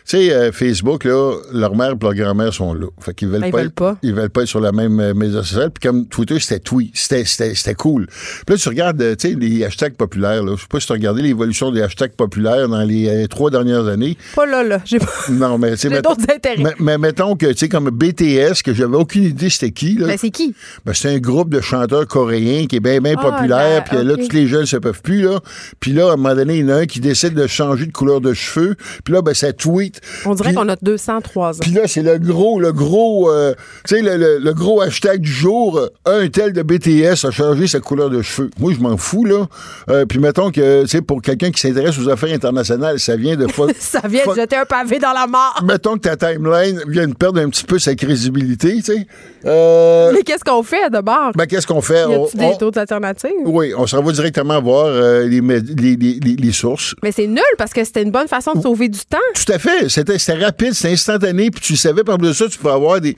[0.07, 2.87] tu sais, euh, Facebook, là, leur mère et leur grand-mère sont là.
[3.01, 3.97] Fait qu'ils veulent, Ben, ils pas veulent être- pas.
[4.03, 5.71] Ils veulent pas être sur la même euh, média sociale.
[5.71, 6.93] Puis comme Twitter, c'était tweet.
[6.95, 8.07] C'était, cool.
[8.07, 10.55] Puis là, tu regardes, euh, tu sais, les hashtags populaires, là.
[10.57, 13.51] Je sais pas si tu as regardé l'évolution des hashtags populaires dans les euh, trois
[13.51, 14.17] dernières années.
[14.35, 14.81] Pas là, là.
[14.85, 15.07] J'ai pas.
[15.31, 16.63] Non, mais tu sais, J'ai mettons- d'autres intérêts.
[16.63, 20.07] mais, mais mettons que, tu sais, comme BTS, que j'avais aucune idée c'était qui, là.
[20.09, 20.55] Ben, c'est qui?
[20.85, 23.85] Ben, c'est un groupe de chanteurs coréens qui est bien, bien Ah, populaire.
[23.91, 25.41] ben, Puis là, tous les jeunes se peuvent plus, là.
[25.79, 27.87] Puis là, à un moment donné, il y en a un qui décide de changer
[27.87, 28.75] de couleur de cheveux.
[29.05, 29.90] Puis là, ben, ça tweet.
[30.27, 31.59] On dirait qu'on a 203 ans.
[31.61, 33.55] Puis là, c'est le gros, le gros, euh,
[33.87, 35.79] tu sais, le, le- le gros hashtag du jour.
[35.79, 35.89] euh,
[36.25, 38.51] Un tel de BTS a changé sa couleur de cheveux.
[38.59, 39.47] Moi, je m'en fous, là.
[39.89, 43.37] Euh, puis mettons que, tu sais, pour quelqu'un qui s'intéresse aux affaires internationales, ça vient
[43.37, 43.47] de.
[43.79, 45.61] Ça vient de jeter un pavé dans la mort.
[45.65, 49.07] Mettons que ta timeline vient de perdre un petit peu sa crédibilité, tu sais.
[49.47, 51.33] Euh, Mais qu'est-ce qu'on fait de bord?
[51.35, 52.03] ben, qu'est-ce qu'on fait?
[52.03, 53.31] y On- a-tu des on- alternatives?
[53.47, 54.89] oui, on s'en va directement voir
[55.25, 56.95] les, mé- les, les- les- les sources.
[57.03, 59.19] Mais c'est nul parce que c'était une bonne façon de sauver du temps.
[59.35, 59.80] Tout à fait.
[59.89, 63.17] C'était rapide, c'était instantané, puis tu savais par de ça, tu peux avoir des.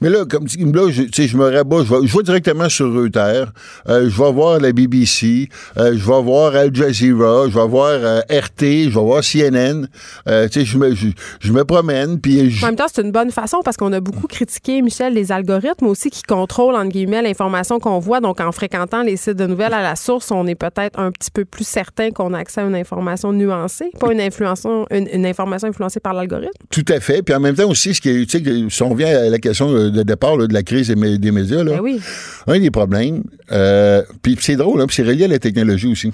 [0.00, 3.52] Mais là, comme là, je, je me rabats, je vais, directement sur Reuters,
[3.88, 7.90] euh, je vais voir la BBC, euh, je vais voir Al Jazeera, je vais voir
[7.90, 9.86] euh, RT, je vais voir CNN.
[10.26, 12.18] Je me, promène,
[12.62, 15.86] En même temps, c'est une bonne façon parce qu'on a beaucoup critiqué, Michel, les algorithmes
[15.86, 18.20] aussi qui contrôlent, entre guillemets, l'information qu'on voit.
[18.20, 21.30] Donc, en fréquentant les sites de nouvelles à la source, on est peut-être un petit
[21.30, 25.68] peu plus certain qu'on a accès à une information nuancée, pas une, une, une information
[25.68, 26.50] influencée par l'algorithme?
[26.70, 27.22] tout à fait.
[27.22, 29.88] Puis en même temps aussi, ce qui est, si on vient à la question de
[29.90, 32.00] de départ là, de la crise des, mé- des médias, là, Ben oui.
[32.46, 33.22] un des problèmes,
[33.52, 36.12] euh, puis c'est drôle, hein, puis c'est relié à la technologie aussi.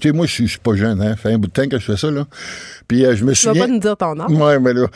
[0.00, 1.10] Tu sais, moi, je suis pas jeune, hein.
[1.10, 2.26] Ça fait un bout de temps que je fais ça, là.
[2.88, 3.66] Puis euh, je me Tu vas souviens...
[3.66, 4.30] pas nous dire ton âge.
[4.30, 4.86] Ouais, mais là.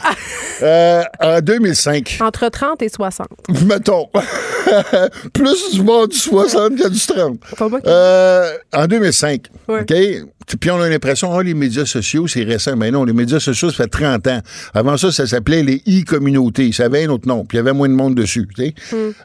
[0.63, 3.29] Euh, en 2005, Entre 30 et 60.
[3.67, 4.09] mettons,
[5.33, 7.39] plus du monde du 60 qu'il y a du 30.
[7.57, 9.81] Pas moi qui- Euh, en 2005, Ouais.
[9.83, 10.29] OK?
[10.61, 12.75] Puis on a l'impression, ah, les médias sociaux, c'est récent.
[12.75, 14.41] Mais non, les médias sociaux, ça fait 30 ans.
[14.73, 16.73] Avant ça, ça s'appelait les e-communautés.
[16.73, 17.45] Ça avait un autre nom.
[17.45, 18.75] Puis il y avait moins de monde dessus, tu sais.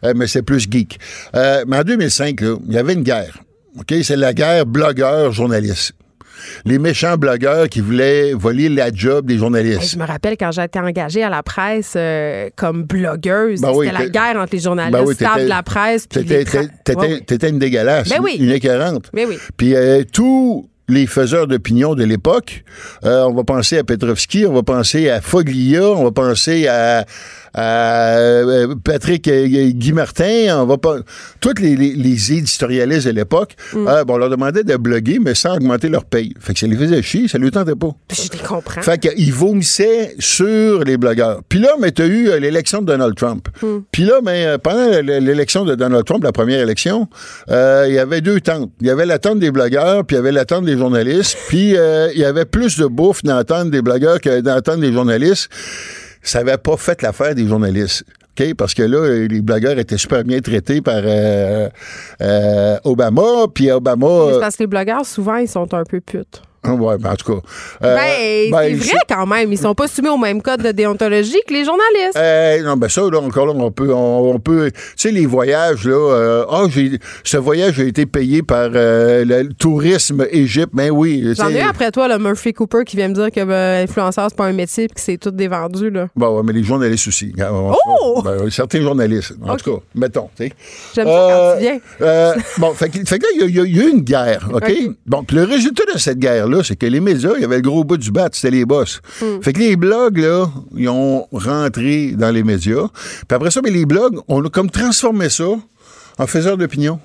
[0.04, 1.00] Euh, mais c'est plus geek.
[1.36, 3.38] Euh, mais en 2005, là, il y avait une guerre.
[3.80, 3.94] OK?
[4.04, 5.94] C'est la guerre blogueur-journaliste.
[6.66, 9.91] Les méchants blogueurs qui voulaient voler la job des Hey, journalistes.
[9.94, 14.04] je me rappelle quand été engagée à la presse euh, comme blogueuse, Ben oui, c'était
[14.04, 18.10] la guerre entre les journalistes, Ben oui, t'étais- de la presse, T'étais Ouais, une dégueulasse,
[18.10, 18.36] Ben une- oui.
[18.40, 19.06] une écœurante.
[19.14, 19.38] Ben oui.
[19.56, 22.66] Puis euh, tous les faiseurs d'opinion de l'époque,
[23.06, 27.00] euh, on va penser à Petrovski, on va penser à Foglia, on va penser à,
[27.00, 27.06] à,
[27.58, 30.98] euh, Patrick euh, Guy Martin, on va pas
[31.40, 33.88] tous les, les, les éditorialistes de l'époque, Mm.
[33.88, 36.34] euh, bon, on leur demandait de bloguer, mais sans augmenter leur paye.
[36.40, 37.92] Fait que ça les faisait chier, ça ne tentait pas.
[38.12, 38.82] Je les comprends.
[38.82, 41.42] Fait qu'ils vomissaient sur les blogueurs.
[41.50, 43.48] Puis là, mais t'as eu euh, l'élection de Donald Trump.
[43.92, 47.08] Puis là, mais euh, pendant l'élection de Donald Trump, la première élection,
[47.50, 48.72] euh, il y avait deux tentes.
[48.82, 51.38] Il y avait la tente des blogueurs, puis il y avait la tente des journalistes.
[51.48, 54.56] Puis euh, il y avait plus de bouffe dans la tente des blogueurs que dans
[54.56, 55.50] la tente des journalistes.
[56.24, 58.04] Ça n'avait pas fait l'affaire des journalistes.
[58.40, 58.56] OK?
[58.56, 61.70] Parce que là, les blogueurs étaient super bien traités par euh,
[62.22, 64.34] euh, Obama, puis Obama...
[64.34, 66.41] C'est parce que les blogueurs, souvent, ils sont un peu putes.
[66.65, 67.40] Ah Ouais, ben, en tout cas.
[67.84, 69.52] euh, ben, ben, c'est vrai quand même.
[69.52, 72.15] Ils sont pas soumis au même code de déontologie que les journalistes.
[72.18, 75.26] Euh, non, ben ça, là, encore là, on peut, on, on peut, tu sais, les
[75.26, 80.69] voyages, là, euh, ah, j'ai, ce voyage a été payé par euh, le, tourisme Égypte,
[80.73, 81.23] ben oui.
[81.35, 84.38] J'en ai après toi, le Murphy Cooper, qui vient me dire que ben, influenceur, c'est
[84.38, 85.90] pas un métier puis que c'est tout dévendu.
[85.90, 86.07] Là.
[86.15, 87.34] Bon, ouais, mais les journalistes aussi.
[87.40, 87.73] On-
[88.06, 88.22] Oh!
[88.23, 90.53] ben, certains journalistes, en tout cas, mettons, tu sais.
[90.95, 91.80] J'aime ça quand tu viens.
[92.02, 94.48] euh, bon, fait que, fait que là, il y a- y, y eu une guerre,
[94.53, 94.64] OK?
[94.64, 94.73] OK.
[95.06, 97.62] Bon, puis le résultat de cette guerre-là, c'est que les médias, il y avait le
[97.62, 99.02] gros bout du bat, c'était les boss.
[99.22, 99.42] Hmm.
[99.42, 102.88] Fait que les blogs, là, ils ont rentré dans les médias.
[103.28, 105.46] Puis après ça, mais les blogs, on a comme transformé ça
[106.20, 107.00] en faiseur d'opinion.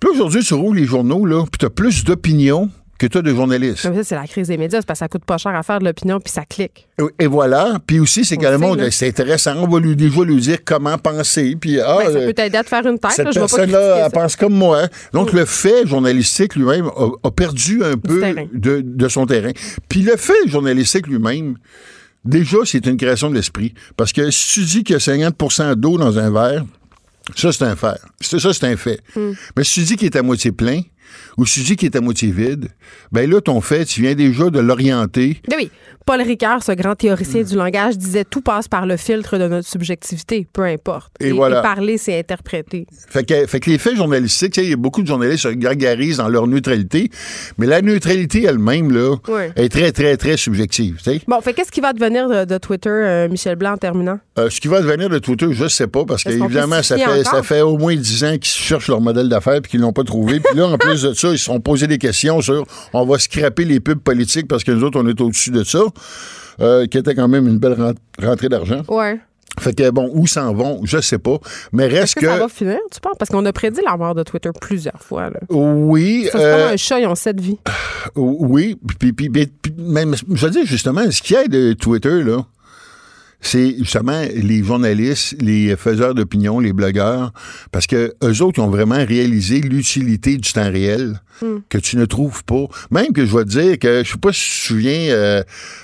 [0.00, 2.70] Puis là, aujourd'hui, tu roules les journaux, là, puis t'as plus d'opinion
[3.02, 3.82] que t'as de journalistes.
[3.82, 5.62] Comme ça, c'est la crise des médias, c'est parce que ça coûte pas cher à
[5.62, 6.86] faire de l'opinion puis ça clique.
[7.18, 7.78] Et voilà.
[7.84, 8.90] Puis aussi, c'est là.
[8.90, 9.54] c'est intéressant.
[9.56, 11.56] On va lui, déjà lui dire comment penser.
[11.60, 13.12] Puis, ah, Ben, ça euh, peut t'aider à te faire une tête.
[13.12, 14.86] cette je vais personne-là, elle pense comme moi.
[15.12, 18.22] Donc, le fait journalistique lui-même a, a perdu un peu
[18.52, 19.50] de, de son terrain.
[19.88, 21.56] Puis le fait journalistique lui-même,
[22.24, 23.74] déjà, c'est une création de l'esprit.
[23.96, 26.64] Parce que si tu dis qu'il y a 50% d'eau dans un verre,
[27.36, 28.00] ça, c'est un fait.
[28.20, 29.00] Ça, c'est un fait.
[29.16, 29.32] Hmm.
[29.56, 30.82] Mais si tu dis qu'il est à moitié plein,
[31.38, 32.68] ou si tu dis qu'il est à moitié vide,
[33.10, 35.70] ben là, ton fait, tu viens déjà de l'orienter Ben oui.
[36.04, 39.68] Paul Ricard, ce grand théoricien du langage, disait tout passe par le filtre de notre
[39.68, 41.12] subjectivité, peu importe.
[41.20, 41.62] Et voilà.
[41.62, 42.86] parler, c'est interpréter.
[43.08, 45.58] Fait que, fait que les faits journalistiques, il y a beaucoup de journalistes qui se
[45.58, 47.10] gargarisent dans leur neutralité,
[47.58, 49.16] mais la neutralité elle-même, là,
[49.56, 50.98] est très, très, très subjective.
[51.28, 54.18] Bon, fait qu'est-ce qui va devenir de, de Twitter, euh, Michel Blanc, en terminant?
[54.38, 56.46] Euh, ce qui va devenir de Twitter, je ne sais pas, parce que Est-ce qu'on
[56.46, 59.56] évidemment, peut ça fait, ça fait au moins dix ans qu'ils cherchent leur modèle d'affaires
[59.56, 60.40] et qu'ils l'ont pas trouvé.
[60.40, 63.18] Puis là, en plus de ça, ils se sont posés des questions sur on va
[63.18, 65.80] scraper les pubs politiques parce que nous autres, on est au-dessus de ça,
[66.60, 67.92] euh, qui était quand même une belle rent-
[68.22, 68.82] rentrée d'argent.
[68.88, 69.18] Ouais.
[69.60, 71.36] Fait que bon, où s'en vont, je sais pas.
[71.72, 72.26] Mais reste que, que.
[72.26, 73.16] ça va finir, tu penses?
[73.18, 75.28] Parce qu'on a prédit la mort de Twitter plusieurs fois.
[75.28, 75.40] Là.
[75.50, 76.26] Oui.
[76.32, 77.58] Ça, c'est euh, comme un chat, ils ont sept vies.
[78.16, 82.22] Oui, puis, puis, puis- puis- même, je veux dire justement, ce qui aide de Twitter,
[82.22, 82.38] là,
[83.42, 87.32] c'est justement les journalistes, les faiseurs d'opinion, les blogueurs,
[87.72, 91.20] parce que eux autres ils ont vraiment réalisé l'utilité du temps réel
[91.68, 92.66] que tu ne trouves pas.
[92.92, 95.42] Même que je vais te dire que, je sais pas si tu te souviens, euh,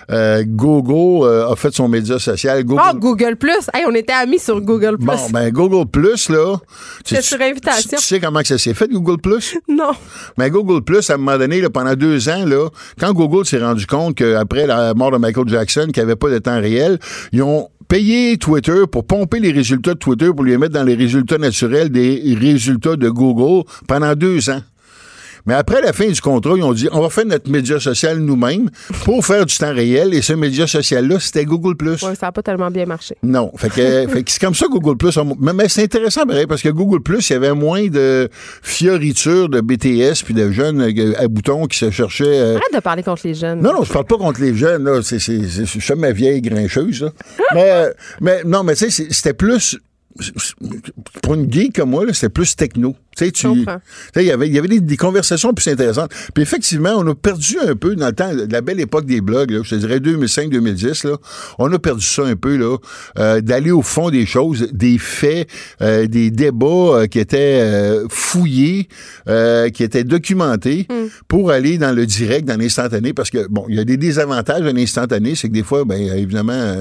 [0.08, 2.62] euh, Gogo euh, a fait son média social.
[2.62, 3.68] Google, Oh, Google Plus!
[3.74, 5.06] Hey, on était amis sur Google Plus.
[5.06, 6.58] Bon, ben Google Plus, là.
[7.04, 7.90] tu- C'est sur invitation.
[7.90, 9.56] Tu, tu sais comment que ça s'est fait, Google Plus?
[9.68, 9.90] Non.
[10.36, 12.68] Mais Google Plus, à un moment donné, là, pendant deux ans, là,
[13.00, 16.30] quand Google s'est rendu compte qu'après la mort de Michael Jackson, qu'il n'y avait pas
[16.30, 17.00] de temps réel,
[17.32, 17.47] ils ont
[17.88, 21.88] payé Twitter pour pomper les résultats de Twitter pour les mettre dans les résultats naturels
[21.88, 24.60] des résultats de Google pendant deux ans.
[25.46, 28.18] Mais après la fin du contrat, ils ont dit on va faire notre média social
[28.18, 28.70] nous-mêmes
[29.04, 30.14] pour faire du temps réel.
[30.14, 32.02] Et ce média social-là, c'était Google Plus.
[32.02, 33.16] Ouais, ça n'a pas tellement bien marché.
[33.22, 33.50] Non.
[33.56, 34.96] Fait que, fait que c'est comme ça Google
[35.40, 38.28] Mais, mais c'est intéressant, pareil, parce que Google Plus, il y avait moins de
[38.62, 42.24] fioritures de BTS puis de jeunes euh, à boutons qui se cherchaient.
[42.26, 43.60] euh, Arrête de parler contre les jeunes.
[43.60, 45.00] non, non, je parle pas contre les jeunes, là.
[45.02, 47.10] C'est, c'est, c'est, je suis ma vieille grincheuse, là.
[47.54, 47.90] mais, euh,
[48.20, 49.78] mais, non, mais tu sais, c'était plus.
[51.22, 52.96] Pour une geek comme moi, c'était plus techno.
[53.16, 53.48] Tu sais, tu.
[54.16, 56.12] Il y avait, il y avait des, des conversations plus intéressantes.
[56.34, 59.50] Puis effectivement, on a perdu un peu dans le temps la belle époque des blogs,
[59.50, 61.16] là, je te dirais 2005-2010, là.
[61.58, 62.76] On a perdu ça un peu, là,
[63.18, 65.48] euh, d'aller au fond des choses, des faits,
[65.82, 68.88] euh, des débats euh, qui étaient fouillés,
[69.26, 71.08] qui étaient documentés Hmm.
[71.26, 74.62] pour aller dans le direct, dans l'instantané, parce que, bon, il y a des désavantages
[74.62, 76.76] à l'instantané, c'est que des fois, ben, évidemment,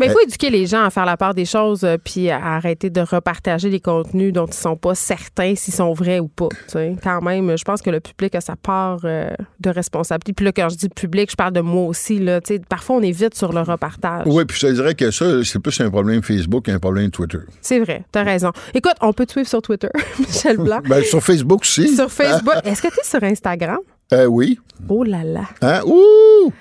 [0.00, 2.90] Mais il faut éduquer les gens à faire la part des choses puis à arrêter
[2.90, 6.48] de repartager des contenus dont ils sont pas certains s'ils sont vrais ou pas.
[6.70, 6.78] tu.
[7.02, 9.28] Quand même, je pense que le public a sa part euh,
[9.60, 10.32] de responsabilité.
[10.32, 12.18] Puis là, quand je dis public, je parle de moi aussi.
[12.18, 14.22] Là, Tu parfois, on est vite sur le repartage.
[14.26, 17.38] oui, puis je te dirais que ça, c'est plus un problème Facebook qu'un problème Twitter.
[17.60, 18.50] C'est vrai, t'as raison.
[18.72, 19.88] Écoute, on peut te suivre sur Twitter,
[20.18, 20.80] Michel Blanc.
[20.88, 21.94] Ben, sur Facebook aussi.
[21.94, 22.54] sur Facebook.
[22.64, 23.78] Est-ce que tu es sur Instagram?
[24.12, 24.58] Euh, oui.
[24.88, 25.44] Oh là là.
[25.62, 25.80] Hein?
[25.86, 26.52] Ouh!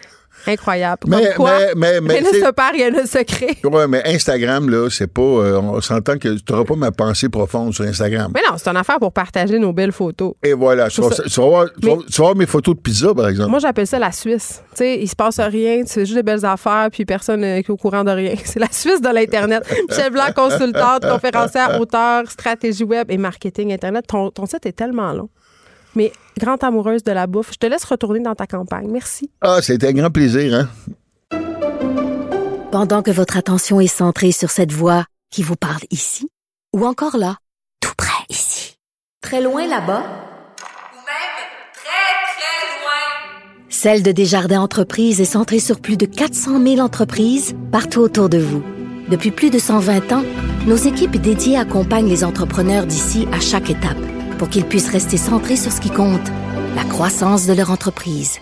[0.48, 1.02] Incroyable.
[1.08, 3.58] Mais- Comme quoi, mais- mais- mais rien ne c'est- se perd, rien ne se crée.
[3.64, 5.22] Ouais, mais Instagram, là, c'est pas.
[5.22, 8.32] euh, on s'entend que tu n'auras pas ma pensée profonde sur Instagram.
[8.34, 10.34] Mais non, c'est une affaire pour partager nos belles photos.
[10.44, 10.90] Et voilà.
[10.90, 11.10] Tu vas,
[12.18, 13.50] voir, mes photos de pizza, par exemple.
[13.50, 14.62] Moi, j'appelle ça la Suisse.
[14.72, 17.78] Tu sais, il se passe rien, fais juste des belles affaires, puis personne n'est au
[17.78, 18.36] courant de rien.
[18.46, 19.64] C'est la Suisse de l'Internet.
[19.90, 24.06] Michel Blanc, consultante, conférencière, auteur, stratégie web et marketing Internet.
[24.08, 25.30] Ton, ton site est tellement long.
[25.96, 28.88] Mais grande amoureuse de la bouffe, je te laisse retourner dans ta campagne.
[28.90, 29.30] Merci.
[29.42, 30.70] Ah, c'était un grand plaisir, hein?
[32.72, 36.30] Pendant que votre attention est centrée sur cette voix qui vous parle ici,
[36.76, 37.38] ou encore là,
[37.82, 38.78] tout près ici,
[39.22, 41.34] très loin là-bas, Ou même
[41.74, 43.70] très, très loin.
[43.70, 48.40] Celle de Desjardins Entreprises est centrée sur plus de 400 000 entreprises partout autour de
[48.40, 48.64] vous.
[49.08, 50.24] Depuis plus de 120 ans,
[50.66, 53.98] nos équipes dédiées accompagnent les entrepreneurs d'ici à chaque étape
[54.38, 56.30] pour qu'ils puissent rester centrés sur ce qui compte,
[56.76, 58.40] la croissance de leur entreprise.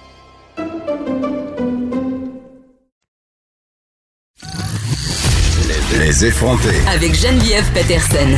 [5.99, 6.75] Les effronter.
[6.87, 8.35] Avec Geneviève Peterson.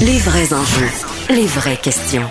[0.00, 0.90] Les vrais enjeux,
[1.30, 2.28] les vraies questions.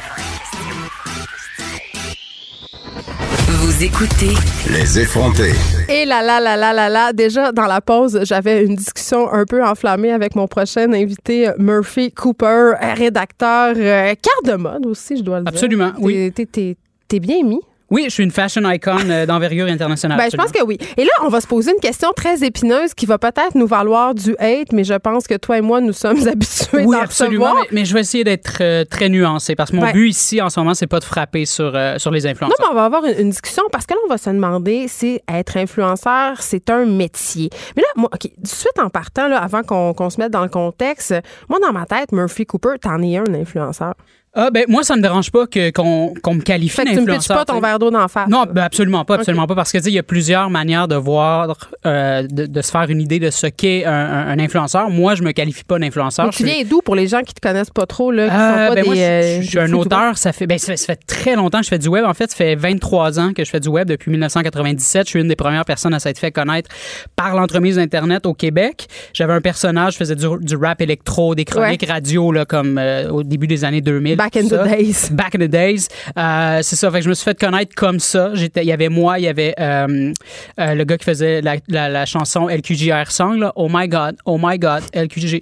[3.59, 4.35] Vous écoutez
[4.71, 5.51] Les effronter.
[5.89, 9.45] Et là là là là là là, déjà dans la pause, j'avais une discussion un
[9.45, 15.23] peu enflammée avec mon prochain invité Murphy Cooper, rédacteur euh, carte de mode aussi, je
[15.23, 15.53] dois le dire.
[15.53, 16.31] Absolument, oui.
[16.31, 17.61] T'es bien mis.
[17.89, 20.17] Oui, je suis une fashion icon euh, d'envergure internationale.
[20.17, 20.77] Ben, je pense que oui.
[20.97, 24.13] Et là, on va se poser une question très épineuse qui va peut-être nous valoir
[24.13, 27.53] du hate, mais je pense que toi et moi, nous sommes habitués Oui, absolument.
[27.55, 29.93] Mais, mais je vais essayer d'être euh, très nuancé parce que mon Ouais.
[29.93, 32.57] but ici, en ce moment, c'est pas de frapper sur, euh, sur les Non, influenceurs.
[32.59, 35.21] mais on va avoir une, une discussion parce que là, on va se demander si
[35.31, 37.49] être influenceur, c'est un métier.
[37.75, 40.31] Mais là, moi, OK, tout de suite en partant, là, avant qu'on qu'on se mette
[40.31, 41.13] dans le contexte,
[41.49, 43.93] moi, dans ma tête, Murphy Cooper, t'en es un influenceur.
[44.39, 47.01] Ah, ben, moi, ça me dérange pas que- qu'on qu'on me qualifie Fait que tu
[47.01, 48.29] me pitches pas ton verre d'eau d'en face?
[48.29, 50.87] Non, ben absolument pas, absolument pas, parce que tu sais, il y a plusieurs manières
[50.87, 51.57] de voir,
[51.87, 54.89] euh, de, de se faire une idée de ce qu'est un, un- un influenceur.
[54.91, 56.29] Moi, je me qualifie pas d'influenceur.
[56.29, 58.37] Tu suis- viens d'où pour les gens qui te connaissent pas trop, là, qui Euh,
[58.37, 58.87] sont pas ben des.
[58.87, 60.17] moi, je, euh, je- suis un auteur.
[60.19, 62.05] Ça fait, ben, ça, fait, ça fait très longtemps que je fais du web.
[62.05, 65.05] En fait, ça fait 23 ans que je fais du web depuis 1997.
[65.07, 66.69] Je suis une des premières personnes à s'être fait connaître
[67.15, 68.87] par l'entremise Internet au Québec.
[69.13, 73.09] J'avais un personnage, je faisais du, du rap électro, des chroniques radio là, comme euh,
[73.09, 74.15] au début des années 2000.
[74.27, 75.09] Back in the days.
[75.11, 75.87] Back in the days.
[76.17, 76.91] Euh, c'est ça.
[76.91, 78.31] Fait que je me suis fait connaître comme ça.
[78.33, 80.11] J'étais, il y avait moi, il y avait euh,
[80.59, 83.39] euh, le gars qui faisait la, la, la chanson LQJR Song.
[83.39, 83.53] Là.
[83.55, 85.41] Oh my God, oh my God, LQJ,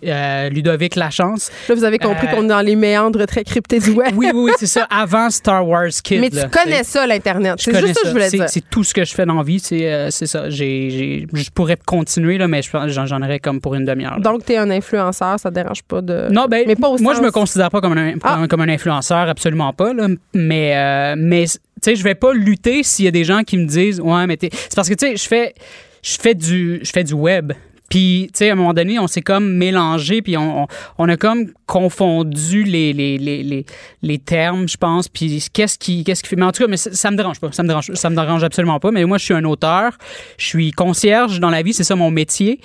[0.51, 1.49] Ludovic Lachance.
[1.69, 4.13] Là, vous avez compris qu'on est dans les méandres très cryptés du web.
[4.15, 4.83] Oui, oui, oui, c'est ça.
[4.89, 6.21] Avant Star Wars Kid.
[6.21, 7.55] Mais tu là, connais ça, l'Internet.
[7.59, 8.45] je C'est juste ça que je voulais dire.
[8.49, 10.49] C'est tout ce que je fais dans la vie, c'est ça.
[10.49, 14.19] J'ai, je pourrais continuer, là, mais je j'en, aurais comme pour une demi-heure.
[14.19, 16.27] Donc, tu es un influenceur, ça te dérange pas de.
[16.31, 18.45] non, ben, mais pas au moi, je sens- me considère pas comme un, Ah.
[18.49, 19.93] comme un influenceur, absolument pas.
[19.93, 23.43] Là, mais, euh, mais tu sais, je vais pas lutter s'il y a des gens
[23.43, 24.37] qui me disent, ouais, mais.
[24.41, 25.55] C'est parce que, tu sais, je fais,
[26.03, 27.53] je fais du, je fais du web.
[27.89, 30.67] Puis, tu sais, à un moment donné, on s'est comme mélangé, puis on, on,
[30.97, 33.65] on a comme confondu les, les, les, les,
[34.01, 35.07] les termes, je pense.
[35.07, 36.35] Puis, qu'est-ce qui, qu'est-ce qui fait.
[36.35, 37.51] Mais en tout cas, mais ça, ça me dérange pas.
[37.51, 38.91] Ça me dérange, ça me dérange absolument pas.
[38.91, 39.93] Mais moi, je suis un auteur.
[40.37, 41.73] Je suis concierge dans la vie.
[41.73, 42.59] C'est ça mon métier.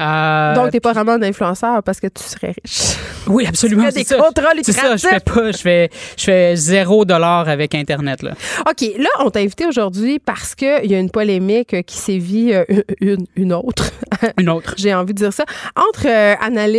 [0.00, 2.96] Euh, Donc, t'es pas vraiment un influenceur parce que tu serais riche.
[3.26, 3.84] oui, absolument.
[3.84, 4.16] Tu fais des ça.
[4.16, 8.32] contrats C'est ça, je fais pas, je fais, je fais zéro dollar avec Internet, là.
[8.68, 12.64] OK, là, on t'a invité aujourd'hui parce qu'il y a une polémique qui sévit euh,
[13.00, 13.90] une, une autre.
[14.38, 14.65] Une autre.
[14.76, 15.44] J'ai envie de dire ça.
[15.76, 16.34] Entre euh,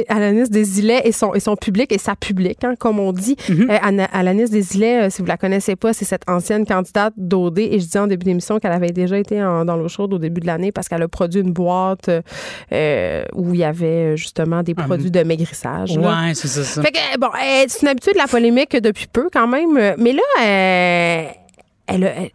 [0.09, 3.35] Alanis Desilets et son, et son public, et sa public, hein, comme on dit.
[3.49, 3.69] Mhm.
[3.69, 7.59] Euh, Ana- Alanis Desilets, euh, si vous la connaissez pas, c'est cette ancienne candidate d'OD.
[7.59, 10.17] Et je dis en début d'émission qu'elle avait déjà été en- dans l'eau chaude au
[10.19, 12.09] début de l'année parce qu'elle a produit une boîte
[12.71, 15.97] euh, où il y avait euh, justement des produits de maigrissage.
[15.97, 16.81] Ouais, c'est ça, ça.
[16.81, 19.77] Fait que, euh, bon, euh, c'est une habitude de la polémique depuis peu quand même.
[19.77, 21.23] euh, Mais là, euh,
[21.87, 22.31] elle, a- elle,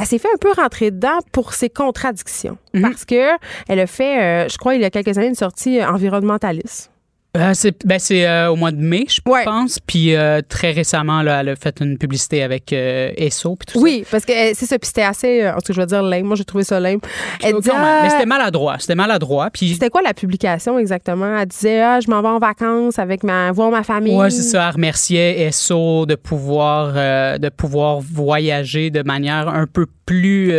[0.00, 2.58] elle s'est fait un peu rentrer dedans pour ses contradictions.
[2.74, 2.82] Mhm.
[2.82, 3.30] Parce que
[3.68, 6.90] elle a fait, euh, je crois, il y a quelques années, une sortie environnementaliste.
[7.36, 9.44] Euh, c'est ben, c'est, euh, au mois de mai, je Ouais.
[9.44, 9.78] pense.
[9.80, 13.54] Puis euh, très récemment, là, elle a fait une publicité avec euh, Esso.
[13.54, 14.78] Puis tout Oui, parce que c'est ça.
[14.78, 16.24] Puis c'était assez, en tout cas, je vais dire lame.
[16.24, 17.00] Moi, j'ai trouvé ça lame.
[17.42, 17.72] Elle disait,
[18.02, 18.76] Mais c'était maladroit.
[18.78, 19.50] C'était maladroit.
[19.52, 21.36] Puis c'était quoi la publication exactement?
[21.38, 24.16] Elle disait, ah, je m'en vais en vacances avec ma, voir ma famille.
[24.16, 24.66] Ouais, c'est ça.
[24.68, 30.54] Elle remerciait Esso de pouvoir, de pouvoir voyager de manière un peu plus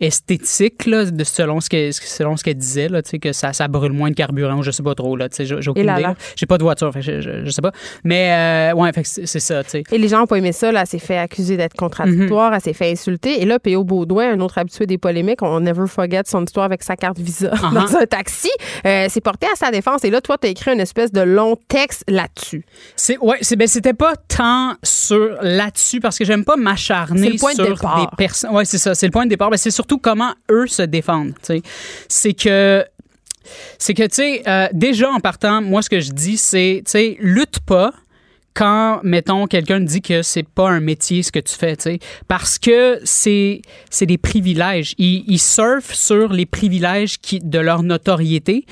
[0.00, 3.52] esthétique, là, de, selon ce qu'elle selon ce qu'elle disait, là, tu sais, que ça,
[3.52, 5.84] ça brûle moins de carburant, ou je sais pas trop, là, tu sais, j'ai aucune
[5.84, 6.02] idée.
[6.36, 7.72] J'ai pas de voiture, fait je, je, je sais pas.
[8.04, 9.84] Mais, euh, ouais, c'est ça, tu sais.
[9.92, 10.70] Et les gens n'ont pas aimé ça.
[10.72, 12.54] Là, elle s'est fait accuser d'être contradictoire, Mhm.
[12.56, 13.42] elle s'est fait insulter.
[13.42, 13.84] Et là, P.O.
[13.84, 17.50] Baudouin, un autre habitué des polémiques, on never forget son histoire avec sa carte Visa
[17.62, 17.74] Uh-huh.
[17.74, 18.50] dans un taxi,
[18.86, 20.04] euh, s'est porté à sa défense.
[20.04, 22.64] Et là, toi, tu as écrit une espèce de long texte là-dessus.
[22.96, 27.38] C'est ouais, c'est ben c'était pas tant sur là-dessus parce que j'aime pas m'acharner le
[27.38, 28.00] point de sur départ.
[28.10, 28.50] des personnes.
[28.54, 29.50] Ouais, c'est ça, c'est le point de départ.
[29.50, 31.32] Ben, c'est surtout comment eux se défendent.
[31.42, 31.62] tu sais.
[32.08, 32.84] C'est que
[33.78, 36.90] c'est que tu sais euh, déjà en partant, moi ce que je dis c'est tu
[36.90, 37.92] sais lutte pas
[38.54, 41.98] quand, mettons, quelqu'un dit que c'est pas un métier ce que tu fais, tu sais,
[42.28, 43.62] parce que c'est
[44.02, 44.94] des privilèges.
[44.98, 48.66] Ils, ils surfent sur les privilèges qui, de leur notoriété.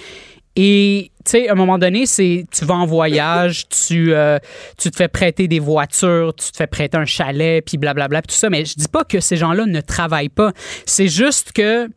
[0.56, 4.38] Et, tu sais, à un moment donné, c'est tu vas en voyage, tu, euh,
[4.76, 8.34] tu te fais prêter des voitures, tu te fais prêter un chalet, puis blablabla, puis
[8.34, 8.50] tout ça.
[8.50, 10.52] Mais je dis pas que ces gens-là ne travaillent pas.
[10.86, 11.88] C'est juste que,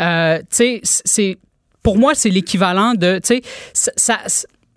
[0.00, 1.38] euh, tu sais, c'est
[1.82, 3.42] pour moi, c'est l'équivalent de, tu sais,
[3.72, 4.18] ça, ça,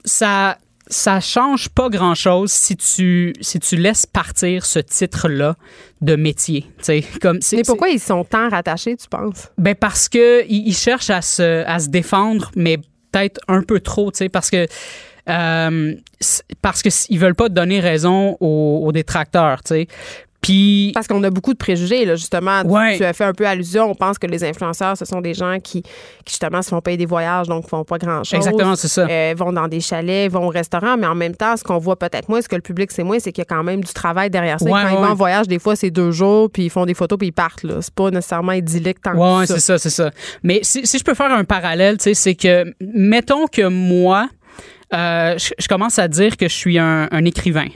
[0.05, 0.57] ça,
[0.87, 5.55] ça change pas grand chose si tu, si tu laisses partir ce titre-là
[6.01, 6.65] de métier.
[6.77, 7.03] tu sais.
[7.21, 9.49] Comme, Mais pourquoi ils sont tant rattachés, tu penses?
[9.57, 12.77] ben parce que ils ils cherchent à se, à se défendre, mais
[13.11, 14.67] peut-être un peu trop, tu sais, parce que
[15.29, 15.95] euh,
[16.61, 16.81] parce
[17.11, 19.87] veulent pas donner raison aux, aux détracteurs, tu sais.
[20.43, 22.61] Puis Parce qu'on a beaucoup de préjugés, là, justement.
[22.61, 22.97] Tu- Ouais.
[22.97, 23.89] Tu, as fait un peu allusion.
[23.89, 25.91] On pense que les influenceurs, ce sont des gens qui, qui,
[26.27, 28.33] justement, se font payer des voyages, donc font pas grand-chose.
[28.33, 29.07] Exactement, c'est ça.
[29.09, 31.97] Euh, vont dans des chalets, vont au restaurant, mais en même temps, ce qu'on voit
[31.97, 33.93] peut-être moins, ce que le public sait moins, c'est qu'il y a quand même du
[33.93, 34.65] travail derrière ça.
[34.65, 36.93] Ouais, quand ils vont en voyage, des fois, c'est deux jours, puis ils font des
[36.93, 37.63] photos, puis ils partent.
[37.63, 37.75] Là.
[37.81, 39.17] C'est pas nécessairement idyllique tant que
[39.47, 39.53] ça.
[39.55, 40.11] c'est ça, c'est ça.
[40.43, 44.27] Mais si, si je peux faire un parallèle, tu sais, c'est que, mettons que moi,
[44.93, 47.67] euh, je, commence à dire que je suis un, écrivain.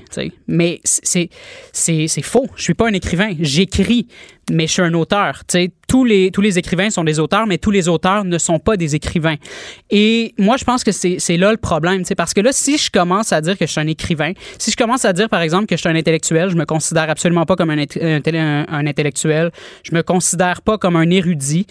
[0.48, 1.30] Mais c'est,
[2.22, 2.48] faux.
[2.56, 3.32] Je suis pas un écrivain.
[3.40, 4.08] J'écris,
[4.52, 5.42] mais je suis un auteur.
[5.88, 9.38] Tous les, écrivains sont des auteurs, mais tous les auteurs ne sont pas des écrivains.
[9.90, 12.04] Et moi, je pense que c'est, là le problème.
[12.16, 14.78] Parce que là, si je commence à dire que je suis un écrivain, si je
[14.78, 17.56] commence à dire, par exemple, que je suis un intellectuel, je me considère absolument pas
[17.56, 19.52] comme un intellectuel.
[19.84, 21.66] Je me considère pas comme un érudit.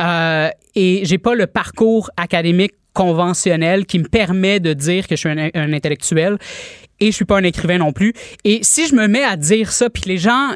[0.00, 5.20] Euh, et j'ai pas le parcours académique conventionnel qui me permet de dire que je
[5.20, 6.38] suis un, intellectuel
[6.98, 8.14] et je suis pas un écrivain non plus.
[8.44, 10.52] Et si je me mets à dire ça, puis les gens,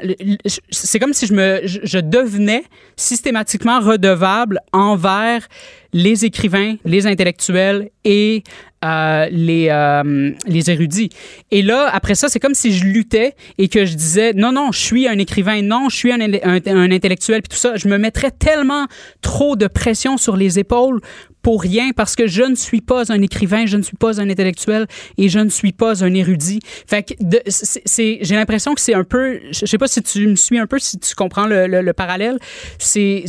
[0.70, 2.64] c'est comme si je me, je devenais
[2.96, 5.46] systématiquement redevable envers
[5.92, 8.42] les écrivains, les intellectuels et
[8.84, 11.10] euh, les, euh, les érudits.
[11.50, 14.72] Et là, après ça, c'est comme si je luttais et que je disais non, non,
[14.72, 17.76] je suis un écrivain, non, je suis un, un, un intellectuel, puis tout ça.
[17.76, 18.86] Je me mettrais tellement
[19.20, 21.00] trop de pression sur les épaules
[21.42, 24.28] pour rien parce que je ne suis pas un écrivain, je ne suis pas un
[24.28, 24.86] intellectuel
[25.16, 26.60] et je ne suis pas un érudit.
[26.86, 27.14] Fait que
[27.48, 30.66] c'est, j'ai l'impression que c'est un peu, je sais pas si tu me suis un
[30.66, 32.38] peu, si tu comprends le, le- le parallèle.
[32.78, 33.24] C'est-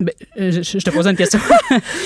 [0.00, 1.38] ben, euh, je, je te posais une question.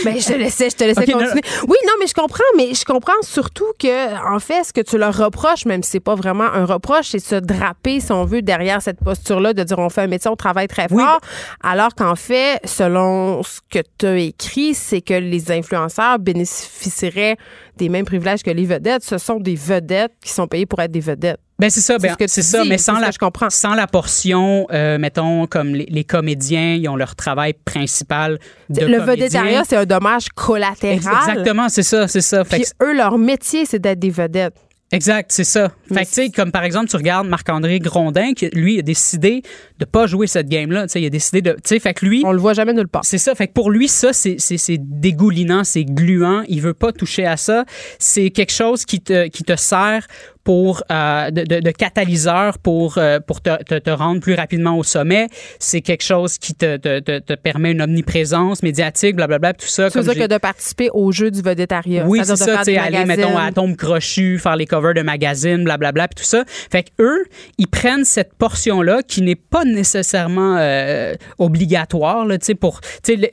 [0.04, 1.18] Ben, je te laissais, je te laissais non.
[1.18, 1.40] continuer.
[1.68, 4.98] Oui, non, mais je comprends, mais je comprends surtout que, en fait, ce que tu
[4.98, 8.42] leur reproches, même si c'est pas vraiment un reproche, c'est se draper, si on veut,
[8.42, 11.20] derrière cette posture-là, de dire on fait un métier, on travaille très fort,
[11.62, 17.36] alors qu'en fait, selon ce que tu as écrit, c'est que les influenceurs bénéficieraient
[17.76, 19.04] des mêmes privilèges que les vedettes.
[19.04, 21.40] Ce sont des vedettes qui sont payées pour être des vedettes.
[21.65, 23.49] Ben c'est ça, C'est ben, ce ça, dis, mais sans la, je comprends.
[23.49, 28.39] sans la portion, euh, mettons, comme les, les comédiens, ils ont leur travail principal
[28.69, 30.99] de le vedettariat, c'est un dommage collatéral.
[30.99, 32.45] Exactement, c'est ça, c'est ça.
[32.45, 34.57] Puis eux, leur métier, c'est d'être des vedettes.
[34.93, 35.73] Exact, c'est ça.
[35.89, 39.43] Fait que, tu sais, comme par exemple, tu regardes Marc-André Grondin, qui, lui, a décidé
[39.78, 40.82] de pas jouer cette game-là.
[40.82, 41.53] Tu sais, il a décidé de.
[41.53, 42.23] Tu sais, fait que lui.
[42.24, 43.05] On le voit jamais nulle part.
[43.05, 43.35] C'est ça.
[43.35, 44.36] Fait que pour lui, ça, c'est
[44.78, 46.45] dégoulinant, c'est gluant.
[46.49, 47.65] Il veut pas toucher à ça.
[47.99, 50.07] C'est quelque chose qui te, qui te sert
[50.44, 54.76] pour euh, de, de- de catalyseur pour euh, pour te, te, te rendre plus rapidement
[54.78, 55.28] au sommet.
[55.58, 59.88] C'est quelque chose qui te, te, te, te permet une omniprésence médiatique, blablabla, tout ça.
[59.90, 62.04] Comme dire que de participer au jeu du vedettariat.
[62.06, 65.64] oui, c'est ça, tu sais, aller, mettons, à Tombe Crochu, faire les covers de magazines,
[65.64, 66.44] blablabla, puis tout ça.
[66.70, 67.24] Fait que eux,
[67.58, 72.88] ils prennent cette portion-là qui n'est pas nécessairement euh, obligatoire, là, tu sais, pour, tu
[73.04, 73.28] sais, le-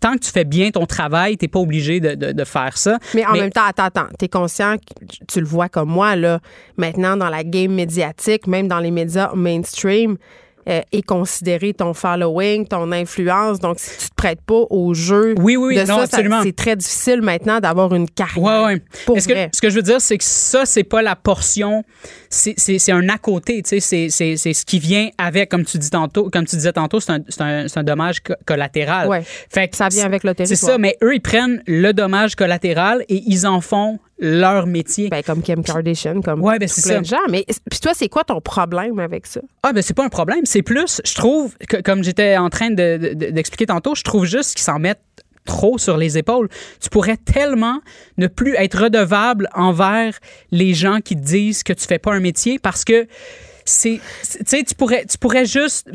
[0.00, 2.98] tant que tu fais bien ton travail, t'es pas obligé de, de, de faire ça.
[3.14, 6.40] Mais en même temps, attends, attends, t'es conscient, que tu le vois comme moi, là,
[6.76, 10.16] maintenant dans la game médiatique, même dans les médias mainstream,
[10.68, 13.58] euh, est considéré ton following, ton influence.
[13.58, 16.40] Donc, si tu te prêtes pas au jeu Oui, oui, de non, ça, ça, absolument.
[16.44, 18.38] c'est très difficile maintenant d'avoir une carrière.
[18.44, 18.82] Ouais, ouais.
[19.04, 19.26] Pour que, ce
[19.60, 21.82] que je veux dire, c'est que ça, c'est pas la portion,
[22.30, 25.50] c'est, c'est, c'est un à côté, tu sais, c'est, c'est, c'est ce qui vient avec,
[25.50, 28.20] comme tu dis tantôt, comme tu disais tantôt, c'est un, c'est un, c'est un dommage
[28.20, 29.08] co- collatéral.
[29.08, 29.22] Ouais.
[29.24, 30.72] Fait que Ça vient avec le C'est territoire.
[30.74, 35.08] ça, mais eux, ils prennent le dommage collatéral et ils en font leur métier.
[35.08, 37.00] Ben, comme Kim Kardashian, comme Ouais, ben, tout plein ça.
[37.00, 37.28] de gens.
[37.28, 39.40] Mais puis toi, c'est quoi ton problème avec ça?
[39.64, 40.42] Ah, ben c'est pas un problème.
[40.44, 44.24] C'est plus, je trouve, que, comme j'étais en train de- de- d'expliquer tantôt, je trouve
[44.24, 45.00] juste qu'ils s'en mettent
[45.44, 46.48] trop sur les épaules.
[46.80, 47.80] Tu pourrais tellement
[48.16, 50.16] ne plus être redevable envers
[50.52, 53.08] les gens qui te disent que tu fais pas un métier parce que
[53.64, 55.88] c'est tu sais tu pourrais tu pourrais juste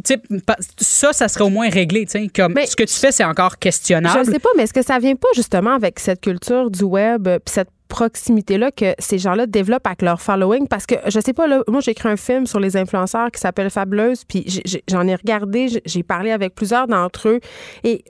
[0.80, 3.58] ça ça serait au moins réglé tu sais comme ce que tu fais c'est encore
[3.60, 6.72] questionnable Je ne sais pas, mais est-ce que ça vient pas justement avec cette culture
[6.72, 10.68] du web euh, puis cette proximité-là que ces gens-là développent avec leur following?
[10.68, 13.40] Parce que, je sais pas, là, moi, j'ai écrit un film sur les influenceurs qui
[13.40, 17.40] s'appelle Fabuleuse, puis j'en ai regardé, j'ai parlé avec plusieurs d'entre eux,
[17.84, 18.04] et...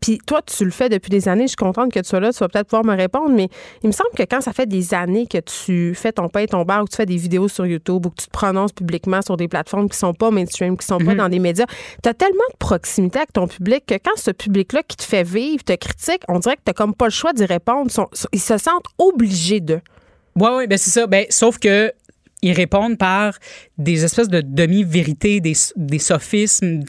[0.00, 1.44] Puis toi, tu le fais depuis des années.
[1.44, 2.32] Je suis contente que tu sois là.
[2.32, 3.30] Tu vas peut-être pouvoir me répondre.
[3.30, 3.48] Mais
[3.82, 6.46] il me semble que quand ça fait des années que tu fais ton pain et
[6.46, 8.72] ton bar, ou que tu fais des vidéos sur YouTube, ou que tu te prononces
[8.72, 11.16] publiquement sur des plateformes qui sont pas mainstream, qui sont pas Mhm.
[11.16, 11.66] dans des médias,
[12.02, 15.22] tu as tellement de proximité avec ton public que quand ce public-là qui te fait
[15.24, 17.90] vivre, te critique, on dirait que tu comme pas le choix d'y répondre.
[18.32, 19.80] Ils, se sentent obligés de.
[20.36, 21.06] Ouais, ouais, ben c'est ça.
[21.06, 21.92] Ben, sauf que
[22.42, 23.38] ils répondent par
[23.78, 26.80] des espèces de demi-vérités, des, des sophismes.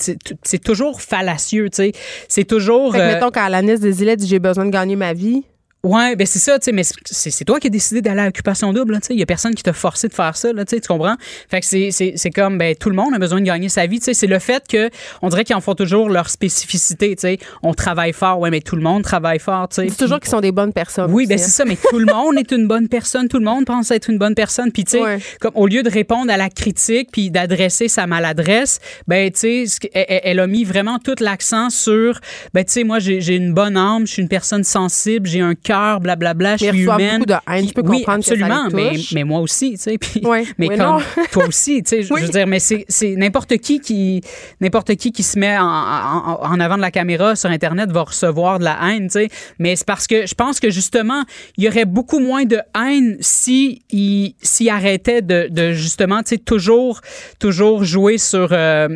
[0.44, 1.92] C'est toujours fallacieux, tu sais.
[2.28, 2.92] C'est toujours.
[2.92, 5.44] Fait que, euh, mettons, quand Alanis Desilets dit j'ai besoin de gagner ma vie,
[5.82, 8.74] Ouais, ben c'est ça, tu sais, mais c'est toi qui as décidé d'aller à l'occupation
[8.74, 9.14] double, tu sais.
[9.14, 11.16] Il y a personne qui t'a forcé de faire ça, là, tu sais, tu comprends?
[11.50, 13.86] Fait que c'est- c'est c'est comme, ben, tout le monde a besoin de gagner sa
[13.88, 14.14] vie, tu sais.
[14.14, 14.90] C'est le fait que,
[15.22, 17.38] on dirait qu'ils en font toujours leur spécificité, tu sais.
[17.64, 19.88] On travaille fort, ouais, mais tout le monde travaille fort, tu sais.
[19.90, 21.14] C'est toujours qu'ils sont des bonnes personnes.
[21.14, 21.38] Oui, ben hein.
[21.42, 24.10] c'est ça, mais tout le monde est une bonne personne, tout le monde pense être
[24.10, 24.74] une bonne personne.
[24.74, 25.20] Puis tu sais, Ouais.
[25.40, 29.66] comme au lieu de répondre à la critique puis d'adresser sa maladresse, ben tu sais,
[29.66, 32.20] ce que- elle, a mis vraiment tout l'accent sur,
[32.54, 35.40] ben tu sais, moi j'ai j'ai une bonne âme, je suis une personne sensible, j'ai
[35.40, 35.69] un cœur,
[36.00, 37.20] blablabla, je suis humaine.
[37.20, 38.70] beaucoup de haine, je peux oui, comprendre que ça les absolument,
[39.14, 39.98] mais, moi aussi, tu sais.
[39.98, 40.46] Puis, Ouais.
[40.58, 41.02] mais Ouais, comme
[41.32, 42.22] toi aussi, tu sais, je Oui.
[42.22, 42.86] veux dire, mais c'est
[43.16, 44.22] n'importe qui qui
[44.62, 48.04] n'importe qui qui se met en, en- en avant de la caméra sur internet va
[48.04, 49.30] recevoir de la haine, tu sais.
[49.60, 51.24] Mais c'est parce que je pense que justement,
[51.58, 56.30] il y aurait beaucoup moins de haine si il s'il arrêtait de, de justement, tu
[56.30, 57.02] sais, toujours
[57.40, 58.88] toujours jouer sur, euh,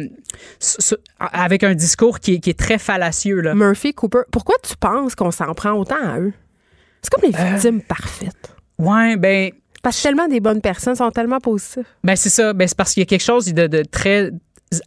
[0.59, 3.53] sur- avec un discours qui est, qui est très fallacieux là.
[3.55, 6.33] Murphy Cooper, pourquoi tu penses qu'on s'en prend autant à eux?
[7.03, 7.51] C'est comme les Euh.
[7.53, 8.55] victimes parfaites.
[8.79, 9.51] Ouais, ben
[9.83, 11.85] Parce que tellement des bonnes personnes sont tellement positifs.
[12.03, 12.53] Ben c'est ça.
[12.53, 14.31] Ben c'est parce qu'il y a quelque chose de, de très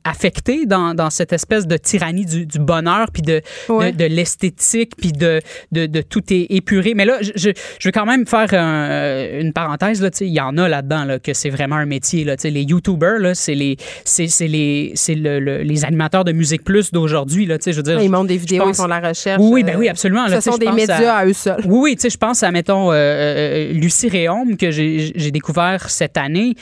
[0.04, 3.92] affecté dans, dans cette espèce de tyrannie du, du bonheur puis de, Ouais.
[3.92, 5.40] de, de l'esthétique puis de,
[5.72, 6.94] de, de tout est épuré.
[6.94, 10.00] Mais là, je, je, je veux quand même faire un- une parenthèse.
[10.02, 12.24] Là, il y en a là-dedans là, que c'est vraiment un métier.
[12.24, 16.32] Là, les YouTubers, là, c'est les, c'est, c'est les, c'est le, le- les animateurs de
[16.32, 17.46] Musique Plus d'aujourd'hui.
[17.46, 19.40] Là, je veux dire, Ils montrent des vidéos, pense- ils font la recherche.
[19.42, 20.26] Oui, euh, ben oui, absolument.
[20.26, 21.60] Là, Ce sont des médias à eux seuls.
[21.66, 26.54] oui, oui, je pense à, mettons, euh, euh, Lucie Réaume, que j'ai découvert cette année.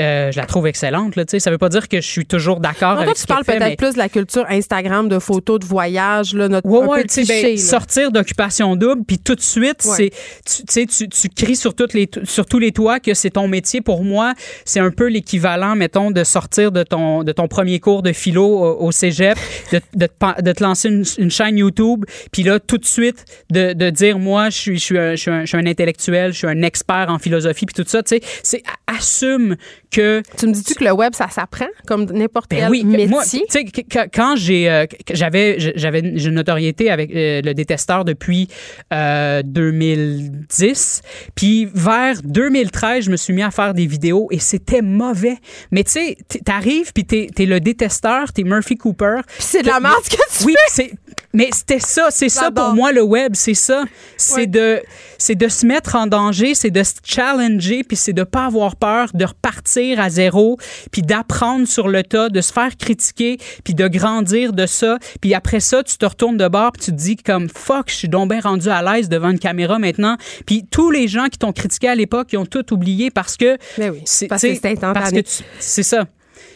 [0.00, 1.16] Euh, je la trouve excellente.
[1.16, 3.26] Là, tu ça veut pas dire que je suis toujours d'accord toi, avec tu ce
[3.26, 6.68] qu'elle parles peut-être mais- plus de la culture Instagram, de photos de voyage, là, notre
[6.68, 7.56] Ouais, ouais, tu ben, cliché, là.
[7.62, 10.10] sortir d'occupation double, puis tout de suite, Ouais.
[10.44, 13.30] c'est, tu, tu tu, tu cries sur, toutes les, sur tous les toits que c'est
[13.30, 13.80] ton métier.
[13.80, 18.02] Pour moi, c'est un peu l'équivalent, mettons, de sortir de ton, de ton premier cours
[18.02, 19.36] de philo au, au cégep,
[19.72, 22.86] de, de, te, pen- de te lancer une, une chaîne YouTube, puis là, tout de
[22.86, 25.56] suite, de, de dire, moi, je suis, je, suis un, je, suis un, je suis
[25.58, 29.56] un intellectuel, je suis un expert en philosophie, puis tout ça, tu sais, c'est assume
[29.90, 33.06] que Tu me dis-tu que le web, ça s'apprend comme n'importe ben quel oui, métier?
[33.08, 33.64] moi, tu sais,
[34.12, 38.48] quand j'ai, euh, j'avais, j'avais une notoriété avec euh, le détesteur depuis
[38.92, 41.02] euh, 2010,
[41.34, 45.36] puis vers 2013, je me suis mis à faire des vidéos et c'était mauvais.
[45.70, 49.20] Mais tu sais, t'arrives puis t'es, t'es le détesteur, t'es Murphy Cooper.
[49.26, 50.92] Puis c'est de la merde que tu Oui, c'est.
[51.32, 53.84] Mais c'était ça, c'est ça pour moi le web, c'est ça,
[54.16, 54.46] c'est Ouais.
[54.48, 54.82] de,
[55.16, 58.74] c'est de se mettre en danger, c'est de se challenger, puis c'est de pas avoir
[58.74, 60.58] peur, de repartir à zéro,
[60.90, 65.34] puis d'apprendre sur le tas, de se faire critiquer, puis de grandir de ça, puis
[65.34, 68.08] après ça tu te retournes de bord, puis tu te dis comme fuck, je suis
[68.08, 70.16] donc bien rendu à l'aise devant une caméra maintenant,
[70.46, 73.56] puis tous les gens qui t'ont critiqué à l'époque, ils ont tout oublié parce que
[73.78, 75.18] Ben oui, c'est parce que
[75.60, 76.06] c'est ça.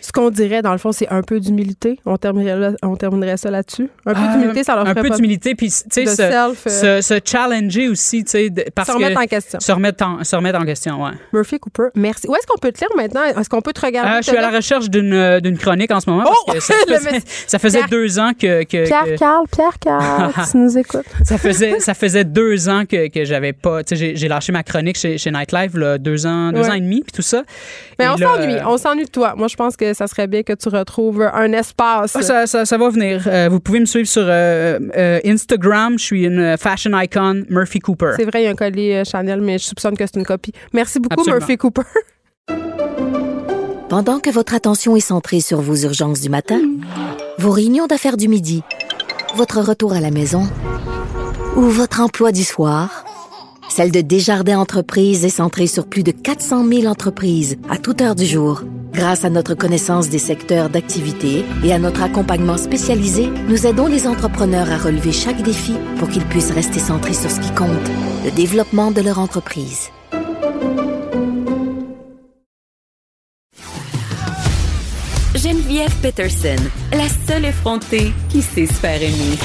[0.01, 1.99] Ce qu'on dirait, dans le fond, c'est un peu d'humilité.
[2.05, 3.89] On terminerait, là- on terminerait ça là-dessus.
[4.05, 6.21] Un peu Euh, d'humilité, ça leur un ferait peu pas d'humilité puis tu sais se,
[6.23, 9.61] euh, se, se challenger aussi tu sais parce se remettre que en question.
[9.61, 12.29] se remettre en, se remettre en question ouais Murphy Cooper, merci.
[12.29, 13.23] Où est-ce qu'on peut te lire maintenant?
[13.25, 14.11] Est-ce qu'on peut te regarder?
[14.11, 16.33] Euh, je suis à la recherche d'une euh, d'une chronique en ce moment Oh!
[16.47, 19.79] parce que ça faisait, mess- ça faisait Pierre- deux ans que, que- Pierre Carl, Pierre
[19.81, 21.07] Carl, tu nous écoutes.
[21.25, 24.63] ça faisait ça faisait deux ans que, que j'avais pas tu sais j'ai- lâché ma
[24.63, 26.71] chronique chez, chez Nightlife là, deux ans deux Ouais.
[26.71, 27.43] ans et demi puis tout ça
[27.99, 29.35] Mais Et on s'ennuie, on s'ennuie de toi.
[29.37, 32.13] Moi, je pense que ça serait bien que tu retrouves un espace.
[32.13, 33.25] ça, ça, ça va venir.
[33.27, 35.99] Euh, vous pouvez me suivre sur euh, euh, Instagram.
[35.99, 38.13] Je suis une fashion icon, Murphy Cooper.
[38.17, 40.53] C'est vrai, il y a un collier Chanel, mais je soupçonne que c'est une copie.
[40.73, 41.39] Merci beaucoup, Absolument.
[41.39, 41.83] Murphy Cooper.
[43.89, 46.61] Pendant que votre attention est centrée sur vos urgences du matin,
[47.39, 48.63] vos réunions d'affaires du midi,
[49.37, 50.49] votre retour à la maison
[51.57, 53.05] ou votre emploi du soir,
[53.75, 58.15] celle de Desjardins Entreprises est centrée sur plus de 400 000 entreprises à toute heure
[58.15, 58.63] du jour.
[58.93, 64.07] Grâce à notre connaissance des secteurs d'activité et à notre accompagnement spécialisé, nous aidons les
[64.07, 67.91] entrepreneurs à relever chaque défi pour qu'ils puissent rester centrés sur ce qui compte,
[68.25, 69.91] le développement de leur entreprise.
[75.35, 79.37] Geneviève Peterson, la seule effrontée qui sait se faire aimer.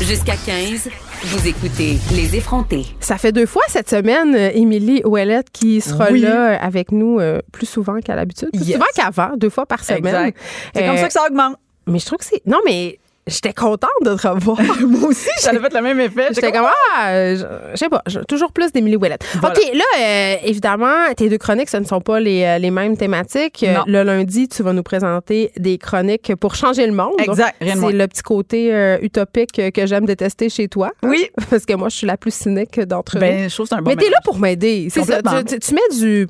[0.00, 0.88] Jusqu'à 15,
[1.24, 2.86] vous écoutez Les effrontés.
[3.00, 6.20] Ça fait deux fois cette semaine, euh, Émilie Ouellette qui sera Oui.
[6.20, 8.50] là euh, avec nous euh, plus souvent qu'à l'habitude.
[8.52, 8.72] Plus Yes.
[8.74, 10.06] souvent qu'avant, deux fois par semaine.
[10.06, 10.38] Exact.
[10.74, 11.56] C'est Euh, comme ça que ça augmente.
[11.86, 12.40] Mais je trouve que c'est.
[12.46, 14.58] Non, mais j'étais contente de te revoir.
[14.86, 16.28] Moi aussi, ça a fait le même effet.
[16.30, 16.66] J'étais comme,
[16.96, 19.24] ah, euh, je je sais pas, je- toujours plus d'Émilie Ouellette.
[19.40, 19.54] Voilà.
[19.58, 22.96] OK, là, euh, évidemment, tes deux chroniques, ce ne sont pas les, euh, les mêmes
[22.96, 23.62] thématiques.
[23.62, 23.84] Euh, Non.
[23.86, 27.14] Le lundi, tu vas nous présenter des chroniques pour changer le monde.
[27.18, 30.90] Exact, rien de C'est le petit côté euh, utopique euh, que j'aime détester chez toi.
[31.02, 31.28] Oui.
[31.50, 33.20] Parce que moi, je suis la plus cynique d'entre nous.
[33.20, 34.24] Ben, je trouve que c'est un bon Mais t'es là mélange.
[34.24, 34.88] pour m'aider.
[34.90, 35.16] C'est ça.
[35.16, 35.42] Complètement.
[35.42, 36.28] Tu, tu- tu mets du.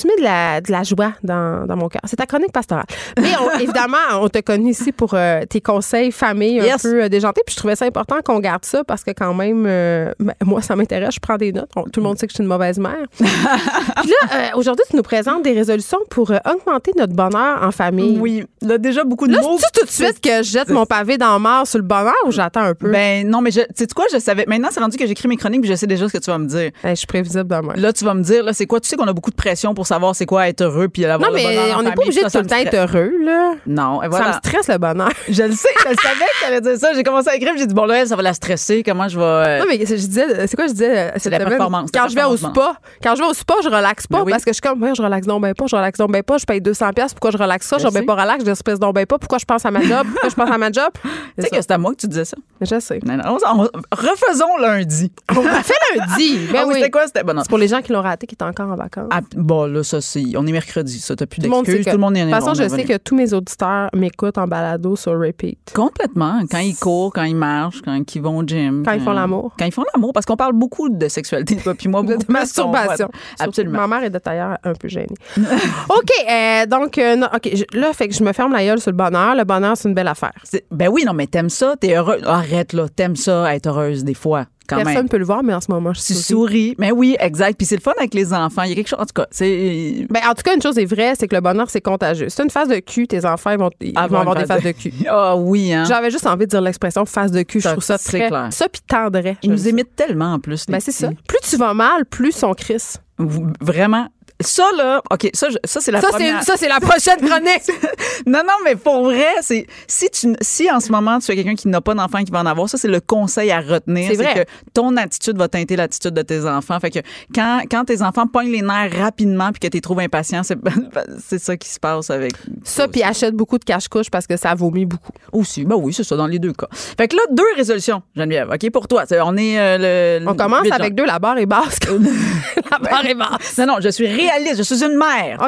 [0.00, 2.02] Tu mets de la, de la joie dans, dans mon cœur.
[2.06, 2.84] C'est ta chronique pastorale.
[3.20, 6.82] Mais on- évidemment, on te connaît ici pour euh, tes conseils famille un Yes.
[6.82, 7.42] peu euh, déjantés.
[7.46, 10.62] Puis je trouvais ça important qu'on garde ça parce que quand même, euh, ben, moi,
[10.62, 11.14] ça m'intéresse.
[11.14, 11.70] Je prends des notes.
[11.76, 12.96] On- tout le monde sait que je suis une mauvaise mère.
[13.18, 18.18] Puis là, euh, aujourd'hui, tu nous présentes des résolutions pour augmenter notre bonheur en famille.
[18.20, 19.58] Oui, là, déjà beaucoup de Là, mots.
[19.74, 22.30] tout de suite que je jette mon pavé dans le mar sur le bonheur ou
[22.32, 22.90] j'attends un peu?
[22.90, 24.44] Ben non, mais tu sais quoi, je savais.
[24.46, 26.38] Maintenant, c'est rendu que j'écris mes chroniques, puis je sais déjà ce que tu vas
[26.38, 26.70] me dire.
[26.82, 27.74] Ben, je suis prévisible dans moi.
[27.76, 28.80] Là, tu vas me dire, là, c'est quoi?
[28.80, 31.30] Tu sais qu'on a beaucoup de pression pour savoir c'est quoi être heureux, puis avoir
[31.30, 33.12] Non, le mais bonheur en on n'est pas obligé de tout le temps être heureux,
[33.22, 33.52] là.
[33.66, 34.32] Non, et Ça me voilà.
[34.34, 35.10] stresse le bonheur.
[35.28, 36.92] Je le sais, je le savais que t'allais dire ça.
[36.94, 38.82] J'ai commencé à écrire, j'ai dit, bon, là, elle, ça va la stresser.
[38.82, 39.24] Comment je vais.
[39.24, 41.48] euh, Non, mais je disais, c'est quoi je disais euh, cette la semaine?
[41.50, 44.18] performance, Quand la je vais au spa, quand je vais au spa, je relaxe pas
[44.18, 44.32] Ben oui.
[44.32, 46.22] parce que je suis comme, ouais, je relaxe donc ben pas, je relaxe donc ben
[46.22, 48.78] pas, je paye 200 pièces, pourquoi je relaxe ça, je ben pas relax, je stresse
[48.78, 50.90] donc ben pas, pourquoi je pense à ma job, pourquoi je pense à ma job?
[51.36, 52.36] Tu sais que c'est à moi que tu disais ça.
[52.60, 52.98] Je sais.
[53.06, 55.10] Non, non, on- on- refaisons lundi.
[55.34, 56.38] On l'a fait lundi.
[56.52, 56.80] Ben Ah oui, oui.
[56.80, 57.06] c'était quoi?
[57.06, 57.42] C'était bon, non.
[57.42, 59.08] C'est pour les gens qui l'ont raté, qui étaient encore en vacances.
[59.10, 60.22] Ah, bon, là, ça, c'est.
[60.36, 61.16] On est mercredi, ça.
[61.16, 61.84] T'as plus d'excuses.
[61.86, 64.46] Tout le monde est De toute façon, je sais que tous mes auditeurs m'écoutent en
[64.46, 65.58] balado sur repeat.
[65.74, 66.40] Complètement.
[66.50, 68.82] Quand ils courent, quand ils marchent, quand ils vont au gym.
[68.84, 69.54] Quand ils font l'amour.
[69.58, 72.18] Quand ils font l'amour, parce qu'on parle beaucoup de sexualité, toi puis moi, De, beaucoup
[72.20, 73.08] de plus, masturbation.
[73.40, 73.86] on- Absolument.
[73.86, 75.06] Ma mère est de tailleur un peu gênée.
[75.36, 78.80] OK, euh, donc, euh, non, OK, je- là, fait que je me ferme la gueule
[78.80, 79.34] sur le bonheur.
[79.34, 80.32] Le bonheur, c'est une belle affaire.
[80.70, 82.22] Ben oui, non, mais t'aimes ça, t'es heureuse.
[82.24, 82.86] Arrête, là.
[82.88, 85.02] T'aimes ça, être heureuse des fois, quand Personne même.
[85.04, 86.22] ne peut le voir, mais en ce moment, je Tu souris.
[86.22, 86.74] souris.
[86.78, 87.56] Mais oui, exact.
[87.58, 88.62] Puis c'est le fun avec les enfants.
[88.62, 90.06] Il y a quelque chose, en tout cas, c'est.
[90.08, 92.28] Ben, en tout cas, une chose est vraie, c'est que le bonheur, c'est contagieux.
[92.30, 94.62] C'est une phase de cul, tes enfants, ils vont, ils vont Avoir des phase phases
[94.62, 94.92] de, de- cul.
[95.08, 95.84] Ah oui, hein.
[95.84, 97.60] J'avais juste envie de dire l'expression phase de cul.
[97.60, 98.28] Je trouve ça très.
[98.28, 98.48] clair.
[98.50, 99.36] Ça, puis tendrait.
[99.42, 100.66] Ils nous imitent tellement en plus.
[100.68, 101.10] les Ben, c'est ça.
[101.26, 102.94] Plus tu vas mal, plus son Chris.
[103.18, 104.06] V- Vraiment.
[104.40, 106.40] Ça, là, OK, ça, je- ça c'est la Ça, première.
[106.42, 107.62] c'est, ça, c'est la prochaine chronique.
[108.26, 111.54] Non, non, mais pour vrai, c'est si tu si en ce moment tu es quelqu'un
[111.54, 114.16] qui n'a pas d'enfant qui va en avoir, ça c'est le conseil à retenir, C'est
[114.16, 114.34] vrai.
[114.44, 116.78] que ton attitude va teinter l'attitude de tes enfants.
[116.80, 116.98] Fait que
[117.34, 120.58] quand, quand tes enfants pognent les nerfs rapidement puis que tu trouves impatients, c'est
[121.26, 124.54] c'est ça qui se passe avec ça, puis achète beaucoup de cache-couche parce que ça
[124.54, 125.12] vomit beaucoup.
[125.32, 125.64] aussi.
[125.64, 126.68] Ben oui, c'est ça dans les deux cas.
[126.70, 128.50] Fait que là deux résolutions, Geneviève.
[128.52, 131.46] OK pour toi, C'est- on est euh, le On commence avec deux, la barre est
[131.46, 131.78] basse.
[132.70, 133.56] la barre est basse.
[133.58, 135.38] non, non, je suis réaliste, je suis une mère.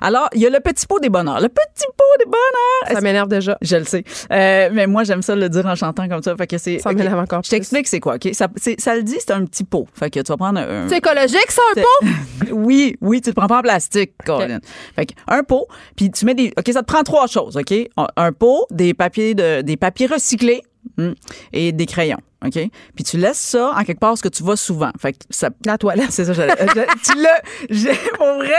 [0.00, 1.40] Alors, il y a le petit pot des bonheurs.
[1.40, 2.92] Le petit pot des bonheurs.
[2.96, 3.56] Ça m'énerve déjà.
[3.62, 4.04] Je le sais.
[4.32, 6.34] Euh, mais moi, j'aime ça le dire en chantant comme ça.
[6.36, 6.78] Fait que c'est.
[6.78, 8.28] Ça m'énerve encore Je t'explique c'est quoi, OK?
[8.32, 8.48] Ça,
[8.78, 9.86] ça le dit, c'est un petit pot.
[9.94, 10.88] Fait que tu vas prendre un.
[10.88, 12.06] C'est écologique, ça, un pot?
[12.52, 14.58] Oui, oui, tu le prends pas en plastique, Colin.
[14.94, 15.66] Fait que un pot,
[15.96, 16.52] puis tu mets des.
[16.56, 17.72] OK, ça te prend trois choses, OK?
[17.96, 20.62] Un- Un pot, des papiers, de, des papiers recyclés
[20.98, 21.14] hum,
[21.52, 22.18] et des crayons.
[22.44, 22.52] OK?
[22.94, 24.90] Puis tu laisses ça en quelque part ce que tu vas souvent.
[25.00, 25.48] Fait que ça.
[25.64, 26.10] La toilette.
[26.10, 27.40] C'est ça, j'allais- je- tu l'as.
[27.70, 28.52] j'ai- Pour vrai,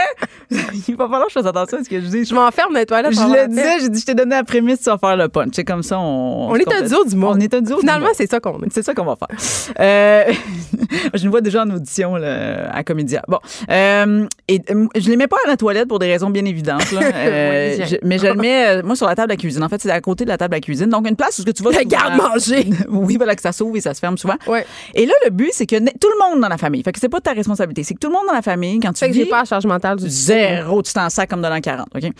[0.88, 2.24] il va falloir que je fasse attention à ce que je dis.
[2.24, 3.12] Je m'enferme dans les toilettes.
[3.14, 5.50] Je le disais, j'ai dit, je t'ai donné la prémisse, tu vas faire le punch.
[5.54, 6.50] C'est comme ça, on.
[6.50, 7.36] On est un duo du monde.
[7.36, 8.72] On est un duo Finalement, c'est ça qu'on est.
[8.72, 9.38] C'est ça qu'on va faire.
[9.80, 10.24] Euh,
[11.14, 13.22] je me vois déjà en audition là, à Comédia.
[13.28, 13.38] Bon.
[13.70, 16.90] Euh, et euh, je les mets pas à la toilette pour des raisons bien évidentes.
[16.92, 17.00] Là.
[17.18, 19.62] Euh, Oui, je- mais je le mets, euh, moi, sur la table à cuisine.
[19.62, 20.86] En fait, c'est à côté de la table à cuisine.
[20.86, 21.70] Donc, une place où ce que tu vas.
[21.70, 22.70] Le garde-manger.
[22.88, 24.36] oui, voilà, que ça s'ouvre et ça se ferme souvent.
[24.46, 24.66] Ouais.
[24.94, 26.82] Et là, le but, c'est que tout le monde dans la famille.
[26.82, 27.82] Fait que c'est pas ta responsabilité.
[27.84, 29.30] C'est que tout le monde dans la famille, quand tu Fait que j'ai vis.
[29.30, 31.86] pas la charge mentale du Zéro, tu t'en sacs comme de l'an 40.
[31.94, 32.10] OK?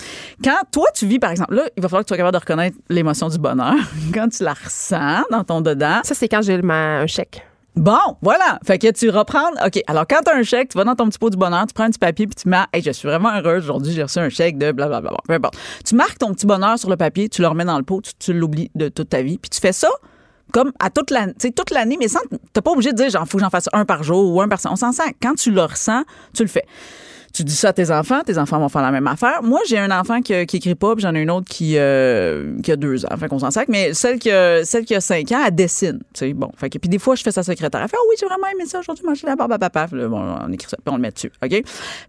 [0.44, 2.40] Quand toi, tu vis, par exemple, là, il va falloir que tu sois capable de
[2.40, 3.74] reconnaître l'émotion du bonheur.
[4.14, 6.00] Quand tu la ressens dans ton dedans.
[6.04, 7.42] Ça, c'est quand j'ai ma- un chèque.
[7.76, 8.58] Bon, voilà.
[8.66, 9.50] Fait que tu reprends.
[9.64, 9.80] OK.
[9.86, 11.74] Alors, quand tu as un chèque, tu vas dans ton petit pot du bonheur, tu
[11.74, 13.62] prends un petit papier, puis tu mets, hey, je suis vraiment heureuse.
[13.64, 15.12] Aujourd'hui, j'ai reçu un chèque de blablabla.
[15.28, 15.56] Peu importe.
[15.86, 18.10] Tu marques ton petit bonheur sur le papier, tu le remets dans le pot, tu,
[18.18, 19.38] tu l'oublies de toute ta vie.
[19.38, 19.88] Puis tu fais ça
[20.52, 22.20] comme à toute l'année, toute l'année, mais sans,
[22.52, 24.48] t'as pas obligé de dire, genre, faut que j'en fasse un par jour ou un
[24.48, 25.14] par On s'en sent.
[25.22, 26.04] Quand tu le ressens,
[26.34, 26.64] tu le fais.
[27.32, 29.42] Tu dis ça à tes enfants, tes enfants vont faire la même affaire.
[29.42, 32.58] Moi, j'ai un enfant qui, qui écrit pas, puis j'en ai une autre qui, euh,
[32.62, 33.16] qui a deux ans.
[33.18, 33.68] Fait qu'on s'en sac.
[33.68, 36.00] Mais celle qui, a, celle qui a cinq ans, elle dessine.
[36.14, 36.50] Sais, bon.
[36.56, 37.82] Fait que, puis des fois, je fais sa secrétaire.
[37.82, 39.88] Elle fait, oh oui, j'ai vraiment aimé ça aujourd'hui, manger la barbe à papa.
[39.92, 41.30] Là, bon, on écrit ça, puis on le met dessus.
[41.44, 41.62] OK?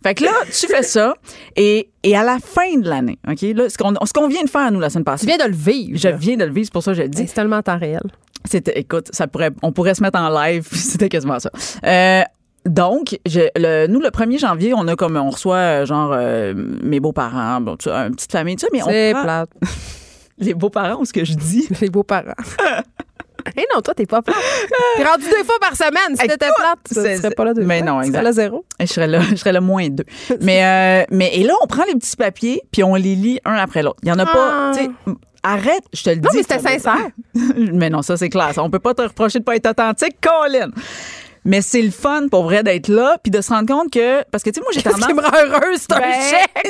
[0.04, 1.14] Fait que là, tu fais ça.
[1.56, 3.42] Et, et à la fin de l'année, OK?
[3.42, 5.28] Là, ce qu'on, ce qu'on vient de faire, nous, la semaine passée.
[5.28, 5.98] Tu viens de le vivre.
[5.98, 7.28] Je viens de le vivre, c'est pour ça que je le dis.
[7.28, 8.02] C'est tellement temps réel.
[8.46, 11.50] C'était, écoute, ça pourrait, on pourrait se mettre en live, puis c'était quasiment ça.
[11.86, 12.22] Euh,
[12.66, 16.54] donc, je, le, nous, le 1er janvier, on a comme, on reçoit, euh, genre, euh,
[16.84, 19.50] mes beaux-parents, bon, tu une petite famille, tu sais, mais C'est on prend plate.
[20.40, 21.68] les beaux-parents ou ce que je dis.
[21.82, 22.34] Les beaux-parents.
[23.56, 24.36] Eh non, toi, t'es pas plate.
[24.98, 26.16] T'es rendu deux fois par semaine.
[26.16, 27.88] Si Hey, t'étais plate, tu c'est- serais pas là deux mais fois.
[27.88, 28.14] non, Tu exact.
[28.20, 28.66] serais là zéro.
[28.80, 30.04] Je serais là, je serais là moins deux.
[30.42, 33.56] mais, euh, mais, et là, on prend les petits papiers, puis on les lit un
[33.56, 33.98] après l'autre.
[34.04, 34.32] Il y en a Ah.
[34.32, 34.90] pas, tu sais,
[35.54, 36.22] arrête, je te le dis.
[36.22, 37.08] Non, mais c'était sincère.
[37.74, 38.64] mais non, ça, c'est ça.
[38.64, 40.70] On peut pas te reprocher de pas être authentique, Colin.
[41.46, 44.24] Mais c'est le fun, pour vrai, d'être là, puis de se rendre compte que.
[44.30, 45.16] Parce que, tu sais, moi, j'ai Qu'est-ce qui tendance.
[45.16, 46.68] me rend heureuse, c'est un Ben, chèque.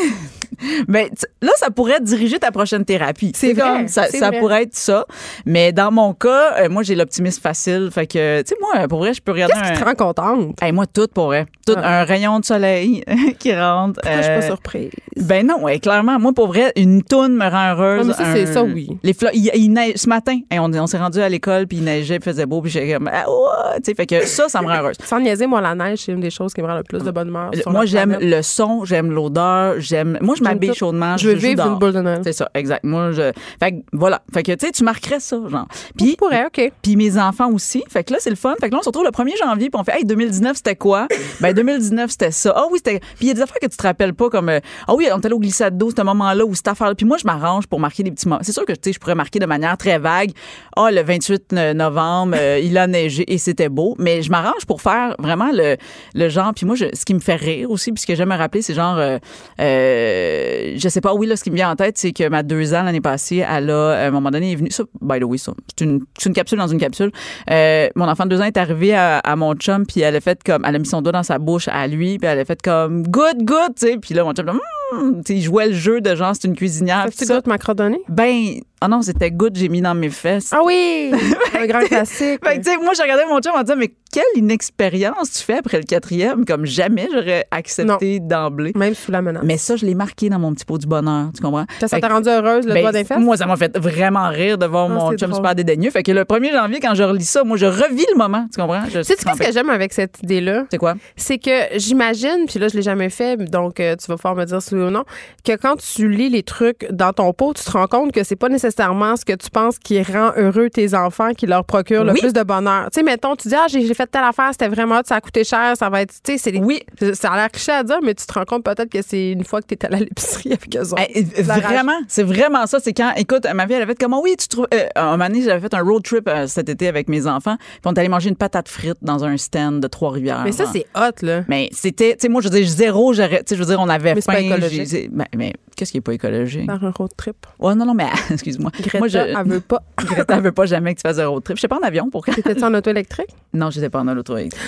[0.88, 3.32] Mais t- là, ça pourrait diriger ta prochaine thérapie.
[3.36, 4.40] C'est vrai, comme ça, ça vrai.
[4.40, 5.06] pourrait être ça.
[5.46, 7.90] Mais dans mon cas, euh, moi, j'ai l'optimisme facile.
[7.92, 9.82] Fait que, tu sais, moi, pour vrai, je peux regarder Qu'est-ce qui un.
[9.82, 10.62] te rend contente?
[10.62, 11.46] Hey, moi, tout pour vrai.
[11.66, 12.02] Tout Ah.
[12.02, 13.04] un rayon de soleil
[13.40, 14.00] qui rentre.
[14.02, 14.92] Pourquoi je suis euh, pas surprise?
[15.18, 16.18] ben non, ouais, clairement.
[16.20, 18.02] Moi, pour vrai, une toune me rend heureuse.
[18.02, 18.90] Ah, mais ça, c'est ça, oui.
[19.04, 21.78] Les fleurs, il, il neige, ce matin, hey, on, on s'est rendu à l'école, puis
[21.78, 24.48] il neigeait, il faisait beau, puis j'étais comme, ah, ouais, tu sais, fait que ça,
[24.50, 24.96] ça me rend heureuse.
[25.04, 27.12] Sans niaiser, moi, la neige, c'est une des choses qui me rend le plus de
[27.12, 27.52] bonne humeur.
[27.54, 30.18] sur Moi, j'aime le son, j'aime l'odeur, j'aime.
[30.22, 31.18] Moi, je m'habille chaudement.
[31.18, 32.22] Je veux vivre d'une boule de Noël.
[32.24, 32.84] C'est ça, exact.
[32.84, 33.32] Moi, je.
[33.61, 34.22] Fait que, voilà.
[34.34, 35.68] Fait que, tu sais, tu marquerais ça, genre.
[35.98, 36.16] Puis.
[36.18, 36.72] pourrais, OK.
[36.82, 37.84] Puis mes enfants aussi.
[37.90, 38.53] Fait que là, c'est le fun.
[38.60, 40.76] Fait que là, on se retrouve le 1er janvier, puis on fait, hey, 2019, c'était
[40.76, 41.07] quoi?
[41.41, 42.53] ben, 2019, c'était ça.
[42.56, 42.99] Ah oui, c'était.
[42.99, 45.07] Puis il y a des affaires que tu te rappelles pas, comme, euh, ah oui,
[45.14, 46.95] on est allé au glissade d'eau, ce moment-là, ou cette affaire-là.
[46.95, 48.41] Puis moi, je m'arrange pour marquer des petits moments.
[48.44, 50.32] C'est sûr que, tu sais, je pourrais marquer de manière très vague.
[50.76, 53.95] Ah, le 28 novembre, euh, il a neigé et c'était beau.
[53.99, 55.78] Mais je m'arrange pour faire vraiment le,
[56.14, 56.53] le genre.
[56.56, 58.61] Puis moi, je- ce qui me fait rire aussi, puis ce que j'aime me rappeler,
[58.61, 59.18] c'est genre, euh,
[59.60, 60.28] euh,
[60.77, 62.73] je sais pas, oui, là, ce qui me vient en tête, c'est que ma deux
[62.73, 65.38] ans l'année passée, elle a, à un moment donné, est venue, ça, by the way,
[65.38, 67.11] ça, c'est une, une capsule dans une capsule.
[67.49, 70.41] Euh, mon enfant de deux ans est arrivé à, mon chum, puis elle a fait
[70.43, 72.61] comme, elle a mis son doigt dans sa bouche à lui, puis elle a fait
[72.61, 74.60] comme, good, good, tu sais, puis là, mon chum,
[74.91, 77.07] Hum, tu sais, jouait le jeu de genre, c'est une cuisinière.
[77.16, 77.99] Tu goûtes macrodonné?
[78.07, 80.49] Ben, ah non, c'était good, j'ai mis dans mes fesses.
[80.52, 81.11] Ah oui!
[81.60, 82.40] un grand classique.
[82.45, 85.44] Fait que, tu sais, moi, je regardais mon chum en disant, mais quelle inexpérience tu
[85.44, 88.72] fais après le quatrième, comme jamais j'aurais accepté d'emblée.
[88.76, 89.44] Même sous la menace.
[89.45, 91.66] Mais ça, je l'ai marqué dans mon petit pot du bonheur, tu comprends?
[91.80, 93.20] Ça, ça t'a rendu heureuse, le ben, doigt des fesses?
[93.20, 95.36] Moi, ça m'a fait vraiment rire de voir Ah, mon chum drôle.
[95.36, 95.91] super dédaigneux.
[95.91, 98.60] Fait que le 1er janvier, quand je relis ça, moi, je revis le moment, tu
[98.61, 98.84] comprends?
[98.86, 100.66] Je- Sais-tu qu'est-ce que j'aime avec cette idée-là?
[100.72, 100.95] C'est quoi?
[101.16, 104.45] C'est que j'imagine, puis là, je l'ai jamais fait, donc euh, tu vas pouvoir me
[104.45, 105.03] dire si oui ou non,
[105.45, 108.35] que quand tu lis les trucs dans ton pot, tu te rends compte que c'est
[108.35, 112.14] pas nécessairement ce que tu penses qui rend heureux tes enfants, qui leur procure le
[112.14, 112.19] Oui.
[112.19, 112.89] plus de bonheur.
[112.91, 115.22] Tu sais, mettons, tu dis, ah, j'ai fait telle affaire, c'était vraiment hot, ça a
[115.22, 116.14] coûté cher, ça va être.
[116.23, 116.81] Tu sais, c'est des- Oui.
[117.14, 119.43] Ça a l'air cliché à dire, mais tu te rends compte peut-être que c'est une
[119.43, 121.01] fois que tu es allé à l'épicerie avec eux autres.
[121.14, 122.80] Eh, vraiment, c'est vraiment ça.
[122.80, 124.68] C'est quand, écoute, ma vie, elle avait fait comment, oui, tu trouves.
[124.73, 127.56] Euh, un moment donné, j'avais fait un road trip euh, cet été avec mes enfants,
[127.57, 130.41] puis on est allé manger une patate frite dans un stand de Trois-Rivières.
[130.43, 131.43] Mais ça, c'est hot, là.
[131.47, 133.80] Mais c'était, tu sais, moi, je veux dire, zéro, j'aurais, tu sais, je veux dire,
[133.80, 134.34] on avait faim.
[134.74, 135.12] Écologique.
[135.36, 136.66] Mais, qu'est-ce qui est pas écologique?
[136.66, 137.36] Faire un road trip.
[137.60, 138.72] Ouais, non, non, mais excuse-moi.
[138.80, 139.82] Greta, moi, je, elle veut pas.
[139.98, 141.58] Greta, elle veut pas jamais que tu fasses un road trip.
[141.58, 142.34] Je sais pas en avion, pourquoi?
[142.34, 143.30] T'étais-tu en auto électrique?
[143.54, 144.62] Non, j'étais pas en auto électrique.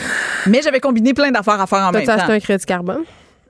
[0.48, 2.14] Mais j'avais combiné plein d'affaires à faire en même temps.
[2.14, 3.04] acheté un crédit carbone?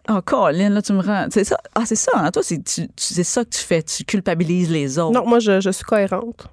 [0.10, 1.28] Oh, Colin, là, tu me rends.
[1.32, 1.57] C'est ça.
[1.76, 2.32] Ah, c'est ça, hein?
[2.32, 3.82] Toi, c'est, tu- c'est ça que tu fais.
[3.84, 5.14] Tu culpabilises les autres.
[5.14, 6.48] Non, moi, je, je suis cohérente.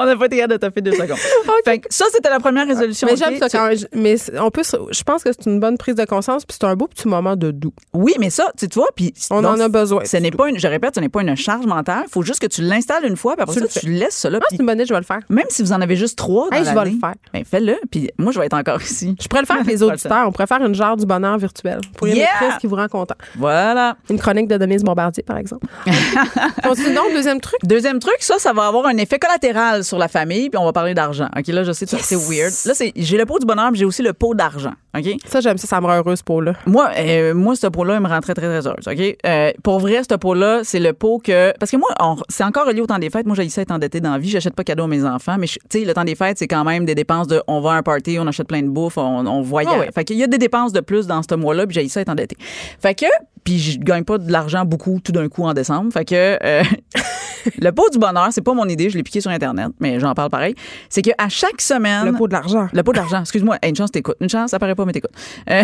[0.00, 1.18] On n'a pas été capable de taper deux secondes.
[1.64, 3.08] Fait que ça, c'était la première résolution.
[3.10, 3.68] Mais j'aime ça quand.
[3.92, 6.76] Mais on peut, je pense que c'est une bonne prise de conscience, puis c'est un
[6.76, 7.72] beau petit moment de doux.
[7.92, 9.12] Oui, mais ça, tu vois, puis.
[9.30, 10.04] On donc, en a besoin.
[10.04, 12.04] Ce n'est pas une, je répète, ce n'est pas une charge mentale.
[12.06, 14.14] Il faut juste que tu l'installes une fois, puis après Tu ça, le tu laisses
[14.14, 14.38] ça là.
[14.40, 15.20] Ah, c'est une bonne idée, je vais le faire.
[15.30, 17.14] Même si vous en avez juste trois, dans Hey, je vais le faire.
[17.32, 19.16] Ben, fais-le, puis moi, je vais être encore ici.
[19.20, 20.28] Je pourrais le faire avec les auditeurs.
[20.28, 21.80] On pourrait faire une genre du bonheur virtuel.
[21.96, 22.28] Pour une Yeah!
[22.60, 23.16] qui vous rend content.
[23.36, 23.96] Voilà.
[24.08, 25.66] Une chronique de Denise Bombardier, par exemple.
[26.62, 27.58] Continuons, deuxième truc.
[27.64, 30.72] Deuxième truc, ça, ça va avoir un effet collatéral sur la famille, puis on va
[30.72, 31.28] parler d'argent.
[31.36, 32.52] OK, là, je sais, c'est weird.
[32.64, 34.74] Là, c'est, j'ai le pot du bonheur, puis j'ai aussi le pot d'argent.
[34.98, 35.16] OK?
[35.26, 36.52] Ça, j'aime ça, ça me rend heureuse pour là.
[36.66, 38.86] Moi, euh, moi, ce pot-là, il me rend très, très, très heureuse.
[38.86, 39.16] OK?
[39.26, 41.52] Euh, pour vrai, ce pot-là, c'est le pot que.
[41.58, 41.88] Parce que moi,
[42.28, 43.26] c'est encore relié au temps des fêtes.
[43.26, 44.30] Moi, j'ai ça être endetté dans la vie.
[44.30, 45.36] J'achète pas cadeau à mes enfants.
[45.38, 47.42] Mais, tu sais, le temps des fêtes, c'est quand même des dépenses de.
[47.46, 49.72] On va à un party, on achète plein de bouffe, on, on voyage.
[49.76, 49.90] Ah ouais.
[49.94, 52.08] Fait qu'il y a des dépenses de plus dans ce mois-là, puis j'ai ça être
[52.08, 52.36] endetté.
[52.80, 53.06] Fait que.
[53.44, 55.90] Puis je gagne pas de l'argent beaucoup tout d'un coup en décembre.
[55.92, 56.38] Fait que.
[56.44, 56.62] euh,
[57.62, 58.90] le pot du bonheur, c'est pas mon idée.
[58.90, 60.54] Je l'ai piqué sur Internet, mais j'en parle pareil.
[60.88, 62.04] C'est qu'à chaque semaine.
[62.04, 62.68] Le pot de l'argent.
[62.72, 63.20] Le pot d'argent.
[63.20, 63.56] Excuse-moi.
[63.62, 64.16] Hey, une chance, t'écoutes.
[64.20, 65.12] Une chance, ça paraît pas, mais t'écoutes.
[65.50, 65.62] Euh,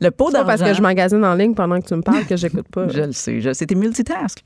[0.00, 0.46] le pot d'argent.
[0.46, 2.88] parce que je magasine en ligne pendant que tu me parles que j'écoute pas.
[2.92, 4.42] Je le sais, je t'es multitask.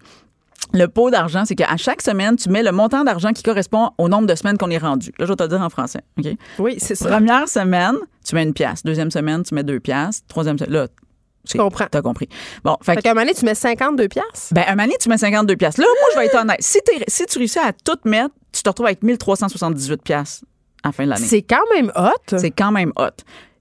[0.73, 4.09] Le pot d'argent, c'est qu'à chaque semaine, tu mets le montant d'argent qui correspond au
[4.09, 5.11] nombre de semaines qu'on est rendu.
[5.19, 6.01] Là, je vais te le dire en français.
[6.19, 6.27] OK?
[6.59, 7.09] Oui, c'est ça.
[7.09, 7.95] Première semaine,
[8.25, 8.83] tu mets une pièce.
[8.83, 10.23] Deuxième semaine, tu mets deux pièces.
[10.27, 10.87] Troisième semaine, là,
[11.49, 11.87] Je comprends.
[11.91, 12.29] t'as compris.
[12.65, 14.53] Bon, fait, Fait qu'à un moment donné, tu mets 52 piastres?
[14.53, 15.79] ben, un moment donné, tu mets 52 pièces.
[15.79, 16.59] Là, moi, je vais être honnête.
[16.61, 20.43] Si, si tu réussis à tout mettre, tu te retrouves avec 1378 pièces
[20.83, 21.27] à la fin de l'année.
[21.27, 22.37] C'est quand même hot.
[22.39, 23.11] C'est quand même hot.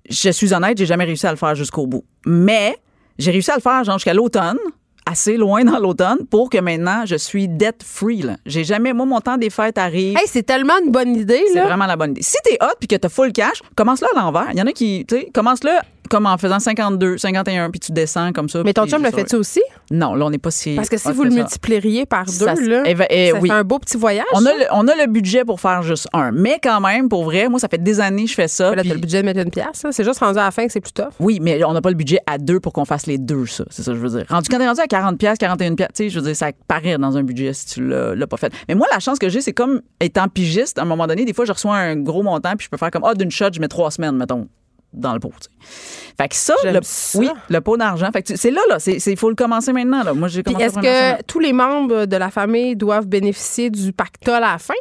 [0.10, 2.04] Je suis honnête, j'ai jamais réussi à le faire jusqu'au bout.
[2.26, 2.78] Mais
[3.18, 4.58] j'ai réussi à le faire genre jusqu'à l'automne,
[5.06, 8.26] assez loin dans l'automne, pour que maintenant je suis debt free.
[8.46, 10.18] J'ai jamais, moi, mon temps des fêtes arrive.
[10.18, 12.24] Hey, c'est tellement une bonne idée, c'est vraiment la bonne idée.
[12.24, 14.48] Si t'es hot puis que t'as full cash, commence-le à l'envers.
[14.52, 15.72] Il y en a qui, tu sais, commence-le
[16.10, 18.62] comme en faisant 52, 51, puis tu descends comme ça.
[18.64, 19.62] Mais ton chum le ça- fait-tu aussi?
[19.92, 20.76] Non, là, on n'est pas si.
[20.76, 23.50] Parce que si vous le multiplieriez par deux, Ça, là, eh ben, eh, ça oui.
[23.50, 24.26] fait un beau petit voyage.
[24.34, 26.32] On a, le, on a le budget pour faire juste un.
[26.32, 28.76] Mais quand même, pour vrai, moi, ça fait des années que je fais ça.
[28.76, 29.86] Là, puis- t'as le budget de mettre une pièce.
[29.92, 31.10] C'est juste rendu à la fin que c'est plus tough.
[31.20, 33.66] Oui, mais on n'a pas le budget à deux pour qu'on fasse les deux, ça.
[33.70, 34.26] C'est ça que je veux dire.
[34.30, 36.52] Rendu, quand t'es rendu à 40 pièces, 41 pièces, tu sais, je veux dire, ça
[36.68, 38.52] paraît dans un budget si tu l'as l'as pas fait.
[38.68, 41.34] Mais moi, la chance que j'ai, c'est comme étant pigiste, à un moment donné, des
[41.34, 43.60] fois, je reçois un gros montant, puis je peux faire comme, ah, d'une shot, je
[43.60, 44.48] mets trois semaines, mettons.
[44.96, 45.34] Dans le pot.
[46.18, 47.20] Fait que ça, le, ça.
[47.20, 48.10] oui, le pot d'argent.
[48.12, 48.78] Fait que c'est là, là.
[48.86, 50.14] Il faut le commencer maintenant, là.
[50.14, 54.54] Moi, j'ai est-ce que tous les membres de la famille doivent bénéficier du pactole à
[54.54, 54.74] la fin?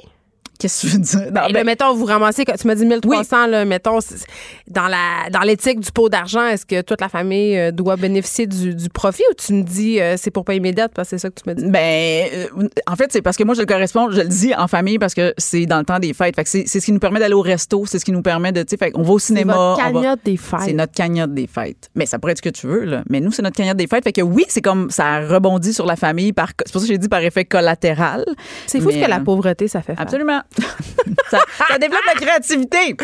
[0.65, 1.21] Qu'est-ce que tu veux dire?
[1.27, 4.25] Non, Ben, ben- là, mettons, vous ramassez, tu m'as dit 1300, là, mettons, c'est-
[4.69, 8.47] dans la dans l'éthique du pot d'argent, est-ce que toute la famille euh, doit bénéficier
[8.47, 11.19] du, du profit ou tu me dis euh, c'est pour payer mes dettes parce que
[11.19, 11.67] c'est ça que tu m'as dit?
[11.69, 14.67] Ben, euh, en fait, c'est parce que moi, je le correspond, je le dis en
[14.67, 16.35] famille parce que c'est dans le temps des fêtes.
[16.35, 18.23] Fait que c'est, c'est ce qui nous permet d'aller au resto, c'est ce qui nous
[18.23, 19.55] permet de, tu sais, qu'on va au cinéma.
[19.59, 20.61] on va- cagnotte des fêtes.
[20.65, 21.91] C'est notre cagnotte des fêtes.
[21.95, 23.03] Mais ça pourrait être ce que tu veux, là.
[23.11, 24.05] Mais nous, c'est notre cagnotte des fêtes.
[24.05, 26.93] Fait que oui, c'est comme, ça rebondit sur la famille par, c'est pour ça que
[26.95, 28.25] j'ai dit par effet collatéral.
[28.67, 30.01] C'est fou ce que la pauvreté, ça fait faire.
[30.03, 30.41] Absolument.
[31.31, 32.97] ça, ça développe la créativité.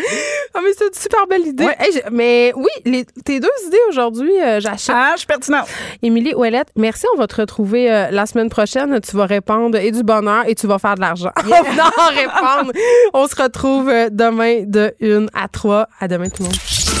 [0.53, 1.65] Ah, mais c'est une super belle idée.
[1.65, 1.75] Ouais.
[1.79, 4.95] Hey, je- mais oui, les- tes deux idées aujourd'hui, euh, j'achète.
[4.97, 5.67] Ah, je suis pertinente.
[6.01, 7.05] Émilie Ouellette, merci.
[7.13, 8.99] On va te retrouver euh, la semaine prochaine.
[9.01, 11.31] Tu vas répondre et du bonheur et tu vas faire de l'argent.
[11.37, 11.41] En
[11.71, 12.71] venant en répondre.
[13.13, 15.87] On se retrouve euh, demain de 1 à 3.
[15.99, 17.00] À demain, tout le monde.